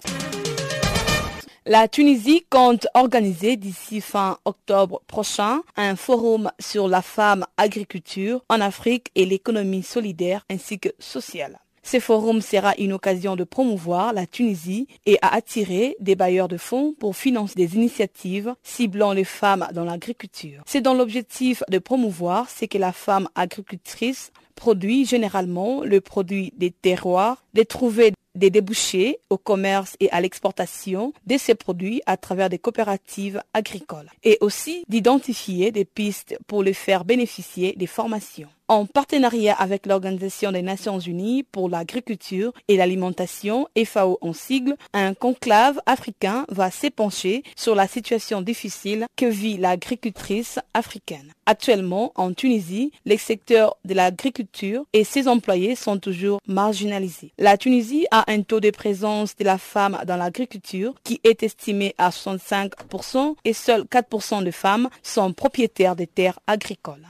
La 1.67 1.87
Tunisie 1.87 2.45
compte 2.47 2.87
organiser 2.93 3.57
d'ici 3.57 3.99
fin 3.99 4.37
octobre 4.45 5.01
prochain 5.07 5.61
un 5.75 5.95
forum 5.95 6.51
sur 6.59 6.87
la 6.87 7.01
femme 7.01 7.43
agriculture 7.57 8.43
en 8.49 8.61
Afrique 8.61 9.07
et 9.15 9.25
l'économie 9.25 9.81
solidaire 9.81 10.45
ainsi 10.47 10.77
que 10.77 10.89
sociale. 10.99 11.59
Ce 11.87 11.99
forum 11.99 12.41
sera 12.41 12.73
une 12.79 12.93
occasion 12.93 13.35
de 13.35 13.43
promouvoir 13.43 14.11
la 14.11 14.25
Tunisie 14.25 14.87
et 15.05 15.19
à 15.21 15.35
attirer 15.35 15.95
des 15.99 16.15
bailleurs 16.15 16.47
de 16.47 16.57
fonds 16.57 16.95
pour 16.99 17.15
financer 17.15 17.53
des 17.53 17.75
initiatives 17.75 18.55
ciblant 18.63 19.13
les 19.13 19.23
femmes 19.23 19.67
dans 19.71 19.85
l'agriculture. 19.85 20.63
C'est 20.65 20.81
dans 20.81 20.95
l'objectif 20.95 21.61
de 21.69 21.77
promouvoir 21.77 22.49
ce 22.49 22.65
que 22.65 22.79
la 22.79 22.91
femme 22.91 23.29
agricultrice 23.35 24.31
produit 24.55 25.05
généralement 25.05 25.83
le 25.83 26.01
produit 26.01 26.51
des 26.57 26.71
terroirs, 26.71 27.44
de 27.55 27.63
trouver 27.63 28.13
des 28.35 28.49
débouchés 28.49 29.19
au 29.29 29.37
commerce 29.37 29.95
et 29.99 30.11
à 30.11 30.21
l'exportation 30.21 31.13
de 31.25 31.37
ces 31.37 31.55
produits 31.55 32.01
à 32.05 32.17
travers 32.17 32.49
des 32.49 32.59
coopératives 32.59 33.41
agricoles 33.53 34.11
et 34.23 34.37
aussi 34.41 34.83
d'identifier 34.89 35.71
des 35.71 35.85
pistes 35.85 36.37
pour 36.45 36.61
les 36.61 36.73
faire 36.73 37.05
bénéficier 37.05 37.73
des 37.77 37.87
formations. 37.87 38.49
En 38.67 38.87
partenariat 38.87 39.53
avec 39.53 39.85
l'Organisation 39.85 40.51
des 40.51 40.63
Nations 40.63 40.97
Unies 40.97 41.43
pour 41.43 41.69
l'agriculture 41.69 42.51
et 42.67 42.77
l'alimentation, 42.77 43.67
FAO 43.85 44.17
en 44.21 44.33
sigle, 44.33 44.75
un 44.93 45.13
conclave 45.13 45.79
africain 45.85 46.47
va 46.49 46.71
s'épancher 46.71 47.43
sur 47.55 47.75
la 47.75 47.87
situation 47.87 48.41
difficile 48.41 49.05
que 49.15 49.27
vit 49.27 49.57
l'agricultrice 49.57 50.57
africaine. 50.73 51.31
Actuellement, 51.45 52.11
en 52.15 52.33
Tunisie, 52.33 52.91
les 53.05 53.19
secteurs 53.19 53.77
de 53.85 53.93
l'agriculture 53.93 54.83
et 54.93 55.03
ses 55.03 55.27
employés 55.27 55.75
sont 55.75 55.99
toujours 55.99 56.39
marginalisés. 56.47 57.33
La 57.45 57.57
Tunisie 57.57 58.07
a 58.09 58.23
un 58.31 58.41
taux 58.41 58.59
de 58.59 58.71
présence 58.71 59.35
de 59.35 59.43
la 59.43 59.59
femme 59.59 59.99
dans 60.07 60.15
l'agriculture 60.15 60.95
qui 61.03 61.21
est 61.23 61.43
estimé 61.43 61.93
à 61.99 62.09
65% 62.09 63.35
et 63.45 63.53
seuls 63.53 63.83
4% 63.83 64.43
de 64.43 64.49
femmes 64.49 64.89
sont 65.03 65.31
propriétaires 65.31 65.95
des 65.95 66.07
terres 66.07 66.39
agricoles. 66.47 67.05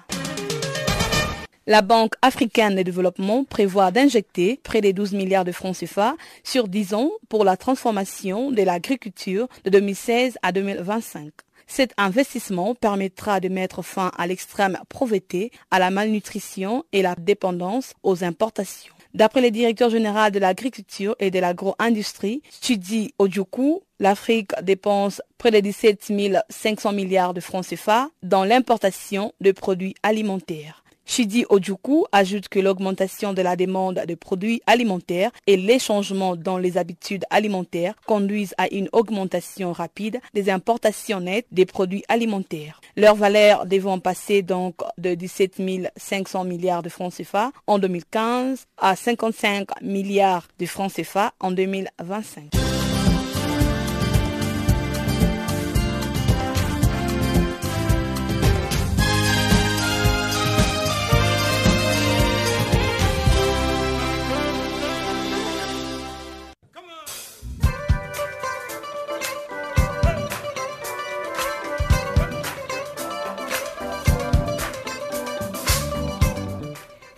La 1.67 1.81
Banque 1.81 2.15
africaine 2.21 2.75
de 2.75 2.81
développement 2.81 3.45
prévoit 3.45 3.91
d'injecter 3.91 4.59
près 4.61 4.81
de 4.81 4.91
12 4.91 5.13
milliards 5.13 5.45
de 5.45 5.53
francs 5.53 5.77
CFA 5.77 6.17
sur 6.43 6.67
10 6.67 6.95
ans 6.95 7.11
pour 7.29 7.45
la 7.45 7.55
transformation 7.55 8.51
de 8.51 8.61
l'agriculture 8.61 9.47
de 9.63 9.69
2016 9.69 10.37
à 10.41 10.51
2025. 10.51 11.31
Cet 11.65 11.93
investissement 11.95 12.75
permettra 12.75 13.39
de 13.39 13.47
mettre 13.47 13.83
fin 13.83 14.11
à 14.17 14.27
l'extrême 14.27 14.77
pauvreté, 14.89 15.51
à 15.71 15.79
la 15.79 15.91
malnutrition 15.91 16.83
et 16.91 17.01
la 17.01 17.15
dépendance 17.15 17.93
aux 18.03 18.25
importations. 18.25 18.94
D'après 19.15 19.39
le 19.39 19.49
directeur 19.49 19.89
général 19.89 20.33
de 20.33 20.39
l'agriculture 20.39 21.15
et 21.19 21.31
de 21.31 21.39
l'agro-industrie, 21.39 22.41
Chidi 22.61 23.13
Odjuku, 23.17 23.79
l'Afrique 24.01 24.51
dépense 24.61 25.21
près 25.37 25.51
de 25.51 25.61
17 25.61 26.11
500 26.49 26.91
milliards 26.91 27.33
de 27.33 27.39
francs 27.39 27.65
CFA 27.65 28.09
dans 28.23 28.43
l'importation 28.43 29.31
de 29.39 29.53
produits 29.53 29.95
alimentaires. 30.03 30.84
Shidi 31.05 31.45
Ojuku 31.49 32.05
ajoute 32.11 32.49
que 32.49 32.59
l'augmentation 32.59 33.33
de 33.33 33.41
la 33.41 33.55
demande 33.55 34.03
de 34.07 34.15
produits 34.15 34.61
alimentaires 34.65 35.31
et 35.47 35.55
les 35.55 35.79
changements 35.79 36.35
dans 36.35 36.57
les 36.57 36.77
habitudes 36.77 37.25
alimentaires 37.29 37.93
conduisent 38.07 38.55
à 38.57 38.67
une 38.73 38.89
augmentation 38.91 39.71
rapide 39.71 40.19
des 40.33 40.49
importations 40.49 41.19
nettes 41.19 41.47
des 41.51 41.65
produits 41.65 42.03
alimentaires. 42.09 42.81
Leur 42.97 43.15
valeur 43.15 43.65
devant 43.65 43.99
passer 43.99 44.41
donc 44.41 44.75
de 44.97 45.13
17 45.13 45.61
500 45.95 46.43
milliards 46.43 46.83
de 46.83 46.89
francs 46.89 47.13
CFA 47.15 47.51
en 47.67 47.77
2015 47.79 48.65
à 48.77 48.95
55 48.95 49.81
milliards 49.81 50.47
de 50.59 50.65
francs 50.65 50.91
CFA 50.93 51.33
en 51.39 51.51
2025. 51.51 52.64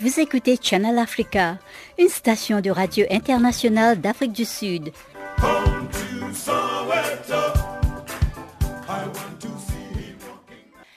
Vous 0.07 0.21
écoutez 0.21 0.57
Channel 0.61 0.97
Africa, 0.99 1.57
une 1.99 2.07
station 2.07 2.61
de 2.61 2.69
radio 2.69 3.05
internationale 3.11 3.99
d'Afrique 3.99 4.31
du 4.31 4.45
Sud. 4.45 4.93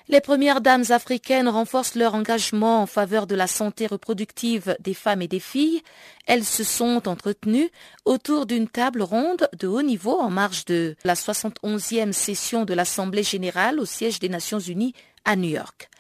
Les 0.09 0.21
premières 0.21 0.61
dames 0.61 0.85
africaines 0.91 1.49
renforcent 1.49 1.97
leur 1.97 2.15
engagement 2.15 2.83
en 2.83 2.87
faveur 2.87 3.27
de 3.27 3.35
la 3.35 3.49
santé 3.49 3.89
reproductive 3.89 4.77
des 4.79 4.95
femmes 4.95 5.23
et 5.23 5.29
des 5.29 5.41
filles. 5.41 5.83
Elles 6.27 6.45
se 6.45 6.63
sont 6.63 7.09
entretenues 7.09 7.71
autour 8.05 8.47
d'une 8.47 8.69
table 8.69 9.03
ronde 9.03 9.49
de 9.59 9.67
haut 9.67 9.83
niveau 9.83 10.21
en 10.21 10.31
marge 10.31 10.67
de 10.67 10.95
la 11.03 11.15
71e 11.15 12.13
session 12.13 12.65
de 12.65 12.75
l'Assemblée 12.75 13.25
générale 13.25 13.81
au 13.81 13.85
siège 13.85 14.21
des 14.21 14.29
Nations 14.29 14.61
unies 14.61 14.95
à 15.25 15.35
New 15.35 15.51
York. 15.51 15.91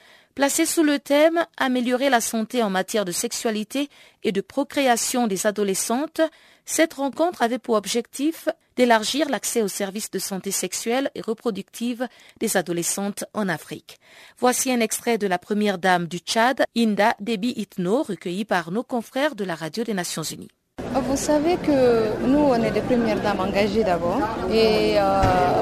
Placée 0.41 0.64
sous 0.64 0.82
le 0.82 0.99
thème 0.99 1.45
Améliorer 1.59 2.09
la 2.09 2.22
santé 2.22 2.62
en 2.62 2.70
matière 2.70 3.05
de 3.05 3.12
sexualité 3.12 3.91
et 4.24 4.32
de 4.32 4.41
procréation 4.41 5.26
des 5.26 5.47
adolescentes, 5.47 6.22
cette 6.64 6.95
rencontre 6.95 7.43
avait 7.43 7.59
pour 7.59 7.74
objectif 7.74 8.49
d'élargir 8.74 9.28
l'accès 9.28 9.61
aux 9.61 9.68
services 9.68 10.11
de 10.11 10.18
santé 10.18 10.51
sexuelle 10.51 11.11
et 11.14 11.20
reproductive 11.20 12.09
des 12.38 12.57
adolescentes 12.57 13.24
en 13.34 13.51
Afrique. 13.51 13.99
Voici 14.38 14.72
un 14.72 14.80
extrait 14.80 15.18
de 15.18 15.26
la 15.26 15.36
première 15.38 15.76
dame 15.76 16.07
du 16.07 16.20
Tchad, 16.20 16.64
Inda 16.74 17.16
Debi 17.20 17.53
Itno, 17.59 18.03
recueilli 18.03 18.47
par 18.47 18.70
nos 18.70 18.82
confrères 18.82 19.34
de 19.34 19.45
la 19.45 19.55
Radio 19.55 19.84
des 19.84 19.93
Nations 19.93 20.22
Unies. 20.22 20.49
Vous 20.95 21.16
savez 21.16 21.57
que 21.57 22.26
nous, 22.26 22.38
on 22.38 22.55
est 22.55 22.70
des 22.70 22.80
premières 22.80 23.20
dames 23.20 23.41
engagées 23.41 23.84
d'abord 23.84 24.22
et 24.51 24.95
euh, 24.99 25.20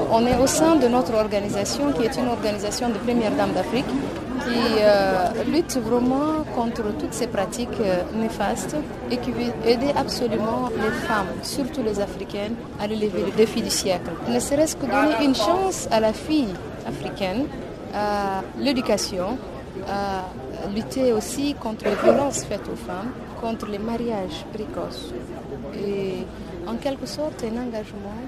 on 0.09 0.25
est 0.25 0.37
au 0.37 0.47
sein 0.47 0.77
de 0.77 0.87
notre 0.87 1.13
organisation 1.15 1.91
qui 1.91 2.03
est 2.03 2.15
une 2.17 2.29
organisation 2.29 2.87
de 2.87 2.97
premières 2.97 3.35
dames 3.35 3.51
d'Afrique 3.51 3.85
qui 4.43 4.59
euh, 4.79 5.43
lutte 5.53 5.77
vraiment 5.77 6.43
contre 6.55 6.83
toutes 6.97 7.13
ces 7.13 7.27
pratiques 7.27 7.79
euh, 7.81 8.03
néfastes 8.15 8.75
et 9.11 9.17
qui 9.17 9.31
veut 9.31 9.51
aider 9.65 9.91
absolument 9.95 10.69
les 10.75 10.91
femmes, 11.07 11.27
surtout 11.43 11.83
les 11.83 11.99
africaines, 11.99 12.55
à 12.79 12.83
relever 12.83 13.23
le 13.25 13.31
défi 13.31 13.61
du 13.61 13.69
siècle. 13.69 14.11
Ne 14.27 14.39
serait-ce 14.39 14.75
que 14.75 14.85
donner 14.85 15.23
une 15.23 15.35
chance 15.35 15.87
à 15.91 15.99
la 15.99 16.13
fille 16.13 16.53
africaine, 16.87 17.45
à 17.93 18.41
l'éducation, 18.57 19.37
à 19.87 20.25
lutter 20.75 21.13
aussi 21.13 21.55
contre 21.55 21.85
les 21.85 21.95
violences 21.95 22.43
faites 22.43 22.67
aux 22.71 22.75
femmes, 22.75 23.11
contre 23.41 23.67
les 23.67 23.79
mariages 23.79 24.45
précoces. 24.53 25.13
Et 25.75 26.25
en 26.67 26.75
quelque 26.75 27.05
sorte, 27.05 27.43
un 27.43 27.57
engagement 27.61 28.19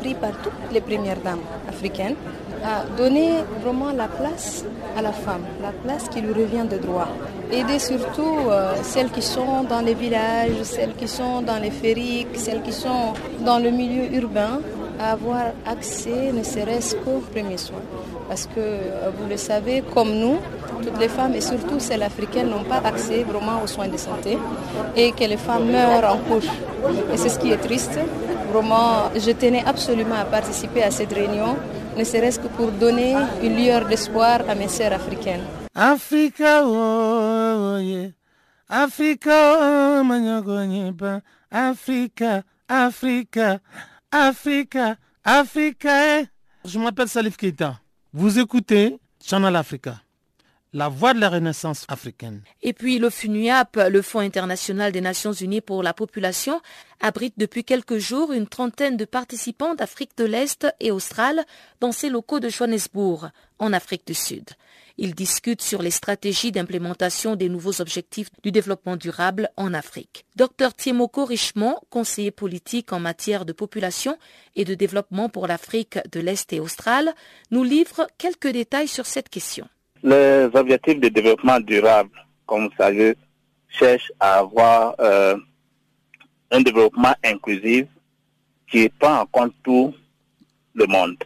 pris 0.00 0.14
par 0.14 0.32
toutes 0.42 0.72
les 0.72 0.80
premières 0.80 1.20
dames 1.20 1.46
africaines 1.68 2.16
à 2.64 2.84
donner 2.96 3.32
vraiment 3.62 3.92
la 3.92 4.08
place 4.08 4.64
à 4.96 5.02
la 5.02 5.12
femme, 5.12 5.42
la 5.60 5.72
place 5.84 6.08
qui 6.08 6.20
lui 6.20 6.32
revient 6.32 6.66
de 6.70 6.78
droit. 6.78 7.08
Aider 7.50 7.78
surtout 7.78 8.36
euh, 8.48 8.72
celles 8.82 9.10
qui 9.10 9.22
sont 9.22 9.64
dans 9.68 9.80
les 9.80 9.94
villages, 9.94 10.62
celles 10.62 10.94
qui 10.94 11.08
sont 11.08 11.42
dans 11.42 11.58
les 11.58 11.70
fériques, 11.70 12.36
celles 12.36 12.62
qui 12.62 12.72
sont 12.72 13.14
dans 13.44 13.58
le 13.58 13.70
milieu 13.70 14.14
urbain 14.14 14.60
à 15.00 15.12
avoir 15.12 15.46
accès 15.66 16.32
ne 16.32 16.42
serait-ce 16.42 16.94
qu'aux 16.96 17.22
premiers 17.32 17.56
soins. 17.58 17.82
Parce 18.28 18.46
que 18.46 18.60
euh, 18.60 19.10
vous 19.18 19.28
le 19.28 19.36
savez, 19.36 19.82
comme 19.94 20.12
nous, 20.14 20.38
toutes 20.82 20.98
les 20.98 21.08
femmes 21.08 21.34
et 21.34 21.40
surtout 21.40 21.78
celles 21.78 22.02
africaines 22.02 22.48
n'ont 22.48 22.64
pas 22.64 22.80
accès 22.84 23.22
vraiment 23.24 23.62
aux 23.62 23.66
soins 23.66 23.88
de 23.88 23.96
santé 23.96 24.38
et 24.96 25.12
que 25.12 25.24
les 25.24 25.36
femmes 25.36 25.70
meurent 25.70 26.14
en 26.14 26.18
couche. 26.18 26.50
Et 27.12 27.16
c'est 27.16 27.28
ce 27.28 27.38
qui 27.38 27.50
est 27.50 27.56
triste. 27.58 27.98
Vraiment, 28.52 29.10
je 29.14 29.30
tenais 29.32 29.64
absolument 29.66 30.16
à 30.20 30.24
participer 30.24 30.82
à 30.82 30.90
cette 30.90 31.12
réunion, 31.12 31.56
ne 31.96 32.04
serait-ce 32.04 32.38
que 32.38 32.48
pour 32.48 32.70
donner 32.72 33.14
une 33.42 33.56
lueur 33.56 33.86
d'espoir 33.86 34.40
à 34.48 34.54
mes 34.54 34.68
sœurs 34.68 34.92
africaines. 34.92 35.44
Africa, 35.74 36.62
oh, 36.66 37.78
yeah. 37.80 38.10
Africa, 38.68 39.58
oh, 39.60 41.20
Africa, 41.50 42.42
Africa, 42.68 43.60
Africa, 44.10 44.96
Africa. 45.24 46.18
Eh. 46.20 46.26
Je 46.64 46.78
m'appelle 46.78 47.08
Salif 47.08 47.36
Keita. 47.36 47.80
Vous 48.12 48.38
écoutez 48.38 48.98
Channel 49.24 49.56
Africa 49.56 50.01
la 50.72 50.88
voix 50.88 51.12
de 51.12 51.20
la 51.20 51.28
renaissance 51.28 51.84
africaine. 51.88 52.42
Et 52.62 52.72
puis 52.72 52.98
le 52.98 53.10
FUNUAP, 53.10 53.76
le 53.90 54.02
Fonds 54.02 54.20
international 54.20 54.92
des 54.92 55.00
Nations 55.00 55.32
Unies 55.32 55.60
pour 55.60 55.82
la 55.82 55.92
population, 55.92 56.60
abrite 57.00 57.34
depuis 57.36 57.64
quelques 57.64 57.98
jours 57.98 58.32
une 58.32 58.46
trentaine 58.46 58.96
de 58.96 59.04
participants 59.04 59.74
d'Afrique 59.74 60.16
de 60.16 60.24
l'Est 60.24 60.66
et 60.80 60.90
australe 60.90 61.44
dans 61.80 61.92
ses 61.92 62.08
locaux 62.08 62.40
de 62.40 62.48
Johannesburg, 62.48 63.30
en 63.58 63.72
Afrique 63.72 64.06
du 64.06 64.14
Sud. 64.14 64.50
Ils 64.98 65.14
discutent 65.14 65.62
sur 65.62 65.82
les 65.82 65.90
stratégies 65.90 66.52
d'implémentation 66.52 67.34
des 67.36 67.48
nouveaux 67.48 67.80
objectifs 67.80 68.28
du 68.42 68.52
développement 68.52 68.96
durable 68.96 69.50
en 69.56 69.72
Afrique. 69.74 70.26
Dr 70.36 70.74
Tiemoko 70.76 71.24
Richemont, 71.24 71.76
conseiller 71.90 72.30
politique 72.30 72.92
en 72.92 73.00
matière 73.00 73.44
de 73.44 73.52
population 73.52 74.18
et 74.54 74.64
de 74.64 74.74
développement 74.74 75.28
pour 75.28 75.46
l'Afrique 75.46 75.98
de 76.10 76.20
l'Est 76.20 76.52
et 76.52 76.60
australe, 76.60 77.14
nous 77.50 77.64
livre 77.64 78.06
quelques 78.18 78.48
détails 78.48 78.88
sur 78.88 79.06
cette 79.06 79.28
question. 79.28 79.68
Les 80.04 80.48
objectifs 80.54 80.98
de 80.98 81.08
développement 81.08 81.60
durable, 81.60 82.10
comme 82.44 82.64
vous 82.66 82.74
savez, 82.76 83.16
cherchent 83.68 84.10
à 84.18 84.38
avoir 84.38 84.96
euh, 84.98 85.36
un 86.50 86.60
développement 86.60 87.14
inclusif 87.22 87.86
qui 88.68 88.88
prend 88.88 89.20
en 89.20 89.26
compte 89.26 89.54
tout 89.62 89.94
le 90.74 90.86
monde. 90.86 91.16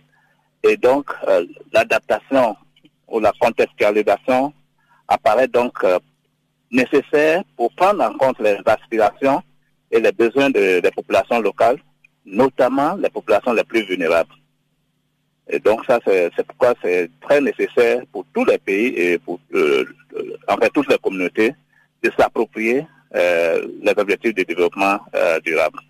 Et 0.62 0.77
donc, 0.77 1.07
euh, 1.27 1.47
l'adaptation 1.72 2.55
ou 3.09 3.18
la 3.18 3.33
contextualisation 3.41 4.53
apparaît 5.09 5.49
donc 5.49 5.83
euh, 5.85 5.99
nécessaire 6.70 7.45
pour 7.57 7.72
prendre 7.72 8.05
en 8.05 8.12
compte 8.18 8.39
les 8.41 8.59
aspirations 8.66 9.43
et 9.91 10.01
les 10.01 10.12
besoins 10.12 10.51
des 10.51 10.91
populations 10.95 11.41
locales, 11.41 11.79
notamment 12.27 12.95
les 12.97 13.09
populations 13.09 13.55
les 13.55 13.64
plus 13.64 13.87
vulnérables. 13.87 14.35
Et 15.49 15.61
donc 15.61 15.85
ça, 15.87 16.01
c'est 16.05 16.47
pourquoi 16.47 16.75
c'est 16.83 17.11
très 17.21 17.41
nécessaire 17.41 18.03
pour 18.13 18.25
tous 18.35 18.45
les 18.45 18.59
pays 18.59 18.89
et 18.97 19.19
pour 19.19 19.39
euh, 19.55 19.85
euh, 20.17 20.37
en 20.49 20.57
fait 20.57 20.71
toutes 20.71 20.89
les 20.89 20.99
communautés 20.99 21.55
de 22.03 22.11
s'approprier 22.19 22.87
euh, 23.15 23.67
les 23.83 23.93
objectifs 23.97 24.35
de 24.35 24.43
développement 24.43 24.99
durable. 25.45 25.81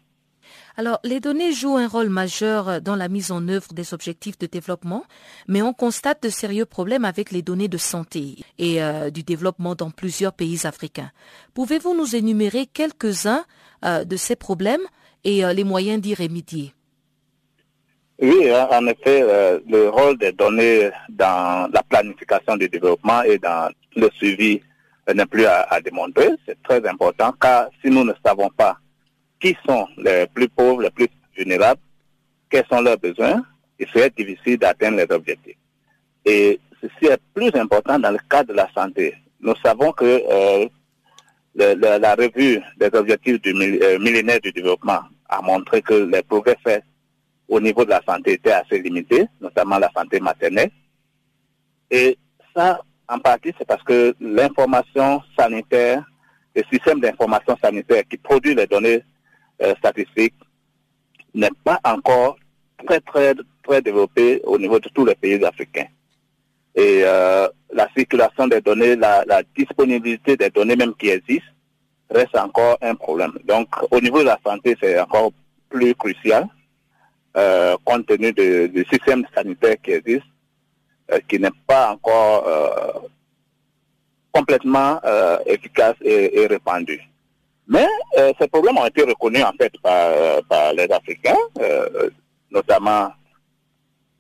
Alors, 0.79 1.01
les 1.05 1.21
données 1.21 1.53
jouent 1.53 1.79
un 1.79 1.89
rôle 1.89 2.11
majeur 2.11 2.83
dans 2.83 2.97
la 2.97 3.09
mise 3.09 3.33
en 3.33 3.49
œuvre 3.49 3.73
des 3.73 3.95
objectifs 3.95 4.37
de 4.37 4.47
développement, 4.47 5.05
mais 5.49 5.63
on 5.63 5.73
constate 5.73 6.23
de 6.23 6.29
sérieux 6.29 6.67
problèmes 6.67 7.07
avec 7.07 7.31
les 7.31 7.41
données 7.41 7.69
de 7.69 7.79
santé 7.79 8.37
et 8.59 8.79
du 9.11 9.23
développement 9.23 9.75
dans 9.75 9.91
plusieurs 9.91 10.35
pays 10.35 10.67
africains. 10.67 11.11
Pouvez-vous 11.55 11.97
nous 11.97 12.15
énumérer 12.15 12.67
quelques-uns 12.67 13.47
de 13.83 14.17
ces 14.17 14.37
problèmes 14.37 14.85
et 15.25 15.43
les 15.55 15.65
moyens 15.65 15.99
d'y 15.99 16.15
remédier? 16.15 16.76
Oui, 18.19 18.51
hein, 18.51 18.67
en 18.71 18.87
effet, 18.87 19.21
euh, 19.23 19.61
le 19.69 19.91
rôle 19.91 20.17
des 20.17 20.33
données 20.33 20.91
dans 21.11 21.71
la 21.71 21.83
planification 21.83 22.57
du 22.57 22.67
développement 22.69 23.23
et 23.23 23.39
dans 23.39 23.71
le 23.95 24.09
suivi 24.15 24.61
euh, 25.09 25.13
n'est 25.13 25.27
plus 25.27 25.45
à, 25.45 25.79
démontrer. 25.85 26.31
C'est 26.47 26.63
très 26.63 26.87
important 26.89 27.35
car 27.39 27.69
si 27.83 27.91
nous 27.91 28.05
ne 28.05 28.15
savons 28.25 28.49
pas 28.57 28.79
qui 29.39 29.55
sont 29.69 29.87
les 29.99 30.27
plus 30.29 30.49
pauvres, 30.49 30.81
les 30.83 30.91
plus 30.91 31.09
vulnérables, 31.37 31.81
quels 32.49 32.65
sont 32.71 32.81
leurs 32.81 32.97
besoins, 32.97 33.45
il 33.79 33.87
serait 33.89 34.11
difficile 34.17 34.59
d'atteindre 34.59 34.97
les 34.97 35.15
objectifs. 35.15 35.59
Et 36.25 36.59
ceci 36.81 37.13
est 37.13 37.21
plus 37.35 37.55
important 37.55 37.99
dans 37.99 38.11
le 38.11 38.19
cadre 38.31 38.49
de 38.49 38.57
la 38.57 38.69
santé. 38.75 39.15
Nous 39.41 39.55
savons 39.63 39.93
que 39.93 40.23
euh, 40.31 40.67
la 41.55 42.15
revue 42.15 42.63
des 42.79 42.89
objectifs 42.95 43.43
du 43.43 43.53
millénaire 43.53 44.41
du 44.41 44.53
développement 44.53 45.01
a 45.29 45.43
montré 45.43 45.83
que 45.83 45.93
les 45.93 46.23
progrès 46.23 46.57
faits 46.65 46.83
au 47.49 47.61
niveau 47.61 47.85
de 47.85 47.91
la 47.91 48.03
santé 48.07 48.35
était 48.35 48.53
assez 48.53 48.81
limité, 48.81 49.27
notamment 49.41 49.79
la 49.79 49.91
santé 49.97 50.21
maternelle. 50.21 50.71
Et 51.91 52.19
ça 52.55 52.81
en 53.09 53.19
partie, 53.19 53.53
c'est 53.57 53.67
parce 53.67 53.83
que 53.85 54.15
l'information 54.21 55.23
sanitaire, 55.39 56.05
le 56.55 56.63
système 56.73 57.01
d'information 57.01 57.57
sanitaire 57.63 58.03
qui 58.09 58.17
produit 58.17 58.55
les 58.55 58.67
données 58.67 59.03
euh, 59.63 59.75
statistiques 59.79 60.35
n'est 61.35 61.51
pas 61.63 61.79
encore 61.85 62.37
très, 62.85 63.01
très, 63.01 63.35
très 63.63 63.83
développé 63.83 64.41
au 64.45 64.59
niveau 64.59 64.81
de 64.81 64.89
tous 64.89 65.05
les 65.05 65.15
pays 65.15 65.43
africains. 65.45 65.87
Et 66.75 67.03
euh, 67.05 67.49
la 67.73 67.89
circulation 67.97 68.49
des 68.49 68.61
données, 68.61 68.97
la, 68.97 69.25
disponibilité 69.57 70.37
des 70.37 70.51
données 70.51 70.77
même 70.77 70.95
qui 70.95 71.09
existent, 71.11 71.47
reste 72.11 72.37
encore 72.37 72.77
un 72.83 72.95
problème. 72.95 73.33
Donc, 73.45 73.69
au 73.91 74.01
niveau 74.01 74.21
de 74.21 74.25
la 74.25 74.39
santé, 74.45 74.77
c'est 74.81 74.99
encore 74.99 75.33
plus 75.69 75.95
crucial, 75.95 76.47
euh, 77.37 77.77
compte 77.85 78.07
tenu 78.07 78.33
du 78.33 78.87
système 78.91 79.27
sanitaire 79.35 79.77
qui 79.83 79.91
existe, 79.91 80.25
euh, 81.13 81.19
qui 81.29 81.39
n'est 81.39 81.51
pas 81.67 81.91
encore 81.91 82.49
euh, 82.49 82.93
complètement 84.33 85.01
efficace 85.45 85.97
et, 86.03 86.47
répandu. 86.47 87.01
Mais 87.67 87.87
ces 88.39 88.49
problèmes 88.49 88.77
ont 88.79 88.87
été 88.87 89.03
reconnus 89.03 89.43
en 89.45 89.53
fait 89.53 89.73
par, 89.83 90.73
les 90.75 90.91
Africains, 90.91 91.37
notamment 92.51 93.11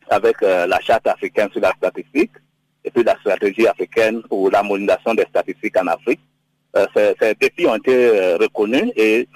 avec 0.08 0.40
la 0.40 0.80
charte 0.80 1.06
africaine 1.06 1.50
sur 1.52 1.60
la 1.60 1.72
statistique 1.72 2.32
et 2.82 2.90
puis 2.90 3.04
la 3.04 3.14
stratégie 3.18 3.66
africaine 3.66 4.22
pour 4.22 4.50
l'harmonisation 4.50 5.12
des 5.14 5.26
statistiques 5.28 5.76
en 5.76 5.86
Afrique. 5.86 6.20
ces, 6.94 7.34
défis 7.38 7.66
ont 7.66 7.76
été 7.76 8.36
reconnus 8.36 8.90
et 8.96 9.28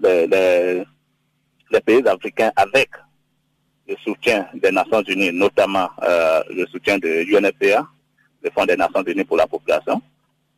les, 0.00 1.80
pays 1.84 2.06
africains 2.06 2.52
avec 2.54 2.90
le 3.90 3.96
soutien 4.04 4.46
des 4.54 4.70
Nations 4.70 5.02
Unies, 5.02 5.32
notamment 5.32 5.88
euh, 6.02 6.40
le 6.50 6.64
soutien 6.66 6.96
de 6.98 7.24
l'UNFPA, 7.26 7.86
le 8.42 8.50
Fonds 8.50 8.64
des 8.64 8.76
Nations 8.76 9.02
Unies 9.02 9.24
pour 9.24 9.36
la 9.36 9.46
population, 9.46 10.00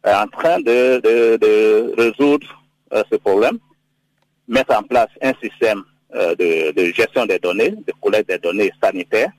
est 0.05 0.13
en 0.15 0.27
train 0.27 0.61
de, 0.61 1.95
résoudre 1.97 2.47
euh, 2.93 3.03
ce 3.11 3.17
problème, 3.17 3.59
mettre 4.47 4.77
en 4.77 4.83
place 4.83 5.09
un 5.23 5.33
système 5.43 5.83
euh, 6.15 6.35
de, 6.35 6.85
gestion 6.93 7.25
des 7.25 7.39
données, 7.39 7.71
de 7.71 7.93
collecte 8.03 8.29
des 8.29 8.39
données 8.39 8.71
sanitaires, 8.83 9.31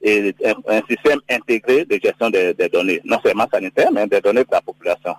et 0.00 0.34
un, 0.68 0.80
système 0.88 1.20
intégré 1.28 1.84
de 1.84 1.98
gestion 2.02 2.30
des, 2.30 2.54
données, 2.72 3.00
non 3.04 3.18
seulement 3.20 3.46
sanitaires, 3.52 3.90
mais 3.92 4.06
des 4.06 4.20
données 4.20 4.42
de 4.44 4.50
la 4.50 4.60
population. 4.60 5.14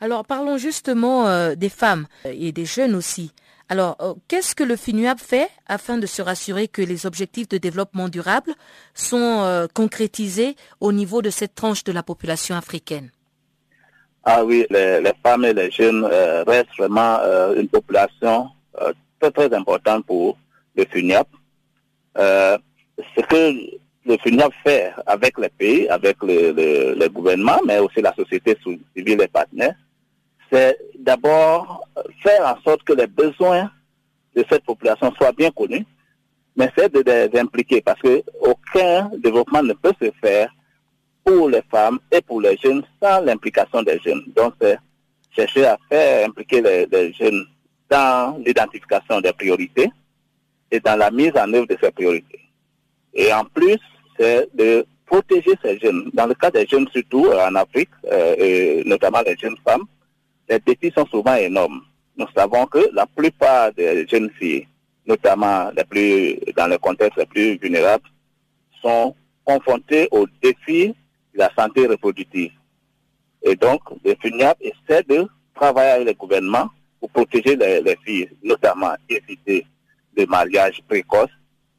Alors 0.00 0.24
parlons 0.24 0.56
justement 0.56 1.54
des 1.54 1.68
femmes 1.68 2.06
et 2.24 2.52
des 2.52 2.64
jeunes 2.64 2.94
aussi. 2.94 3.32
Alors, 3.70 3.96
euh, 4.00 4.14
qu'est-ce 4.28 4.54
que 4.54 4.64
le 4.64 4.76
FINUAP 4.76 5.18
fait 5.20 5.48
afin 5.66 5.98
de 5.98 6.06
se 6.06 6.22
rassurer 6.22 6.68
que 6.68 6.80
les 6.80 7.04
objectifs 7.04 7.48
de 7.48 7.58
développement 7.58 8.08
durable 8.08 8.54
sont 8.94 9.42
euh, 9.42 9.66
concrétisés 9.72 10.56
au 10.80 10.90
niveau 10.90 11.20
de 11.20 11.28
cette 11.28 11.54
tranche 11.54 11.84
de 11.84 11.92
la 11.92 12.02
population 12.02 12.56
africaine? 12.56 13.10
Ah 14.24 14.42
oui, 14.42 14.66
les, 14.70 15.12
femmes 15.22 15.44
et 15.44 15.52
les 15.52 15.70
jeunes 15.70 16.06
euh, 16.10 16.44
restent 16.44 16.76
vraiment 16.78 17.18
une 17.56 17.68
population 17.68 18.48
très 19.20 19.30
très 19.30 19.52
importante 19.54 20.04
pour 20.06 20.38
le 20.74 20.84
FINUAP. 20.84 21.28
ce 22.16 23.20
que 23.28 23.78
le 24.06 24.16
FINUAP 24.16 24.52
fait 24.64 24.92
avec 25.06 25.38
les 25.38 25.50
pays, 25.50 25.88
avec 25.88 26.16
le, 26.22 27.08
gouvernement, 27.08 27.60
mais 27.66 27.78
aussi 27.78 28.00
la 28.00 28.14
société 28.14 28.56
civile 28.94 29.20
et 29.20 29.28
partenaires, 29.28 29.74
c'est 30.50 30.78
d'abord 30.98 31.86
faire 32.22 32.46
en 32.46 32.60
sorte 32.62 32.82
que 32.84 32.92
les 32.92 33.06
besoins 33.06 33.70
de 34.34 34.44
cette 34.48 34.64
population 34.64 35.12
soient 35.14 35.32
bien 35.32 35.50
connus, 35.50 35.84
mais 36.56 36.70
c'est 36.76 36.92
de 36.92 37.00
les 37.00 37.38
impliquer 37.38 37.80
parce 37.80 38.00
qu'aucun 38.00 39.10
développement 39.18 39.62
ne 39.62 39.72
peut 39.74 39.92
se 40.00 40.10
faire 40.20 40.50
pour 41.24 41.48
les 41.48 41.62
femmes 41.70 41.98
et 42.10 42.20
pour 42.20 42.40
les 42.40 42.56
jeunes 42.56 42.82
sans 43.02 43.20
l'implication 43.20 43.82
des 43.82 43.98
jeunes. 44.00 44.24
Donc, 44.34 44.54
c'est 44.60 44.78
chercher 45.36 45.66
à 45.66 45.78
faire 45.88 46.26
impliquer 46.28 46.60
les, 46.62 47.12
jeunes 47.12 47.44
dans 47.88 48.38
l'identification 48.44 49.20
des 49.20 49.32
priorités 49.32 49.90
et 50.70 50.80
dans 50.80 50.96
la 50.96 51.10
mise 51.10 51.32
en 51.36 51.52
œuvre 51.52 51.66
de 51.66 51.76
ces 51.80 51.90
priorités. 51.90 52.40
Et 53.14 53.32
en 53.32 53.44
plus, 53.44 53.78
c'est 54.18 54.48
de 54.54 54.86
protéger 55.06 55.52
ces 55.62 55.78
jeunes. 55.78 56.10
Dans 56.12 56.26
le 56.26 56.34
cas 56.34 56.50
des 56.50 56.66
jeunes, 56.66 56.88
surtout 56.92 57.26
en 57.26 57.54
Afrique, 57.54 57.90
euh, 58.10 58.34
et 58.38 58.82
notamment 58.84 59.22
les 59.26 59.36
jeunes 59.36 59.56
femmes, 59.64 59.84
les 60.48 60.58
défis 60.60 60.92
sont 60.96 61.06
souvent 61.06 61.34
énormes. 61.34 61.82
Nous 62.16 62.26
savons 62.36 62.66
que 62.66 62.90
la 62.92 63.06
plupart 63.06 63.72
des 63.74 64.06
jeunes 64.08 64.30
filles, 64.38 64.66
notamment 65.06 65.70
dans 66.56 66.66
le 66.66 66.78
contexte 66.78 67.18
les 67.18 67.26
plus 67.26 67.58
vulnérables, 67.58 68.08
sont 68.82 69.14
confrontées 69.44 70.08
aux 70.10 70.26
défis 70.42 70.94
de 71.34 71.38
la 71.38 71.50
santé 71.56 71.86
reproductive. 71.86 72.52
Et 73.42 73.54
donc, 73.56 73.80
le 74.04 74.14
FUNIAP 74.20 74.58
essaie 74.60 75.02
de 75.04 75.26
travailler 75.54 75.90
avec 75.90 76.06
le 76.08 76.14
gouvernement 76.14 76.68
pour 77.00 77.10
protéger 77.10 77.56
les, 77.56 77.96
filles, 78.04 78.28
notamment 78.42 78.94
éviter 79.08 79.64
le 80.16 80.26
mariage 80.26 80.82
précoce, 80.88 81.30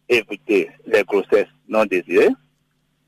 éviter 0.07 0.71
les 0.85 1.03
grossesses 1.03 1.47
non 1.67 1.85
désirées, 1.85 2.29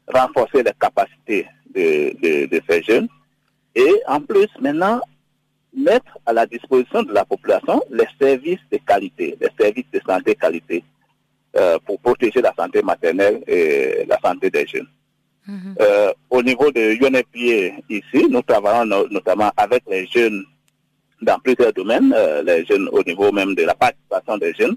renforcer 0.08 0.64
les 0.64 0.74
capacités 0.80 1.48
de 1.74 2.62
ces 2.70 2.84
jeunes. 2.84 3.08
Et 3.74 3.94
en 4.08 4.20
plus, 4.20 4.50
maintenant, 4.60 5.00
mettre 5.74 6.18
à 6.26 6.34
la 6.34 6.46
disposition 6.46 7.04
de 7.04 7.14
la 7.14 7.26
population 7.26 7.82
les 7.90 8.08
services 8.20 8.60
de 8.72 8.78
qualité, 8.78 9.38
les 9.40 9.50
services 9.60 9.90
de 9.94 10.02
santé 10.06 10.36
qualité 10.36 10.84
euh, 11.56 11.78
pour 11.86 12.00
protéger 12.00 12.42
la 12.42 12.54
santé 12.58 12.82
maternelle 12.82 13.42
et 13.48 14.06
la 14.08 14.20
santé 14.20 14.50
des 14.50 14.66
jeunes. 14.68 14.88
Mhm. 15.48 15.76
Euh, 15.80 16.14
au 16.30 16.44
niveau 16.44 16.72
de 16.72 16.82
UNFPA 17.04 17.84
ici, 17.90 18.28
nous 18.30 18.42
travaillons 18.42 19.08
notamment 19.10 19.52
avec 19.58 19.84
les 19.90 20.06
jeunes 20.08 20.44
dans 21.22 21.40
plusieurs 21.40 21.74
domaines, 21.74 22.14
euh, 22.16 22.42
les 22.44 22.66
jeunes 22.66 22.88
au 22.92 23.04
niveau 23.04 23.32
même 23.32 23.56
de 23.56 23.64
la 23.64 23.74
participation 23.74 24.38
des 24.38 24.54
jeunes, 24.54 24.76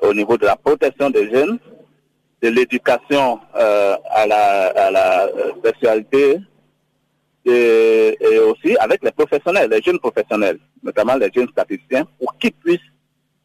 au 0.00 0.12
niveau 0.12 0.36
de 0.36 0.46
la 0.46 0.56
protection 0.56 1.10
des 1.10 1.30
jeunes, 1.30 1.58
de 2.42 2.48
l'éducation 2.48 3.38
à 3.54 4.26
la, 4.26 4.66
à 4.66 4.90
la 4.90 5.28
sexualité, 5.64 6.40
et, 7.44 8.38
aussi 8.38 8.76
avec 8.78 9.02
les 9.02 9.10
professionnels, 9.10 9.70
les 9.70 9.82
jeunes 9.82 9.98
professionnels, 9.98 10.58
notamment 10.82 11.16
les 11.16 11.30
jeunes 11.34 11.48
statisticiens, 11.48 12.06
pour 12.18 12.36
qu'ils 12.38 12.52
puissent 12.52 12.80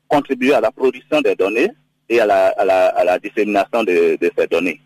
contribuer 0.08 0.54
à 0.54 0.62
la 0.62 0.72
production 0.72 1.22
des 1.22 1.36
données 1.36 1.70
et 2.10 2.20
à 2.20 2.26
la, 2.26 2.48
à 2.48 3.20
dissémination 3.20 3.84
de, 3.84 4.18
ces 4.38 4.48
données. 4.48 4.82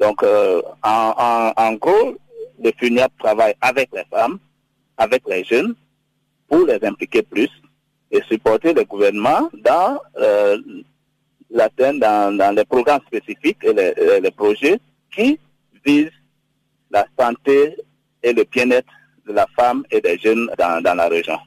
Donc, 0.00 0.22
euh, 0.22 0.60
en, 0.82 1.72
gros, 1.74 2.16
le 2.62 2.72
FUNIAP 2.76 3.12
travaille 3.18 3.54
avec 3.60 3.90
les 3.92 4.04
femmes, 4.10 4.38
avec 4.96 5.22
les 5.28 5.44
jeunes, 5.44 5.74
pour 6.48 6.66
les 6.66 6.84
impliquer 6.84 7.22
plus 7.22 7.50
et 8.10 8.20
supporter 8.28 8.74
le 8.74 8.84
gouvernement 8.84 9.48
dans 9.64 9.98
euh, 10.18 10.58
dans, 11.50 12.36
dans 12.36 12.56
les 12.56 12.64
programmes 12.64 13.00
spécifiques 13.06 13.58
et 13.62 13.72
les 14.20 14.30
projets 14.30 14.80
qui 15.14 15.38
visent 15.84 16.10
la 16.90 17.06
santé 17.18 17.76
et 18.22 18.32
le 18.32 18.44
bien-être 18.44 18.88
de 19.26 19.32
la 19.32 19.46
femme 19.56 19.84
et 19.90 20.00
des 20.00 20.18
jeunes 20.18 20.50
dans, 20.58 20.82
la 20.96 21.08
région. 21.08 21.38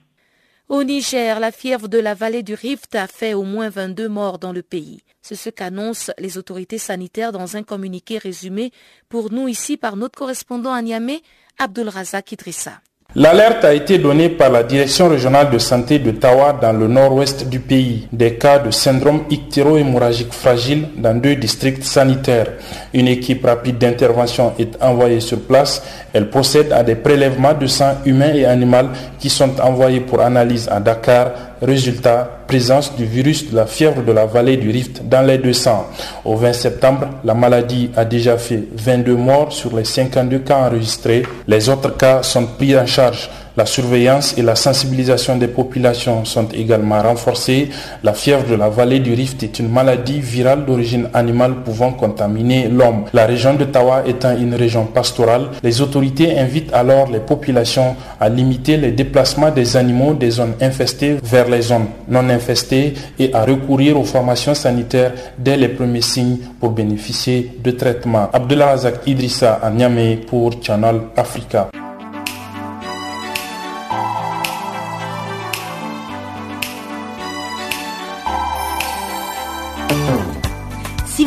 Au 0.68 0.84
Niger, 0.84 1.40
la 1.40 1.52
fièvre 1.52 1.88
de 1.88 2.00
la 2.00 2.14
vallée 2.14 2.42
du 2.42 2.54
Rift 2.56 2.96
a 2.96 3.08
fait 3.08 3.34
au 3.34 3.44
moins 3.44 3.70
22 3.70 4.10
morts 4.10 4.40
dans 4.40 4.52
le 4.52 4.64
pays. 4.64 5.02
C'est 5.22 5.36
ce 5.36 5.50
qu'annoncent 5.50 6.12
les 6.18 6.38
autorités 6.38 6.78
sanitaires 6.78 7.32
dans 7.32 7.56
un 7.56 7.64
communiqué 7.64 8.18
résumé 8.18 8.72
pour 9.10 9.32
nous 9.32 9.48
ici 9.48 9.78
par 9.78 9.96
notre 9.96 10.18
correspondant 10.18 10.74
à 10.74 10.82
Niamey, 10.82 11.22
Abdul 11.60 11.90
Razak 11.90 12.32
Idrissa. 12.32 12.82
L'alerte 13.18 13.64
a 13.64 13.74
été 13.74 13.98
donnée 13.98 14.28
par 14.28 14.50
la 14.50 14.62
Direction 14.64 15.08
régionale 15.08 15.50
de 15.50 15.58
santé 15.58 16.00
de 16.00 16.12
Tawa 16.12 16.52
dans 16.62 16.74
le 16.74 16.90
nord-ouest 16.90 17.48
du 17.48 17.62
pays. 17.62 18.10
Des 18.12 18.34
cas 18.36 18.60
de 18.60 18.72
syndrome 18.72 19.22
ictéro-hémorragique 19.30 20.34
fragile 20.34 20.90
dans 20.98 21.16
deux 21.18 21.38
districts 21.38 21.86
sanitaires. 21.86 22.48
Une 22.94 23.08
équipe 23.08 23.46
rapide 23.46 23.78
d'intervention 23.78 24.52
est 24.60 24.76
envoyée 24.84 25.22
sur 25.22 25.40
place. 25.40 25.82
Elle 26.12 26.30
procède 26.30 26.74
à 26.74 26.84
des 26.84 26.96
prélèvements 26.96 27.54
de 27.54 27.68
sang 27.68 27.94
humain 28.06 28.34
et 28.36 28.44
animal 28.44 28.90
qui 29.18 29.30
sont 29.30 29.62
envoyés 29.62 30.02
pour 30.02 30.20
analyse 30.20 30.68
à 30.70 30.82
Dakar 30.82 31.32
Résultat, 31.62 32.30
présence 32.48 32.96
du 32.96 33.06
virus 33.06 33.50
de 33.50 33.56
la 33.56 33.66
fièvre 33.66 34.04
de 34.04 34.12
la 34.12 34.26
vallée 34.26 34.58
du 34.58 34.70
Rift 34.70 35.08
dans 35.08 35.22
les 35.22 35.38
deux 35.38 35.54
sangs. 35.54 35.88
Au 36.26 36.36
20 36.36 36.54
septembre, 36.54 37.08
la 37.24 37.34
maladie 37.34 37.92
a 37.96 38.04
déjà 38.04 38.38
fait 38.38 38.64
22 38.76 39.16
morts 39.16 39.54
sur 39.54 39.76
les 39.76 39.86
52 39.86 40.40
cas 40.40 40.68
enregistrés. 40.68 41.24
Les 41.48 41.70
autres 41.70 41.96
cas 41.96 42.24
sont 42.24 42.46
pris 42.46 42.78
en 42.78 42.86
charge 42.86 43.30
La 43.58 43.66
surveillance 43.66 44.38
et 44.38 44.42
la 44.42 44.56
sensibilisation 44.56 45.38
des 45.38 45.48
populations 45.48 46.26
sont 46.26 46.48
également 46.54 47.02
renforcées. 47.02 47.70
La 48.04 48.14
fièvre 48.14 48.46
de 48.50 48.56
la 48.56 48.68
vallée 48.68 49.00
du 49.00 49.14
Rift 49.14 49.44
est 49.44 49.60
une 49.60 49.70
maladie 49.70 50.20
virale 50.20 50.66
d'origine 50.66 51.08
animale 51.14 51.56
pouvant 51.64 51.94
contaminer 51.94 52.68
l'homme. 52.68 53.06
La 53.14 53.26
région 53.26 53.54
de 53.54 53.64
Tawa 53.64 54.04
étant 54.06 54.36
une 54.38 54.56
région 54.56 54.86
pastorale, 54.86 55.48
les 55.64 55.80
autorités 55.82 56.38
invitent 56.38 56.74
alors 56.74 57.10
les 57.10 57.20
populations 57.20 57.96
à 58.20 58.28
limiter 58.28 58.76
les 58.76 58.92
déplacements 58.92 59.52
des 59.52 59.78
animaux 59.78 60.14
des 60.14 60.32
zones 60.32 60.56
infestées 60.60 61.16
vers 61.24 61.48
les 61.50 61.62
zones 61.62 61.88
non 62.10 62.28
infestées 62.30 62.94
et 63.18 63.34
à 63.34 63.46
recourir 63.46 63.98
aux 63.98 64.04
formations 64.04 64.54
sanitaires 64.54 65.14
dès 65.38 65.56
les 65.56 65.70
premiers 65.70 66.02
signes 66.02 66.38
pour 66.60 66.72
bénéficier 66.72 67.52
de 67.64 67.72
traitements. 67.72 68.30
Abdelazak 68.34 69.08
Idrissa 69.08 69.60
à 69.64 69.70
Niamey 69.70 70.18
pour 70.28 70.52
Channel 70.62 71.00
Africa. 71.16 71.70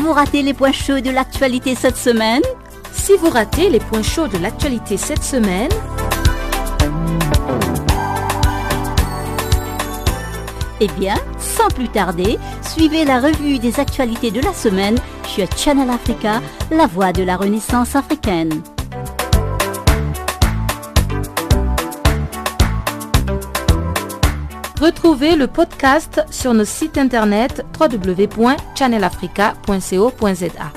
Vous 0.08 0.14
ratez 0.14 0.40
les 0.40 0.54
points 0.54 0.72
chauds 0.72 1.00
de 1.00 1.10
l'actualité 1.10 1.74
cette 1.74 1.98
semaine, 1.98 2.40
si 2.94 3.12
vous 3.18 3.28
ratez 3.28 3.68
les 3.68 3.78
points 3.78 4.02
chauds 4.02 4.26
de 4.26 4.38
l'actualité 4.38 4.96
cette 4.96 5.22
semaine, 5.22 5.68
eh 10.80 10.86
bien, 10.98 11.16
sans 11.38 11.68
plus 11.68 11.90
tarder, 11.90 12.38
suivez 12.62 13.04
la 13.04 13.20
revue 13.20 13.58
des 13.58 13.78
actualités 13.80 14.30
de 14.30 14.40
la 14.40 14.54
semaine 14.54 14.96
sur 15.26 15.46
Channel 15.54 15.90
Africa, 15.90 16.40
la 16.70 16.86
voix 16.86 17.12
de 17.12 17.22
la 17.22 17.36
Renaissance 17.36 17.94
africaine. 17.94 18.62
Retrouvez 24.80 25.34
le 25.34 25.48
podcast 25.48 26.24
sur 26.30 26.54
nos 26.54 26.64
sites 26.64 26.98
internet 26.98 27.66
www.channelafrica.co.za. 27.80 30.72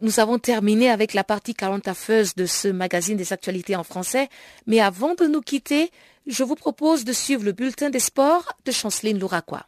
Nous 0.00 0.20
avons 0.20 0.38
terminé 0.38 0.88
avec 0.88 1.12
la 1.12 1.24
partie 1.24 1.54
40 1.54 1.88
affeuse 1.88 2.34
de 2.36 2.46
ce 2.46 2.68
magazine 2.68 3.18
des 3.18 3.34
actualités 3.34 3.76
en 3.76 3.84
français, 3.84 4.30
mais 4.66 4.80
avant 4.80 5.14
de 5.14 5.26
nous 5.26 5.42
quitter, 5.42 5.90
je 6.26 6.44
vous 6.44 6.54
propose 6.54 7.04
de 7.04 7.12
suivre 7.12 7.44
le 7.44 7.52
bulletin 7.52 7.90
des 7.90 8.00
sports 8.00 8.52
de 8.64 8.72
Chanceline 8.72 9.18
Louraquois. 9.18 9.66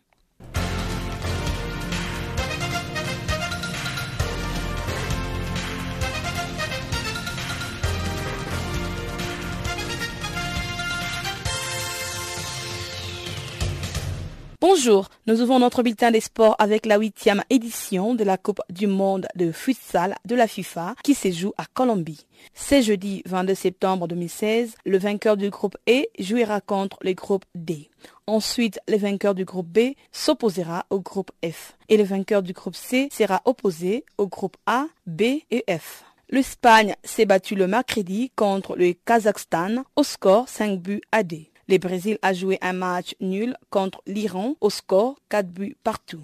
Bonjour, 14.61 15.09
nous 15.28 15.40
ouvrons 15.40 15.61
notre 15.61 15.84
bulletin 15.84 16.11
des 16.11 16.20
sports 16.20 16.56
avec 16.59 16.84
la 16.84 16.98
huitième 16.98 17.44
édition 17.48 18.16
de 18.16 18.24
la 18.24 18.36
Coupe 18.36 18.61
du 18.70 18.88
monde 18.88 19.28
de 19.36 19.52
futsal 19.52 20.16
de 20.24 20.34
la 20.34 20.48
FIFA 20.48 20.96
qui 21.04 21.14
se 21.14 21.30
joue 21.30 21.52
à 21.59 21.64
Colombie. 21.66 22.26
C'est 22.54 22.82
jeudi 22.82 23.22
22 23.26 23.54
septembre 23.54 24.09
2016, 24.09 24.74
le 24.84 24.98
vainqueur 24.98 25.36
du 25.36 25.50
groupe 25.50 25.76
E 25.88 26.06
jouera 26.18 26.61
contre 26.61 26.98
le 27.02 27.12
groupe 27.12 27.44
D. 27.54 27.88
Ensuite, 28.26 28.80
le 28.88 28.96
vainqueur 28.96 29.36
du 29.36 29.44
groupe 29.44 29.68
B 29.68 29.94
s'opposera 30.11 30.86
au 30.90 30.98
groupe 30.98 31.30
F 31.48 31.76
et 31.88 31.96
le 31.96 32.02
vainqueur 32.02 32.42
du 32.42 32.52
groupe 32.52 32.74
C 32.74 33.11
sera 33.12 33.42
opposé 33.44 34.04
au 34.18 34.26
groupe 34.26 34.56
A, 34.66 34.86
B 35.06 35.22
et 35.52 35.64
F. 35.70 36.02
L'Espagne 36.30 36.96
s'est 37.04 37.26
battue 37.26 37.54
le 37.54 37.68
mercredi 37.68 38.32
contre 38.34 38.74
le 38.74 38.92
Kazakhstan 38.92 39.84
au 39.94 40.02
score 40.02 40.48
5 40.48 40.80
buts 40.80 41.02
à 41.12 41.22
D. 41.22 41.48
Le 41.68 41.76
Brésil 41.76 42.18
a 42.22 42.32
joué 42.32 42.58
un 42.62 42.72
match 42.72 43.14
nul 43.20 43.54
contre 43.68 44.00
l'Iran 44.06 44.54
au 44.62 44.70
score 44.70 45.16
4 45.28 45.48
buts 45.48 45.76
partout. 45.84 46.22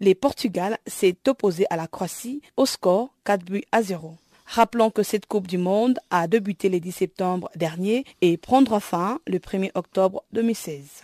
Le 0.00 0.14
Portugal 0.14 0.78
s'est 0.86 1.16
opposé 1.26 1.66
à 1.68 1.76
la 1.76 1.88
Croatie 1.88 2.42
au 2.56 2.64
score 2.64 3.10
4 3.24 3.44
buts 3.44 3.64
à 3.72 3.82
0. 3.82 4.14
Rappelons 4.46 4.90
que 4.90 5.02
cette 5.02 5.26
Coupe 5.26 5.48
du 5.48 5.58
Monde 5.58 5.98
a 6.10 6.28
débuté 6.28 6.68
le 6.68 6.78
10 6.78 6.92
septembre 6.92 7.50
dernier 7.56 8.04
et 8.20 8.36
prendra 8.36 8.78
fin 8.78 9.18
le 9.26 9.38
1er 9.38 9.72
octobre 9.74 10.22
2016. 10.32 11.02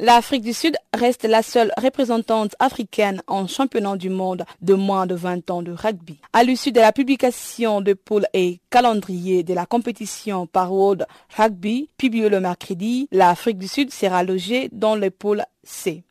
L'Afrique 0.00 0.42
du 0.42 0.52
Sud 0.52 0.76
reste 0.92 1.22
la 1.24 1.42
seule 1.42 1.72
représentante 1.76 2.56
africaine 2.58 3.22
en 3.28 3.46
championnat 3.46 3.96
du 3.96 4.10
monde 4.10 4.44
de 4.60 4.74
moins 4.74 5.06
de 5.06 5.14
20 5.14 5.50
ans 5.50 5.62
de 5.62 5.70
rugby. 5.70 6.18
À 6.32 6.42
l'issue 6.42 6.72
de 6.72 6.80
la 6.80 6.90
publication 6.90 7.80
de 7.80 7.92
poules 7.92 8.26
et 8.32 8.58
calendrier 8.70 9.44
de 9.44 9.54
la 9.54 9.66
compétition 9.66 10.48
par 10.48 10.72
World 10.72 11.06
Rugby, 11.36 11.90
publié 11.96 12.28
le 12.28 12.40
mercredi, 12.40 13.06
l'Afrique 13.12 13.58
du 13.58 13.68
Sud 13.68 13.92
sera 13.92 14.24
logée 14.24 14.68
dans 14.72 14.96
le 14.96 15.10
pôle 15.10 15.44
C. 15.62 16.02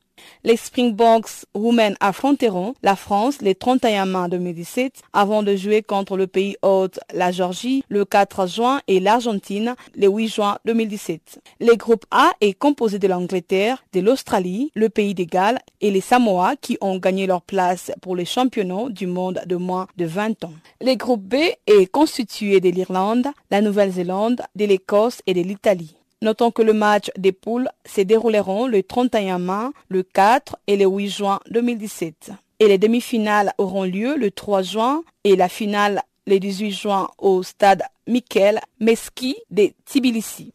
Les 0.44 0.58
Springboks 0.58 1.46
roumains 1.54 1.94
affronteront 2.00 2.74
la 2.84 2.96
France 2.96 3.42
le 3.42 3.56
31 3.56 4.06
mai 4.06 4.30
2017 4.30 5.02
avant 5.14 5.44
de 5.44 5.56
jouer 5.56 5.82
contre 5.82 6.18
le 6.18 6.28
pays 6.28 6.58
hôte, 6.62 7.00
la 7.14 7.32
Géorgie, 7.32 7.84
le 7.90 8.06
4 8.06 8.48
juin 8.48 8.82
et 8.88 9.00
l'Argentine 9.00 9.76
le 9.96 10.08
8 10.08 10.28
juin 10.28 10.58
2017. 10.66 11.40
Le 11.60 11.76
groupe 11.76 12.06
A 12.12 12.32
est 12.42 12.54
composé 12.54 13.00
de 13.00 13.08
l'Angleterre, 13.08 13.84
de 13.94 14.00
l'Australie, 14.00 14.72
le 14.76 14.90
pays 14.90 15.14
des 15.14 15.26
Galles 15.26 15.60
et 15.82 15.92
les 15.92 16.02
Samoa 16.02 16.56
qui 16.60 16.78
ont 16.82 16.98
gagné 16.98 17.28
leur 17.28 17.42
place 17.42 17.92
pour 18.02 18.16
les 18.16 18.26
championnats 18.26 18.90
du 18.90 19.08
monde 19.08 19.42
de 19.46 19.56
moins 19.56 19.88
de 19.98 20.06
20 20.06 20.44
ans. 20.44 20.54
Le 20.82 20.96
groupe 20.96 21.24
B 21.24 21.36
est 21.68 21.92
constitué 21.92 22.60
de 22.60 22.70
l'Irlande, 22.70 23.28
la 23.52 23.62
Nouvelle-Zélande, 23.62 24.42
de 24.56 24.66
l'Écosse 24.66 25.22
et 25.26 25.34
de 25.34 25.42
l'Italie. 25.42 25.96
Notons 26.24 26.52
que 26.52 26.62
le 26.62 26.72
match 26.72 27.12
des 27.18 27.34
poules 27.34 27.68
se 27.86 28.00
dérouleront 28.00 28.66
le 28.68 28.82
31 28.82 29.40
mai, 29.40 29.72
le 29.90 30.04
4 30.04 30.56
et 30.68 30.78
le 30.78 30.86
8 30.86 31.10
juin 31.10 31.42
2017. 31.50 32.32
Et 32.62 32.70
les 32.70 32.78
demi-finales 32.78 33.52
auront 33.58 33.84
lieu 33.84 34.16
le 34.16 34.32
3 34.32 34.62
juin 34.62 35.04
et 35.26 35.36
la 35.36 35.50
finale 35.50 36.02
le 36.26 36.40
18 36.40 36.72
juin 36.72 37.10
au 37.18 37.44
stade 37.44 37.84
Mikel 38.08 38.62
Meski 38.80 39.36
de 39.52 39.74
Tbilissi. 39.86 40.54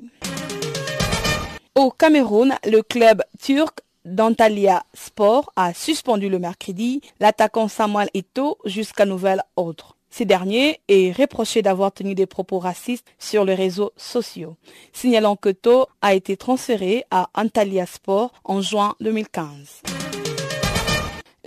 Au 1.75 1.91
Cameroun, 1.91 2.55
le 2.65 2.81
club 2.81 3.23
turc 3.39 3.81
d'Antalya 4.07 4.85
Sport 4.95 5.53
a 5.55 5.75
suspendu 5.75 6.31
le 6.31 6.39
mercredi 6.39 7.03
l'attaquant 7.21 7.69
Samuel 7.69 8.09
Eto'o 8.15 8.57
jusqu'à 8.65 9.05
nouvel 9.05 9.43
ordre. 9.57 9.98
Ce 10.11 10.25
dernier 10.25 10.81
est 10.89 11.13
reproché 11.17 11.63
d'avoir 11.63 11.93
tenu 11.93 12.15
des 12.15 12.27
propos 12.27 12.59
racistes 12.59 13.07
sur 13.19 13.45
les 13.45 13.55
réseaux 13.55 13.93
sociaux, 13.97 14.57
signalant 14.93 15.37
que 15.37 15.51
To 15.51 15.87
a 16.01 16.15
été 16.15 16.37
transféré 16.37 17.05
à 17.11 17.29
Antalya 17.35 17.87
Sport 17.87 18.33
en 18.45 18.61
juin 18.61 18.95
2015. 19.01 20.08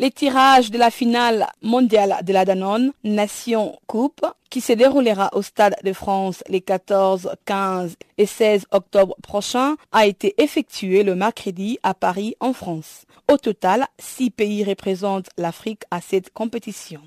Les 0.02 0.10
tirages 0.10 0.72
de 0.72 0.80
la 0.80 0.90
finale 0.90 1.46
mondiale 1.62 2.22
de 2.24 2.34
la 2.34 2.44
Danone 2.44 2.92
Nation 3.04 3.78
Coupe 3.86 4.26
qui 4.50 4.60
se 4.60 4.74
déroulera 4.74 5.30
au 5.34 5.44
Stade 5.44 5.76
de 5.84 5.94
France 5.94 6.44
les 6.50 6.60
14, 6.60 7.30
15 7.46 7.98
et 8.18 8.26
16 8.26 8.66
octobre 8.72 9.16
prochains 9.22 9.76
a 9.92 10.08
été 10.08 10.34
effectué 10.42 11.04
le 11.04 11.14
mercredi 11.14 11.78
à 11.84 11.94
Paris 11.94 12.34
en 12.40 12.52
France. 12.52 13.06
Au 13.32 13.38
total, 13.38 13.86
six 14.00 14.32
pays 14.32 14.64
représentent 14.64 15.30
l'Afrique 15.38 15.84
à 15.92 16.02
cette 16.02 16.34
compétition. 16.34 17.02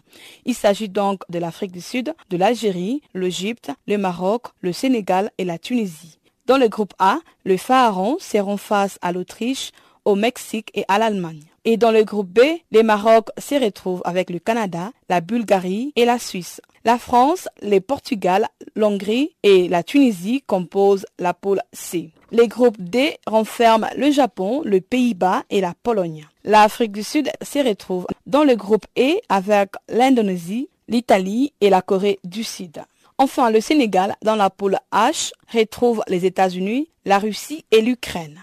Il 0.45 0.55
s'agit 0.55 0.89
donc 0.89 1.23
de 1.29 1.41
l'Afrique 1.41 1.73
du 1.73 1.81
Sud, 1.81 2.15
de 2.31 2.37
l'Algérie, 2.37 3.03
l'Égypte, 3.13 3.73
le 3.89 3.99
Maroc, 3.99 4.47
le 4.61 4.73
Sénégal 4.73 5.33
et 5.39 5.45
la 5.45 5.59
Tunisie. 5.59 6.21
Dans 6.47 6.59
le 6.59 6.69
groupe 6.69 6.95
A, 7.01 7.19
le 7.45 7.57
Pharaon 7.57 8.19
seront 8.21 8.57
face 8.57 9.01
à 9.03 9.11
l'Autriche, 9.11 9.73
au 10.05 10.15
Mexique 10.15 10.71
et 10.75 10.85
à 10.87 11.01
l'Allemagne. 11.01 11.43
Et 11.67 11.77
dans 11.79 11.91
le 11.91 12.05
groupe 12.05 12.29
B, 12.29 12.41
les 12.73 12.83
Maroc 12.83 13.29
se 13.39 13.55
retrouvent 13.55 14.03
avec 14.05 14.29
le 14.29 14.39
Canada, 14.39 14.93
la 15.09 15.21
Bulgarie 15.21 15.93
et 15.97 16.05
la 16.05 16.19
Suisse. 16.19 16.61
La 16.85 16.99
France, 16.99 17.49
le 17.63 17.79
Portugal, 17.79 18.47
l'Hongrie 18.77 19.35
et 19.43 19.69
la 19.69 19.83
Tunisie 19.83 20.43
composent 20.47 21.07
la 21.19 21.33
pôle 21.33 21.63
C. 21.73 22.11
Les 22.31 22.49
groupes 22.49 22.77
D 22.79 23.17
renferment 23.27 23.89
le 23.97 24.11
Japon, 24.11 24.61
le 24.65 24.83
Pays-Bas 24.83 25.45
et 25.49 25.63
la 25.63 25.73
Pologne. 25.83 26.27
L'Afrique 26.45 26.93
du 26.93 27.03
Sud 27.03 27.31
se 27.41 27.67
retrouve 27.67 28.07
dans 28.27 28.45
le 28.45 28.57
groupe 28.57 28.85
E 28.99 29.15
avec 29.31 29.71
l'Indonésie, 29.89 30.69
l'Italie 30.89 31.55
et 31.63 31.71
la 31.71 31.81
Corée 31.81 32.19
du 32.25 32.45
Sud. 32.45 32.83
Enfin, 33.17 33.51
le 33.51 33.61
Sénégal, 33.63 34.17
dans 34.23 34.37
la 34.37 34.51
pôle 34.51 34.77
H, 34.93 35.33
retrouve 35.53 36.03
les 36.09 36.27
États-Unis, 36.27 36.91
la 37.07 37.19
Russie 37.19 37.65
et 37.71 37.81
l'Ukraine. 37.81 38.43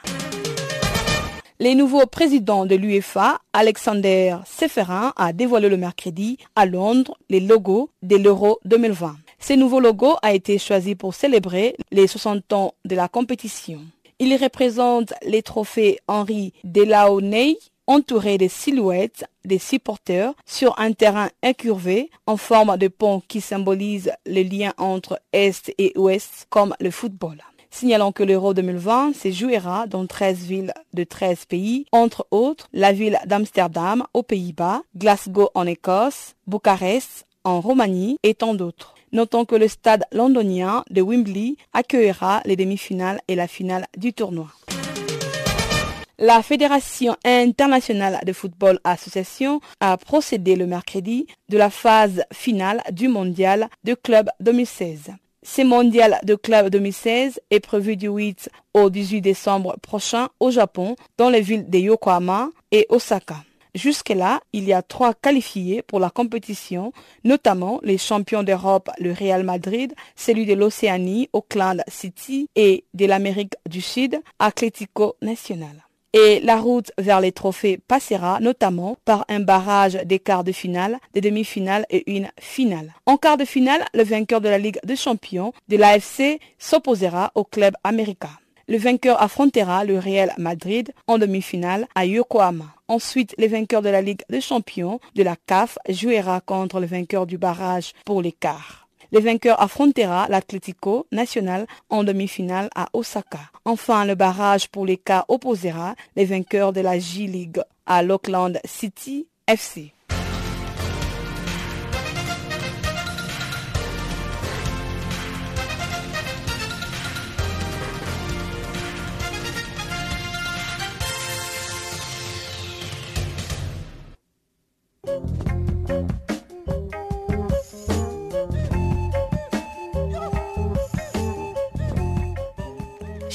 Les 1.61 1.75
nouveaux 1.75 2.07
présidents 2.07 2.65
de 2.65 2.73
l'UEFA, 2.73 3.39
Alexander 3.53 4.37
Seferin, 4.47 5.13
a 5.15 5.31
dévoilé 5.31 5.69
le 5.69 5.77
mercredi 5.77 6.39
à 6.55 6.65
Londres 6.65 7.15
les 7.29 7.39
logos 7.39 7.91
de 8.01 8.15
l'Euro 8.15 8.59
2020. 8.65 9.15
Ce 9.39 9.53
nouveau 9.53 9.79
logo 9.79 10.15
a 10.23 10.33
été 10.33 10.57
choisi 10.57 10.95
pour 10.95 11.13
célébrer 11.13 11.75
les 11.91 12.07
60 12.07 12.51
ans 12.53 12.73
de 12.83 12.95
la 12.95 13.07
compétition. 13.07 13.81
Il 14.17 14.35
représente 14.37 15.13
les 15.23 15.43
trophées 15.43 15.99
Henri 16.07 16.51
Delaunay 16.63 17.59
entouré 17.85 18.39
des 18.39 18.49
silhouettes 18.49 19.25
des 19.45 19.59
supporters 19.59 20.33
sur 20.47 20.73
un 20.79 20.93
terrain 20.93 21.29
incurvé 21.43 22.09
en 22.25 22.37
forme 22.37 22.75
de 22.77 22.87
pont 22.87 23.21
qui 23.27 23.39
symbolise 23.39 24.11
le 24.25 24.41
lien 24.41 24.73
entre 24.77 25.21
Est 25.31 25.71
et 25.77 25.93
Ouest 25.95 26.47
comme 26.49 26.73
le 26.79 26.89
football. 26.89 27.37
Signalons 27.73 28.11
que 28.11 28.23
l'Euro 28.23 28.53
2020 28.53 29.13
se 29.13 29.31
jouera 29.31 29.87
dans 29.87 30.05
13 30.05 30.39
villes 30.39 30.73
de 30.93 31.03
13 31.05 31.45
pays, 31.45 31.85
entre 31.93 32.27
autres 32.29 32.67
la 32.73 32.91
ville 32.91 33.17
d'Amsterdam 33.25 34.05
aux 34.13 34.23
Pays-Bas, 34.23 34.81
Glasgow 34.95 35.49
en 35.55 35.65
Écosse, 35.65 36.35
Bucarest 36.47 37.25
en 37.45 37.61
Roumanie 37.61 38.17
et 38.23 38.35
tant 38.35 38.53
d'autres. 38.53 38.93
Notons 39.13 39.45
que 39.45 39.55
le 39.55 39.67
stade 39.67 40.03
londonien 40.11 40.83
de 40.89 41.01
Wembley 41.01 41.55
accueillera 41.73 42.41
les 42.45 42.57
demi-finales 42.57 43.21
et 43.27 43.35
la 43.35 43.47
finale 43.47 43.87
du 43.97 44.13
tournoi. 44.13 44.47
La 46.19 46.43
Fédération 46.43 47.15
internationale 47.25 48.19
de 48.23 48.33
football 48.33 48.79
association 48.83 49.59
a 49.79 49.97
procédé 49.97 50.55
le 50.55 50.67
mercredi 50.67 51.25
de 51.49 51.57
la 51.57 51.71
phase 51.71 52.23
finale 52.31 52.83
du 52.91 53.07
mondial 53.07 53.69
de 53.85 53.95
club 53.95 54.29
2016. 54.39 55.13
Ce 55.43 55.63
mondial 55.63 56.19
de 56.23 56.35
club 56.35 56.69
2016 56.69 57.41
est 57.49 57.59
prévu 57.59 57.95
du 57.97 58.07
8 58.07 58.49
au 58.75 58.91
18 58.91 59.21
décembre 59.21 59.75
prochain 59.81 60.29
au 60.39 60.51
Japon, 60.51 60.95
dans 61.17 61.31
les 61.31 61.41
villes 61.41 61.67
de 61.67 61.79
Yokohama 61.79 62.49
et 62.71 62.85
Osaka. 62.89 63.37
Jusque-là, 63.73 64.41
il 64.53 64.65
y 64.65 64.73
a 64.73 64.83
trois 64.83 65.15
qualifiés 65.15 65.81
pour 65.81 65.99
la 65.99 66.11
compétition, 66.11 66.93
notamment 67.23 67.79
les 67.81 67.97
champions 67.97 68.43
d'Europe, 68.43 68.91
le 68.99 69.13
Real 69.13 69.43
Madrid, 69.43 69.95
celui 70.15 70.45
de 70.45 70.53
l'Océanie, 70.53 71.27
Auckland 71.33 71.81
City 71.87 72.47
et 72.55 72.83
de 72.93 73.05
l'Amérique 73.07 73.55
du 73.67 73.81
Sud, 73.81 74.21
Atlético 74.37 75.15
Nacional 75.23 75.90
et 76.13 76.39
la 76.41 76.57
route 76.57 76.91
vers 76.97 77.21
les 77.21 77.31
trophées 77.31 77.79
passera 77.87 78.39
notamment 78.39 78.97
par 79.05 79.25
un 79.29 79.39
barrage 79.39 79.93
des 80.05 80.19
quarts 80.19 80.43
de 80.43 80.51
finale, 80.51 80.97
des 81.13 81.21
demi-finales 81.21 81.85
et 81.89 82.11
une 82.13 82.29
finale. 82.39 82.93
En 83.05 83.17
quart 83.17 83.37
de 83.37 83.45
finale, 83.45 83.85
le 83.93 84.03
vainqueur 84.03 84.41
de 84.41 84.49
la 84.49 84.57
Ligue 84.57 84.79
des 84.83 84.95
champions 84.95 85.53
de 85.67 85.77
l'AFC 85.77 86.39
s'opposera 86.57 87.31
au 87.35 87.43
club 87.43 87.73
américain. 87.83 88.29
Le 88.67 88.77
vainqueur 88.77 89.21
affrontera 89.21 89.83
le 89.83 89.99
Real 89.99 90.31
Madrid 90.37 90.93
en 91.07 91.17
demi-finale 91.17 91.87
à 91.95 92.05
Yokohama. 92.05 92.67
Ensuite, 92.87 93.35
le 93.37 93.47
vainqueur 93.47 93.81
de 93.81 93.89
la 93.89 94.01
Ligue 94.01 94.21
des 94.29 94.41
champions 94.41 94.99
de 95.15 95.23
la 95.23 95.35
CAF 95.35 95.77
jouera 95.89 96.41
contre 96.41 96.79
le 96.79 96.87
vainqueur 96.87 97.25
du 97.25 97.37
barrage 97.37 97.93
pour 98.05 98.21
les 98.21 98.31
quarts. 98.31 98.80
Le 99.13 99.19
vainqueur 99.19 99.61
affrontera 99.61 100.27
l'Atlético 100.29 101.05
Nacional 101.11 101.67
en 101.89 102.05
demi-finale 102.05 102.69
à 102.75 102.87
Osaka. 102.93 103.39
Enfin, 103.65 104.05
le 104.05 104.15
barrage 104.15 104.69
pour 104.69 104.85
les 104.85 104.97
cas 104.97 105.25
opposera 105.27 105.95
les 106.15 106.25
vainqueurs 106.25 106.71
de 106.71 106.79
la 106.79 106.97
J-League 106.97 107.61
à 107.85 108.03
l'Auckland 108.03 108.57
City 108.63 109.27
FC. 109.47 109.91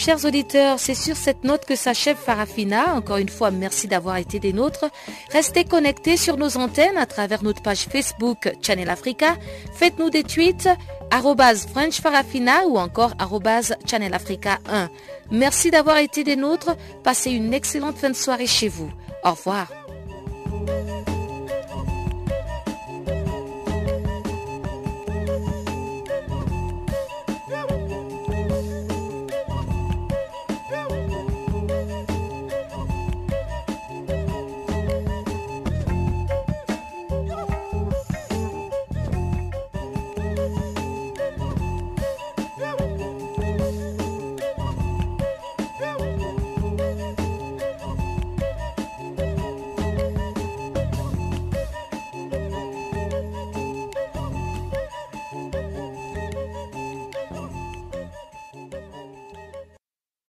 Chers 0.06 0.24
auditeurs, 0.24 0.78
c'est 0.78 0.94
sur 0.94 1.16
cette 1.16 1.42
note 1.42 1.64
que 1.64 1.74
s'achève 1.74 2.16
Farafina. 2.16 2.94
Encore 2.94 3.16
une 3.16 3.28
fois, 3.28 3.50
merci 3.50 3.88
d'avoir 3.88 4.18
été 4.18 4.38
des 4.38 4.52
nôtres. 4.52 4.84
Restez 5.32 5.64
connectés 5.64 6.16
sur 6.16 6.36
nos 6.36 6.58
antennes 6.58 6.96
à 6.96 7.06
travers 7.06 7.42
notre 7.42 7.60
page 7.60 7.88
Facebook 7.90 8.48
Channel 8.62 8.88
Africa. 8.88 9.36
Faites-nous 9.74 10.10
des 10.10 10.22
tweets 10.22 10.68
French 11.66 12.00
Farafina 12.00 12.68
ou 12.68 12.78
encore 12.78 13.14
Channel 13.84 14.14
Africa 14.14 14.60
1. 14.70 14.90
Merci 15.32 15.72
d'avoir 15.72 15.98
été 15.98 16.22
des 16.22 16.36
nôtres. 16.36 16.76
Passez 17.02 17.32
une 17.32 17.52
excellente 17.52 17.96
fin 17.96 18.10
de 18.10 18.14
soirée 18.14 18.46
chez 18.46 18.68
vous. 18.68 18.92
Au 19.24 19.32
revoir. 19.32 19.85